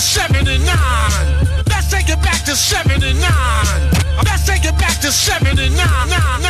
79. 0.00 0.66
Let's 1.68 1.90
take 1.90 2.08
it 2.08 2.22
back 2.22 2.42
to 2.46 2.56
79. 2.56 3.20
Let's 4.24 4.46
take 4.46 4.64
it 4.64 4.76
back 4.78 4.98
to 5.02 5.12
79. 5.12 6.49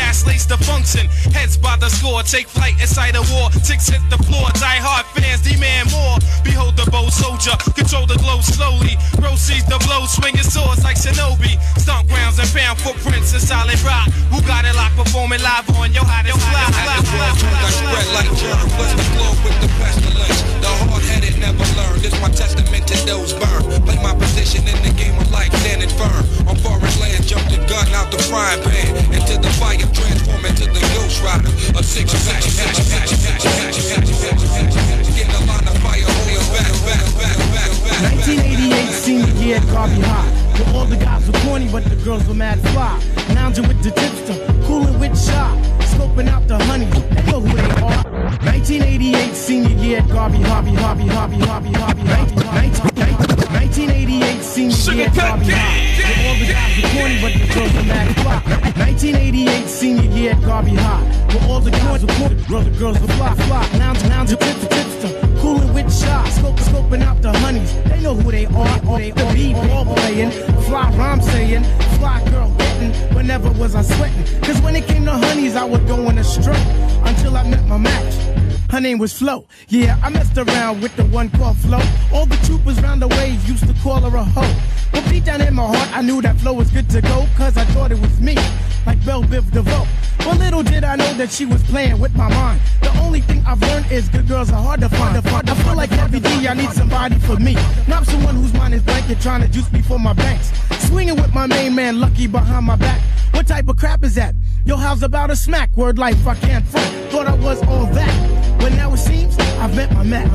gas, 0.00 0.26
lace 0.26 0.46
the 0.46 0.56
function. 0.64 1.04
Heads 1.36 1.56
by 1.60 1.76
the 1.76 1.90
score, 1.92 2.22
take 2.22 2.48
flight 2.48 2.76
inside 2.80 3.14
a 3.20 3.24
war. 3.32 3.52
Ticks 3.68 3.88
hit 3.92 4.00
the 4.08 4.20
floor, 4.24 4.48
die 4.56 4.80
hard 4.80 5.04
fans 5.12 5.44
demand 5.44 5.92
more. 5.92 6.16
Behold 6.40 6.74
the 6.80 6.88
bold 6.88 7.12
soldier, 7.12 7.52
control 7.76 8.06
the 8.08 8.16
glow 8.24 8.40
slowly. 8.40 8.96
Proceeds 9.20 9.68
the 9.68 9.76
blow, 9.84 10.08
swinging 10.08 10.46
swords 10.46 10.82
like 10.82 10.96
Shinobi. 10.96 11.60
Stomp 11.76 12.08
grounds 12.08 12.40
and 12.40 12.48
pound 12.56 12.80
footprints 12.80 13.36
in 13.36 13.40
solid 13.40 13.80
rock. 13.84 14.08
Who 14.32 14.40
got 14.48 14.64
it 14.64 14.74
locked, 14.74 14.96
performing 14.96 15.42
live 15.44 15.68
on 15.76 15.92
your 15.92 16.06
hottest 16.08 16.40
fly. 16.48 16.64
I 16.64 17.70
spread 17.76 18.08
like 18.16 18.30
bless 18.76 18.92
the 18.96 19.06
floor 19.12 19.32
with 19.44 19.56
the 19.60 19.68
pestilence. 19.76 20.40
The 20.64 20.70
hard-headed 20.88 21.36
never 21.36 21.66
learn. 21.76 22.00
This 22.00 22.16
my 22.24 22.30
testament 22.32 22.88
to 22.88 22.96
those 23.04 23.36
burn. 23.36 23.68
Play 23.84 23.98
my 24.00 24.14
position 24.16 24.64
in 24.64 24.78
the 24.80 24.92
game 24.96 25.16
of 25.20 25.28
life, 25.30 25.52
standing 25.60 25.92
firm. 26.00 26.24
On 26.48 26.56
foreign 26.64 26.94
land, 27.00 27.26
jump 27.26 27.44
the 27.52 27.60
gun 27.68 27.86
out 27.92 28.08
the 28.10 28.18
frying 28.30 28.62
pan. 28.62 28.96
Into 29.12 29.36
the 29.36 29.50
fire, 29.60 29.89
transform 29.92 30.44
into 30.44 30.66
the 30.66 30.80
ghost 30.94 31.22
rider. 31.22 31.50
A 31.78 31.82
six 31.82 32.12
pack, 32.26 32.42
pack, 32.42 32.74
pack, 32.90 33.08
pack, 33.10 33.40
pack, 33.40 33.74
pack, 33.78 34.40
Get 35.14 35.26
in 35.26 35.32
the 35.32 35.42
line 35.46 35.66
of 35.66 35.76
fire, 35.82 36.06
hold 36.06 36.46
back, 36.54 36.72
back, 36.86 37.06
back, 37.18 37.36
back, 37.52 37.70
back. 37.84 38.02
1988 38.30 38.92
senior 38.92 39.34
year 39.42 39.56
at 39.56 39.66
Garvey 39.68 40.00
High. 40.00 40.28
Where 40.58 40.74
all 40.76 40.84
the 40.86 40.96
guys 40.96 41.26
were 41.26 41.38
corny, 41.40 41.68
but 41.70 41.84
the 41.84 41.96
girls 41.96 42.26
were 42.26 42.34
mad 42.34 42.60
fly. 42.70 43.00
Lounging 43.34 43.66
with 43.68 43.82
the 43.82 43.90
tipster, 43.90 44.36
cooling 44.64 44.98
with 44.98 45.18
shot. 45.18 45.56
Scoping 45.80 46.28
out 46.28 46.46
the 46.46 46.58
honey, 46.64 46.86
know 47.30 47.40
who 47.40 47.54
they 47.56 47.70
are. 47.82 48.04
1988 48.44 49.34
senior 49.34 49.76
year 49.82 50.02
Garvey, 50.08 50.42
Harvey, 50.42 50.74
Harvey, 50.74 51.08
Harvey, 51.08 51.38
Harvey, 51.38 51.72
Harvey, 51.72 52.02
Harvey, 52.02 52.89
1988 53.86 54.42
senior 54.42 54.94
year 54.94 55.06
at 55.06 55.14
Garvey 55.14 55.46
High. 55.48 55.80
Where 56.04 56.28
all 56.28 56.36
the 56.36 56.52
guys 56.52 56.76
were 56.76 56.88
corny, 56.90 57.20
but 57.20 57.32
the 57.32 57.54
girls 57.54 57.72
were 57.72 57.88
mad 57.88 58.14
fly. 58.20 58.40
1988 58.76 59.68
senior 59.68 60.10
year 60.16 60.32
at 60.32 60.42
Garvey 60.42 60.74
High. 60.74 61.02
Where 61.32 61.48
all 61.48 61.60
the 61.60 61.70
guys 61.70 62.04
were 62.04 62.12
corny, 62.14 62.36
but 62.48 62.64
the 62.64 62.70
girls 62.78 63.00
were 63.00 63.08
fly, 63.08 63.34
fly. 63.34 63.78
Lounging, 63.78 64.08
lounging, 64.10 64.38
tipster, 64.38 64.68
tipster, 64.68 65.10
cooling 65.40 65.72
with 65.72 65.88
shots. 65.92 66.36
Scope, 66.36 66.56
scoping 66.56 67.02
out 67.02 67.22
the 67.22 67.32
honeys, 67.38 67.72
they 67.84 68.00
know 68.00 68.14
who 68.14 68.30
they 68.30 68.46
are. 68.46 68.86
Or 68.86 68.98
they 68.98 69.12
the 69.12 69.24
beat 69.32 69.54
ball 69.54 69.84
playing, 69.94 70.30
fly 70.68 70.92
rhyme 70.96 71.22
saying, 71.22 71.64
fly 71.98 72.22
girl 72.30 72.50
getting. 72.58 72.92
Whenever 73.14 73.50
was 73.52 73.74
I 73.74 73.82
sweating? 73.82 74.24
Cause 74.42 74.60
when 74.60 74.76
it 74.76 74.86
came 74.86 75.04
to 75.06 75.12
honeys, 75.12 75.56
I 75.56 75.64
was 75.64 75.80
going 75.82 76.18
astray 76.18 76.62
until 77.04 77.36
I 77.36 77.48
met 77.48 77.64
my 77.66 77.78
match. 77.78 78.14
Her 78.70 78.80
name 78.80 78.98
was 78.98 79.12
Flo. 79.12 79.46
Yeah, 79.66 79.98
I 80.00 80.10
messed 80.10 80.38
around 80.38 80.80
with 80.80 80.94
the 80.94 81.04
one 81.06 81.28
called 81.30 81.56
Flo. 81.56 81.80
All 82.14 82.24
the 82.24 82.36
troopers 82.46 82.80
round 82.80 83.02
the 83.02 83.08
way 83.08 83.30
used 83.44 83.66
to 83.66 83.74
call 83.82 84.00
her 84.08 84.16
a 84.16 84.22
hoe. 84.22 84.54
But 84.92 85.04
deep 85.08 85.24
down 85.24 85.40
in 85.40 85.54
my 85.54 85.66
heart, 85.66 85.96
I 85.96 86.02
knew 86.02 86.22
that 86.22 86.36
Flo 86.36 86.52
was 86.52 86.70
good 86.70 86.88
to 86.90 87.00
go, 87.00 87.26
cause 87.36 87.56
I 87.56 87.64
thought 87.64 87.90
it 87.90 87.98
was 87.98 88.20
me, 88.20 88.36
like 88.86 89.04
Bell 89.04 89.24
Biv 89.24 89.50
DeVoe. 89.50 89.86
But 90.18 90.38
little 90.38 90.62
did 90.62 90.84
I 90.84 90.94
know 90.94 91.12
that 91.14 91.30
she 91.30 91.46
was 91.46 91.60
playing 91.64 91.98
with 91.98 92.14
my 92.14 92.28
mind. 92.28 92.60
The 92.80 92.96
only 93.00 93.22
thing 93.22 93.42
I've 93.44 93.60
learned 93.60 93.90
is 93.90 94.08
good 94.08 94.28
girls 94.28 94.52
are 94.52 94.62
hard 94.62 94.80
to 94.82 94.88
find. 94.88 95.16
I 95.16 95.54
feel 95.64 95.74
like 95.74 95.90
every 95.92 96.20
day 96.20 96.46
I 96.46 96.54
need 96.54 96.70
somebody 96.70 97.18
for 97.18 97.40
me. 97.40 97.56
Not 97.88 98.06
someone 98.06 98.36
whose 98.36 98.52
mind 98.54 98.74
is 98.74 98.82
blank 98.82 99.10
and 99.10 99.20
trying 99.20 99.42
to 99.42 99.48
juice 99.48 99.70
me 99.72 99.82
for 99.82 99.98
my 99.98 100.12
banks. 100.12 100.52
Swinging 100.86 101.16
with 101.16 101.34
my 101.34 101.46
main 101.48 101.74
man, 101.74 101.98
Lucky, 101.98 102.28
behind 102.28 102.66
my 102.66 102.76
back. 102.76 103.00
What 103.32 103.48
type 103.48 103.68
of 103.68 103.78
crap 103.78 104.04
is 104.04 104.14
that? 104.14 104.36
Yo, 104.64 104.76
how's 104.76 105.02
about 105.02 105.30
a 105.30 105.36
smack? 105.36 105.76
Word 105.76 105.98
life, 105.98 106.24
I 106.24 106.36
can't 106.36 106.64
front. 106.66 106.86
Thought 107.10 107.26
I 107.26 107.34
was 107.34 107.60
all 107.66 107.86
that. 107.86 108.49
But 108.60 108.72
now 108.74 108.92
it 108.92 108.98
seems 108.98 109.36
I've 109.38 109.74
met 109.74 109.92
my 109.92 110.04
match. 110.04 110.30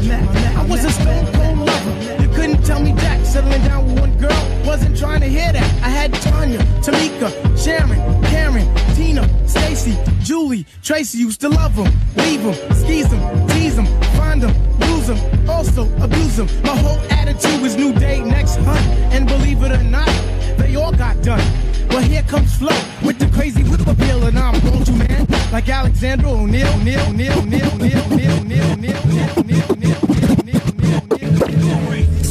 I 0.56 0.66
was 0.66 0.84
a 0.84 0.92
stone 0.92 1.26
cold 1.34 1.60
lover. 1.60 2.22
You 2.22 2.30
couldn't 2.30 2.64
tell 2.66 2.82
me 2.82 2.94
that. 2.94 3.26
Settling 3.26 3.64
down 3.64 3.86
with 3.86 4.00
one 4.00 4.18
girl, 4.18 4.66
wasn't 4.66 4.98
trying 4.98 5.22
to 5.22 5.28
hear 5.28 5.52
that. 5.52 5.84
I 5.84 5.90
had 5.90 6.14
Tanya, 6.14 6.60
Tamika, 6.82 7.30
Sharon, 7.58 8.24
Karen, 8.24 8.68
Tina, 8.96 9.28
Stacy, 9.48 9.98
Julie, 10.22 10.66
Tracy 10.82 11.18
used 11.20 11.42
to 11.42 11.50
love 11.50 11.76
them, 11.76 11.92
leave 12.16 12.44
them, 12.44 12.54
skeeze 12.76 13.10
them, 13.10 13.48
tease 13.50 13.76
them, 13.76 13.88
find 14.18 14.42
them, 14.42 14.54
lose 14.80 15.08
them, 15.08 15.50
also 15.50 15.84
abuse 16.02 16.38
them. 16.38 16.48
My 16.64 16.76
whole 16.76 17.00
attitude 17.12 17.62
was 17.62 17.76
new 17.76 17.94
day, 17.94 18.22
next 18.22 18.56
hunt. 18.58 18.86
And 19.14 19.28
believe 19.28 19.62
it 19.64 19.72
or 19.72 19.84
not, 19.84 20.10
they 20.58 20.76
all 20.76 20.92
got 20.92 21.22
done. 21.22 21.44
Well, 21.90 22.02
here 22.02 22.24
comes 22.24 22.56
Flo 22.58 22.76
with 23.04 23.20
the 23.20 23.30
crazy 23.36 23.64
whip 23.64 23.86
appeal, 23.88 24.26
and 24.26 24.38
I'm 24.38 24.60
going 24.62 24.84
to 24.84 24.92
man 24.92 25.28
like 25.52 25.70
Alexander 25.70 26.28
O'Neal, 26.28 26.68
O'Neal, 26.68 27.00
O'Neal, 27.08 27.40
O'Neal, 27.40 27.74
O'Neal, 27.74 28.04
O'Neal, 28.12 28.42
O'Neal, 28.42 28.72
O'Neal, 28.72 28.98
O'Neal, 29.38 29.72
O'Neal. 29.72 29.96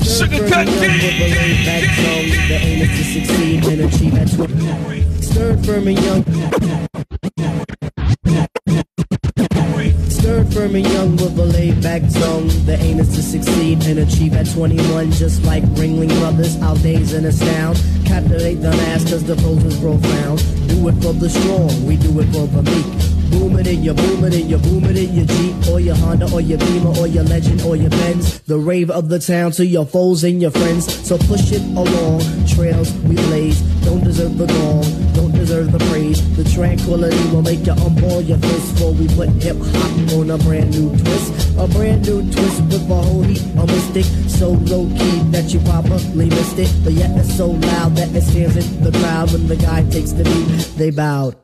Sugar 0.04 0.48
cut 0.48 0.66
The 0.66 2.58
aim 2.62 2.82
is 2.82 2.88
to 2.98 3.04
succeed 3.04 3.64
and 3.64 3.80
achieve 3.80 4.14
at 4.14 4.30
20. 4.30 5.22
Stirred 5.22 5.64
firm 5.66 5.88
and 5.88 5.98
young. 5.98 6.83
Young 10.72 11.16
with 11.16 11.38
a 11.38 11.44
laid 11.44 11.82
back 11.82 12.00
tone. 12.12 12.48
The 12.64 12.76
aim 12.80 12.98
is 12.98 13.14
to 13.14 13.22
succeed 13.22 13.84
and 13.86 13.98
achieve 13.98 14.34
at 14.34 14.50
21. 14.50 15.12
Just 15.12 15.44
like 15.44 15.62
Ringling 15.76 16.08
Brothers, 16.20 16.60
our 16.62 16.76
days 16.76 17.12
in 17.12 17.26
astound. 17.26 17.76
Captivate 18.06 18.56
the 18.56 18.70
mass 18.70 19.04
cause 19.04 19.24
the 19.24 19.36
pose 19.36 19.62
is 19.64 19.78
profound. 19.78 20.38
Do 20.68 20.88
it 20.88 20.94
for 21.02 21.12
the 21.12 21.28
strong, 21.28 21.86
we 21.86 21.96
do 21.96 22.18
it 22.20 22.26
for 22.26 22.46
the 22.46 22.62
meek. 22.62 23.30
Boom 23.30 23.58
it 23.58 23.66
in 23.66 23.82
your 23.82 23.94
boom 23.94 24.24
it 24.24 24.34
in 24.34 24.48
your 24.48 24.58
boom 24.60 24.84
it 24.84 24.96
in 24.96 25.14
your 25.14 25.26
Jeep 25.26 25.68
or 25.68 25.80
your 25.80 25.96
Honda 25.96 26.32
or 26.32 26.40
your 26.40 26.58
Beamer 26.58 26.96
or 26.98 27.06
your 27.06 27.24
Legend 27.24 27.60
or 27.62 27.76
your 27.76 27.90
Benz. 27.90 28.40
The 28.40 28.58
rave 28.58 28.90
of 28.90 29.08
the 29.08 29.18
town 29.18 29.52
to 29.52 29.66
your 29.66 29.84
foes 29.84 30.24
and 30.24 30.40
your 30.40 30.50
friends. 30.50 31.06
So 31.06 31.18
push 31.18 31.52
it 31.52 31.62
along. 31.76 32.20
Trails 32.46 32.92
we 33.02 33.16
blaze. 33.16 33.60
Don't 33.84 34.02
deserve 34.02 34.38
the 34.38 34.46
gong. 34.46 35.03
Don't 35.14 35.32
deserve 35.32 35.72
the 35.72 35.78
praise. 35.90 36.18
The 36.36 36.44
tranquility 36.44 37.24
will 37.30 37.42
make 37.42 37.66
you 37.66 37.72
unball 37.72 38.26
your 38.26 38.38
fist 38.38 38.74
before 38.74 38.92
we 38.92 39.06
put 39.08 39.28
hip 39.42 39.56
hop 39.56 40.12
on 40.18 40.30
a 40.30 40.38
brand 40.38 40.70
new 40.70 40.90
twist. 40.96 41.32
A 41.58 41.66
brand 41.68 42.06
new 42.06 42.20
twist 42.32 42.60
with 42.62 42.90
a 42.90 42.94
whole 42.94 43.22
heap 43.22 43.42
of 43.56 43.66
mystic. 43.68 44.04
So 44.28 44.50
low 44.50 44.86
key 44.98 45.18
that 45.30 45.52
you 45.54 45.60
probably 45.60 46.28
missed 46.28 46.58
it. 46.58 46.72
But 46.82 46.92
yet 46.94 47.10
it's 47.18 47.36
so 47.36 47.48
loud 47.50 47.96
that 47.96 48.14
it 48.14 48.22
stands 48.22 48.56
in 48.56 48.82
the 48.82 48.92
crowd 48.98 49.32
when 49.32 49.46
the 49.46 49.56
guy 49.56 49.88
takes 49.90 50.12
the 50.12 50.24
beat. 50.24 50.76
They 50.76 50.90
bowed. 50.90 51.43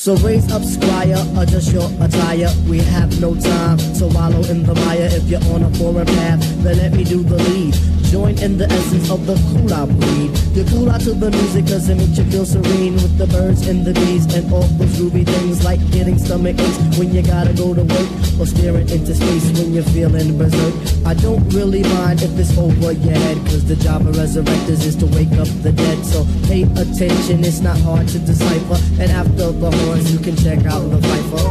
So 0.00 0.14
raise 0.18 0.48
up, 0.52 0.62
squire, 0.62 1.18
adjust 1.36 1.72
your 1.72 1.90
attire. 2.00 2.54
We 2.68 2.78
have 2.78 3.20
no 3.20 3.34
time, 3.34 3.78
to 3.98 4.06
wallow 4.06 4.44
in 4.44 4.62
the 4.62 4.72
mire. 4.86 5.08
If 5.10 5.24
you're 5.24 5.42
on 5.52 5.64
a 5.64 5.70
foreign 5.74 6.06
path, 6.06 6.38
then 6.62 6.78
let 6.78 6.92
me 6.92 7.02
do 7.02 7.24
the 7.24 7.34
lead. 7.34 7.74
Join 8.08 8.38
in 8.38 8.56
the 8.56 8.64
essence 8.72 9.10
of 9.10 9.26
the 9.26 9.34
cool 9.52 9.74
out 9.74 9.90
breed. 9.90 10.30
You 10.56 10.64
cool 10.70 10.88
out 10.88 11.02
to 11.02 11.12
the 11.12 11.30
music 11.30 11.66
cause 11.66 11.90
it 11.90 11.96
makes 11.96 12.16
you 12.16 12.24
feel 12.30 12.46
serene 12.46 12.94
with 12.94 13.18
the 13.18 13.26
birds 13.26 13.66
and 13.66 13.84
the 13.84 13.92
bees 13.92 14.24
and 14.32 14.50
all 14.50 14.62
those 14.80 14.88
groovy 14.96 15.26
things 15.26 15.62
like 15.62 15.78
getting 15.92 16.16
stomach 16.16 16.56
aches 16.58 16.78
when 16.96 17.12
you 17.12 17.20
gotta 17.20 17.52
go 17.52 17.74
to 17.74 17.84
work 17.84 18.08
or 18.40 18.46
staring 18.46 18.88
into 18.88 19.12
space 19.12 19.52
when 19.60 19.74
you're 19.74 19.90
feeling 19.92 20.38
berserk. 20.38 20.72
I 21.04 21.12
don't 21.20 21.44
really 21.52 21.82
mind 21.82 22.22
if 22.22 22.32
it's 22.38 22.56
over 22.56 22.92
your 22.92 23.12
head 23.12 23.36
cause 23.44 23.66
the 23.66 23.76
job 23.76 24.06
of 24.06 24.14
resurrectors 24.16 24.86
is 24.88 24.96
to 25.04 25.06
wake 25.12 25.36
up 25.36 25.50
the 25.60 25.72
dead. 25.72 26.00
So 26.06 26.24
pay 26.48 26.62
attention, 26.64 27.44
it's 27.44 27.60
not 27.60 27.76
hard 27.80 28.08
to 28.08 28.18
decipher. 28.20 28.80
And 29.02 29.12
after 29.12 29.52
the 29.52 29.68
horns, 29.88 30.12
you 30.12 30.18
can 30.18 30.36
check 30.36 30.64
out 30.66 30.82
the 30.90 30.98
Viper. 30.98 31.44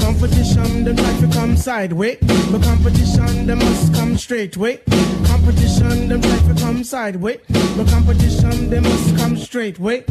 Competition, 0.00 0.84
them 0.84 0.96
try 0.96 1.20
to 1.20 1.28
come 1.32 1.56
sideways. 1.56 2.18
But 2.50 2.62
competition, 2.62 3.46
them 3.46 3.58
must 3.58 3.94
come 3.94 4.16
straight 4.16 4.56
way. 4.56 4.80
Competition, 5.26 6.08
them 6.08 6.20
try 6.22 6.38
to 6.48 6.54
come 6.60 6.84
sideways. 6.84 7.40
But 7.76 7.88
competition, 7.88 8.70
they 8.70 8.80
must 8.80 9.16
come 9.16 9.36
straight 9.36 9.78
way. 9.78 10.04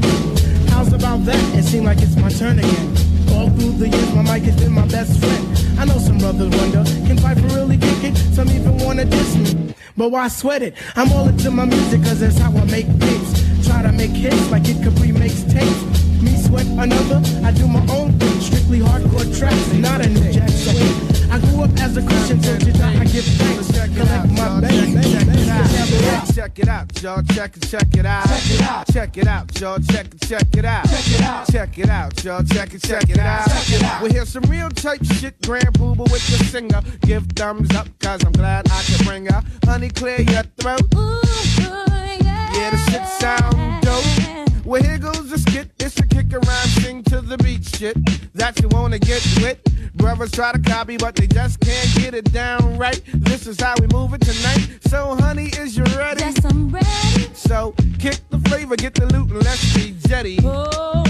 How's 0.69 0.93
about 0.93 1.25
that? 1.25 1.57
It 1.57 1.63
seems 1.63 1.85
like 1.85 2.01
it's 2.01 2.15
my 2.15 2.29
turn 2.29 2.59
again. 2.59 3.08
All 3.39 3.49
through 3.51 3.71
the 3.79 3.87
years, 3.87 4.13
my 4.13 4.21
mic 4.21 4.43
has 4.43 4.57
been 4.57 4.73
my 4.73 4.85
best 4.87 5.17
friend. 5.23 5.79
I 5.79 5.85
know 5.85 5.97
some 5.97 6.17
brothers 6.17 6.53
wonder, 6.57 6.83
can 7.07 7.15
Piper 7.15 7.47
really 7.55 7.77
kick 7.77 8.03
it? 8.03 8.17
Some 8.35 8.49
even 8.49 8.77
wanna 8.79 9.05
diss 9.05 9.33
me. 9.37 9.73
But 9.95 10.11
why 10.11 10.27
sweat 10.27 10.61
it? 10.61 10.73
I'm 10.97 11.09
all 11.13 11.29
into 11.29 11.49
my 11.49 11.63
music, 11.63 12.03
cause 12.03 12.19
that's 12.19 12.37
how 12.37 12.51
I 12.51 12.65
make 12.65 12.87
beats. 12.99 13.31
Try 13.65 13.83
to 13.83 13.93
make 13.93 14.11
hits 14.11 14.51
like 14.51 14.67
it 14.67 14.83
Capri 14.83 15.13
makes 15.13 15.43
tapes. 15.43 15.81
Me 16.21 16.35
sweat 16.35 16.65
another, 16.65 17.21
I 17.45 17.51
do 17.51 17.65
my 17.65 17.79
own 17.95 18.11
thing. 18.19 18.41
Strictly 18.41 18.79
hardcore 18.79 19.39
tracks, 19.39 19.71
not 19.71 20.01
a 20.05 20.09
new 20.09 20.33
jack. 20.33 20.49
So 20.49 21.08
I 21.31 21.39
grew 21.39 21.63
up 21.63 21.71
as 21.79 21.95
a 21.95 22.01
Christian, 22.01 22.41
so 22.41 22.51
you 22.53 22.73
I 22.83 23.05
give 23.05 23.23
thanks. 23.23 23.67
Collect 23.69 24.31
my 24.31 24.61
bank. 24.61 26.33
Check 26.33 26.59
it 26.59 26.67
out, 26.67 27.01
y'all. 27.01 27.21
Check 27.23 27.57
it, 27.57 27.67
check 27.69 27.95
it 27.95 28.05
out. 28.05 28.27
Check 28.27 28.49
it 28.49 28.61
out. 28.61 28.87
Check 28.91 29.17
it 29.17 29.27
out, 29.27 29.59
y'all. 29.59 29.79
Check 29.79 30.07
it, 30.07 30.21
check 30.27 30.57
it 30.57 30.65
out. 30.65 30.89
Check 30.89 31.07
it 31.07 31.21
out. 31.21 31.47
Check 31.51 31.77
it 31.77 31.89
out, 31.89 32.23
y'all. 32.23 32.43
Check 32.43 32.73
it, 32.73 32.81
check 32.81 33.09
it 33.09 33.19
out. 33.19 33.47
Check 33.47 33.71
it 33.71 33.83
out. 33.83 34.01
We 34.01 34.09
hear 34.09 34.25
some 34.25 34.43
real 34.43 34.69
type 34.69 35.03
shit, 35.03 35.39
Grand 35.43 35.73
Puba 35.73 36.11
with 36.11 36.25
the 36.27 36.43
singer. 36.45 36.81
Give 37.01 37.25
thumbs 37.35 37.75
up, 37.75 37.87
cause 37.99 38.23
I'm 38.25 38.31
glad 38.31 38.67
I 38.71 38.81
can 38.83 39.05
bring 39.05 39.25
her. 39.27 39.43
Honey, 39.65 39.89
clear 39.89 40.21
your 40.21 40.43
throat. 40.57 40.81
Yeah, 40.93 42.71
the 42.71 42.77
shit 42.89 43.05
sound 43.05 43.83
dope. 43.83 44.65
Well, 44.65 44.81
here 44.83 44.97
goes 44.97 45.29
the 45.29 45.37
skit. 45.37 45.71
It's 45.79 45.99
a 45.99 46.07
kick 46.29 46.43
around, 46.45 46.67
sing 46.67 47.03
to 47.03 47.21
the 47.21 47.37
beat 47.37 47.65
shit. 47.65 47.95
That 48.33 48.59
you 48.61 48.67
wanna 48.69 48.99
get 48.99 49.25
with. 49.41 49.57
Brothers 49.95 50.31
try 50.31 50.51
to 50.51 50.59
copy, 50.59 50.97
but 50.97 51.15
they 51.15 51.27
just 51.27 51.59
can't 51.59 51.95
get 51.95 52.13
it 52.13 52.31
down 52.31 52.77
right. 52.77 53.01
This 53.13 53.47
is 53.47 53.59
how 53.59 53.75
we 53.79 53.87
move 53.87 54.13
it 54.13 54.21
tonight. 54.21 54.79
So, 54.87 55.15
honey, 55.15 55.47
is 55.57 55.75
you 55.77 55.83
ready? 55.97 56.21
Yes, 56.21 56.45
I'm 56.45 56.69
ready. 56.69 57.29
So, 57.33 57.73
kick 57.99 58.19
the 58.29 58.39
flavor, 58.49 58.75
get 58.75 58.93
the 58.93 59.05
loot, 59.07 59.31
and 59.31 59.43
let's 59.43 59.73
be 59.75 59.95
jetty. 60.07 60.39
Uh, 60.43 61.03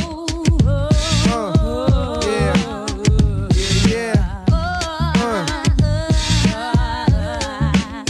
yeah. 2.23 2.53
Yeah, 3.53 3.87
yeah. 3.87 4.45
Uh. 4.51 5.45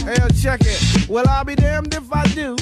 Hey, 0.04 0.16
yo, 0.18 0.28
check 0.28 0.60
it. 0.62 1.08
Well, 1.08 1.28
I'll 1.28 1.44
be 1.44 1.56
damned 1.56 1.94
if 1.94 2.12
I 2.12 2.24
do, 2.28 2.56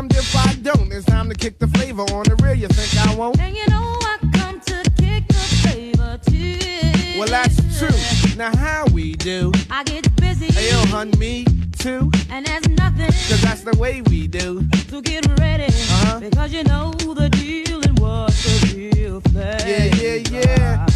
damned 0.00 0.16
if 0.16 0.34
I 0.36 0.54
don't. 0.62 0.92
It's 0.92 1.04
time 1.06 1.28
to 1.28 1.34
kick 1.34 1.58
the 1.58 1.66
flavor 1.68 2.02
on 2.02 2.24
the 2.24 2.36
real. 2.42 2.54
You 2.54 2.68
think 2.68 3.06
I 3.06 3.14
won't? 3.14 3.38
And 3.40 3.56
you 3.56 3.66
know 3.68 3.98
I 4.00 4.18
come 4.34 4.60
to 4.60 4.90
kick 4.96 5.26
the 5.28 5.34
flavor 5.62 6.18
too. 6.24 7.18
Well, 7.18 7.28
that's 7.28 7.56
true. 7.78 8.36
Now, 8.36 8.56
how 8.56 8.86
we 8.92 9.14
do? 9.14 9.52
I 9.70 9.84
get 9.84 10.14
busy. 10.16 10.52
Hey, 10.52 10.70
yo, 10.70 10.78
hun, 10.86 11.10
me 11.18 11.44
too. 11.78 12.10
And 12.30 12.46
there's 12.46 12.68
nothing 12.68 13.06
Cause 13.06 13.42
that's 13.42 13.62
the 13.62 13.76
way 13.78 14.02
we 14.02 14.26
do. 14.26 14.62
to 14.88 15.02
get 15.02 15.26
ready. 15.38 15.64
Uh-huh. 15.64 16.20
Because 16.20 16.52
you 16.52 16.64
know 16.64 16.92
the 16.92 17.28
deal 17.28 17.82
and 17.82 17.98
what's 17.98 18.42
the 18.44 18.92
real 18.94 19.20
thing. 19.20 19.58
Yeah, 19.66 19.94
yeah, 19.96 20.40
yeah. 20.40 20.86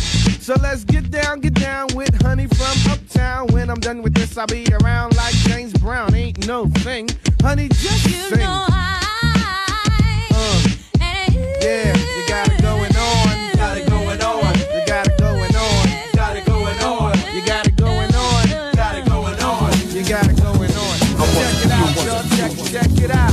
So 0.40 0.54
let's 0.60 0.84
get 0.84 1.10
down, 1.10 1.40
get 1.40 1.54
down 1.54 1.88
with 1.94 2.20
honey 2.22 2.46
from 2.46 2.92
uptown. 2.92 3.48
When 3.48 3.70
I'm 3.70 3.80
done 3.80 4.02
with 4.02 4.14
this, 4.14 4.36
I'll 4.38 4.46
be 4.46 4.66
around 4.82 5.16
like 5.16 5.34
James 5.34 5.72
Brown. 5.74 6.14
Ain't 6.14 6.46
no 6.46 6.66
thing. 6.68 7.08
Honey, 7.44 7.68
just 7.68 8.06
You 8.06 8.12
sing. 8.32 8.38
know 8.38 8.64
Uh, 8.70 8.72
yeah, 11.60 11.92
you 11.92 12.24
got 12.26 12.48
it 12.48 12.62
going 12.62 12.96
on. 12.96 13.52
Got 13.52 13.76
it 13.76 13.86
going 13.86 14.22
on. 14.22 14.54
You 14.72 14.80
got 14.86 15.06
it 15.06 15.18
going 15.18 15.54
on. 15.54 15.84
Got 16.16 16.36
it 16.36 16.46
going 16.46 16.80
on. 16.80 17.12
You 17.34 17.44
got 17.44 17.66
it 17.66 17.76
going 17.76 18.14
on. 18.14 18.72
Got 18.74 18.96
it 18.96 19.04
going 19.04 19.40
on. 19.44 19.72
You 19.92 20.02
got 20.08 20.26
it 20.26 20.36
going 20.40 20.72
on. 20.72 20.96
Check 21.36 21.66
it 21.66 21.70
out, 21.70 21.92
y'all. 22.06 22.24
Check, 22.32 22.52
check 22.64 22.96
it 23.04 23.10
out. 23.10 23.30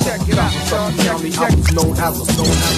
Check 0.00 0.28
it 0.28 0.38
out, 0.38 0.52
y'all. 0.72 0.88
Check 0.96 1.20
it, 1.20 1.32
check 1.34 1.52
it. 1.52 1.74
known 1.74 1.92
as 1.92 2.16
a 2.20 2.24
known 2.32 2.48
as 2.48 2.72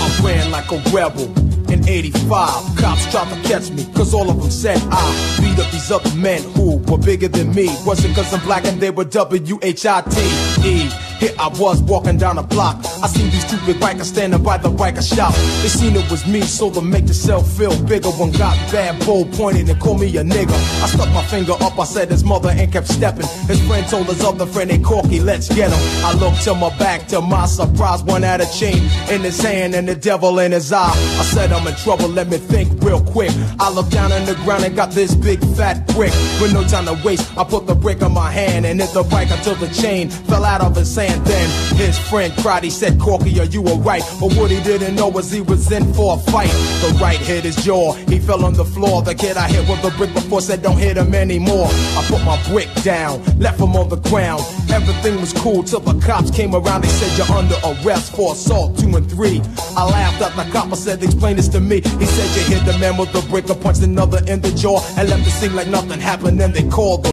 I 0.00 0.24
ran 0.24 0.50
like 0.50 0.72
a 0.72 0.78
rebel 0.90 1.49
in 1.70 1.86
85. 1.88 2.76
Cops 2.76 3.10
tried 3.10 3.28
to 3.34 3.48
catch 3.48 3.70
me, 3.70 3.84
cause 3.94 4.14
all 4.14 4.30
of 4.30 4.40
them 4.40 4.50
said 4.50 4.78
I 4.90 5.38
beat 5.40 5.58
up 5.58 5.70
these 5.70 5.90
other 5.90 6.14
men 6.16 6.42
who 6.54 6.78
were 6.90 6.98
bigger 6.98 7.28
than 7.28 7.54
me. 7.54 7.66
Was 7.84 8.04
it 8.04 8.14
cause 8.14 8.32
I'm 8.32 8.40
black 8.44 8.64
and 8.64 8.80
they 8.80 8.90
were 8.90 9.04
W-H-I-T-E? 9.04 11.09
Here 11.20 11.34
I 11.38 11.48
was 11.48 11.82
walking 11.82 12.16
down 12.16 12.38
a 12.38 12.42
block. 12.42 12.76
I 13.02 13.06
seen 13.06 13.30
these 13.30 13.44
big 13.66 13.76
bikers 13.76 14.04
standing 14.04 14.42
by 14.42 14.56
the 14.56 14.70
biker 14.70 15.02
shop. 15.02 15.34
They 15.60 15.68
seen 15.68 15.94
it 15.94 16.10
was 16.10 16.26
me, 16.26 16.40
so 16.40 16.70
to 16.70 16.80
make 16.80 17.04
themselves 17.04 17.58
feel 17.58 17.76
bigger. 17.84 18.08
One 18.08 18.32
got 18.32 18.56
bad, 18.72 19.04
bold, 19.04 19.30
pointed 19.34 19.68
and 19.68 19.78
called 19.78 20.00
me 20.00 20.06
a 20.16 20.24
nigga. 20.24 20.54
I 20.82 20.86
stuck 20.86 21.10
my 21.12 21.22
finger 21.24 21.52
up, 21.60 21.78
I 21.78 21.84
said 21.84 22.10
his 22.10 22.24
mother 22.24 22.48
and 22.48 22.72
kept 22.72 22.88
stepping. 22.88 23.26
His 23.48 23.60
friend 23.68 23.86
told 23.86 24.06
his 24.06 24.24
other 24.24 24.46
friend, 24.46 24.70
hey 24.70 24.78
Corky, 24.78 25.20
let's 25.20 25.54
get 25.54 25.70
him. 25.70 25.78
I 26.02 26.14
looked 26.14 26.42
to 26.44 26.54
my 26.54 26.74
back, 26.78 27.06
to 27.08 27.20
my 27.20 27.44
surprise, 27.44 28.02
one 28.02 28.22
had 28.22 28.40
a 28.40 28.50
chain 28.50 28.82
in 29.10 29.20
his 29.20 29.38
hand 29.42 29.74
and 29.74 29.86
the 29.86 29.94
devil 29.94 30.38
in 30.38 30.52
his 30.52 30.72
eye. 30.72 30.88
I 30.88 31.24
said 31.24 31.52
I'm 31.52 31.66
in 31.66 31.74
trouble, 31.74 32.08
let 32.08 32.28
me 32.28 32.38
think 32.38 32.82
real 32.82 33.04
quick. 33.04 33.30
I 33.58 33.70
looked 33.70 33.90
down 33.90 34.10
on 34.10 34.24
the 34.24 34.36
ground 34.36 34.64
and 34.64 34.74
got 34.74 34.92
this 34.92 35.14
big 35.14 35.40
fat 35.54 35.86
brick. 35.88 36.14
With 36.40 36.54
no 36.54 36.64
time 36.66 36.86
to 36.86 36.98
waste, 37.04 37.36
I 37.36 37.44
put 37.44 37.66
the 37.66 37.74
brick 37.74 38.00
on 38.00 38.14
my 38.14 38.30
hand 38.30 38.64
and 38.64 38.80
hit 38.80 38.94
the 38.94 39.02
bike 39.02 39.30
until 39.30 39.56
the 39.56 39.68
chain 39.68 40.08
fell 40.08 40.46
out 40.46 40.62
of 40.62 40.74
his 40.74 40.96
hand. 40.96 41.09
Then 41.24 41.76
his 41.76 41.98
friend 41.98 42.32
cried, 42.38 42.64
he 42.64 42.70
said, 42.70 43.00
Corky, 43.00 43.38
are 43.40 43.44
you 43.44 43.66
alright? 43.66 44.02
But 44.20 44.34
what 44.34 44.50
he 44.50 44.62
didn't 44.62 44.94
know 44.94 45.08
was 45.08 45.30
he 45.30 45.40
was 45.40 45.70
in 45.72 45.92
for 45.94 46.16
a 46.16 46.18
fight. 46.30 46.50
The 46.82 46.96
right 47.00 47.18
hit 47.18 47.44
his 47.44 47.56
jaw, 47.56 47.94
he 47.94 48.18
fell 48.18 48.44
on 48.44 48.54
the 48.54 48.64
floor. 48.64 49.02
The 49.02 49.14
kid 49.14 49.36
I 49.36 49.48
hit 49.48 49.68
with 49.68 49.80
the 49.82 49.90
brick 49.96 50.12
before 50.12 50.40
said, 50.40 50.62
don't 50.62 50.76
hit 50.76 50.96
him 50.96 51.14
anymore. 51.14 51.68
I 51.70 52.04
put 52.08 52.22
my 52.24 52.40
brick 52.48 52.68
down, 52.82 53.22
left 53.38 53.58
him 53.58 53.74
on 53.76 53.88
the 53.88 53.96
ground. 53.96 54.42
Everything 54.70 55.20
was 55.20 55.32
cool 55.32 55.62
till 55.62 55.80
the 55.80 55.98
cops 56.04 56.30
came 56.30 56.54
around. 56.54 56.82
They 56.82 56.88
said, 56.88 57.16
you're 57.16 57.36
under 57.36 57.56
arrest 57.64 58.14
for 58.14 58.32
assault 58.32 58.78
two 58.78 58.94
and 58.96 59.10
three. 59.10 59.40
I 59.76 59.84
laughed 59.84 60.20
at 60.20 60.36
the 60.36 60.50
cop, 60.52 60.70
I 60.70 60.74
said, 60.74 61.02
explain 61.02 61.36
this 61.36 61.48
to 61.48 61.60
me. 61.60 61.76
He 61.76 62.06
said, 62.06 62.36
you 62.36 62.56
hit 62.56 62.66
the 62.66 62.78
man 62.78 62.98
with 62.98 63.12
the 63.12 63.22
brick, 63.30 63.50
I 63.50 63.54
punched 63.54 63.82
another 63.82 64.20
in 64.26 64.40
the 64.42 64.52
jaw 64.52 64.84
and 64.98 65.08
left 65.08 65.24
the 65.24 65.30
scene 65.30 65.56
like 65.56 65.68
nothing 65.68 65.98
happened. 65.98 66.38
Then 66.38 66.52
they 66.52 66.68
called 66.68 67.04
the 67.04 67.08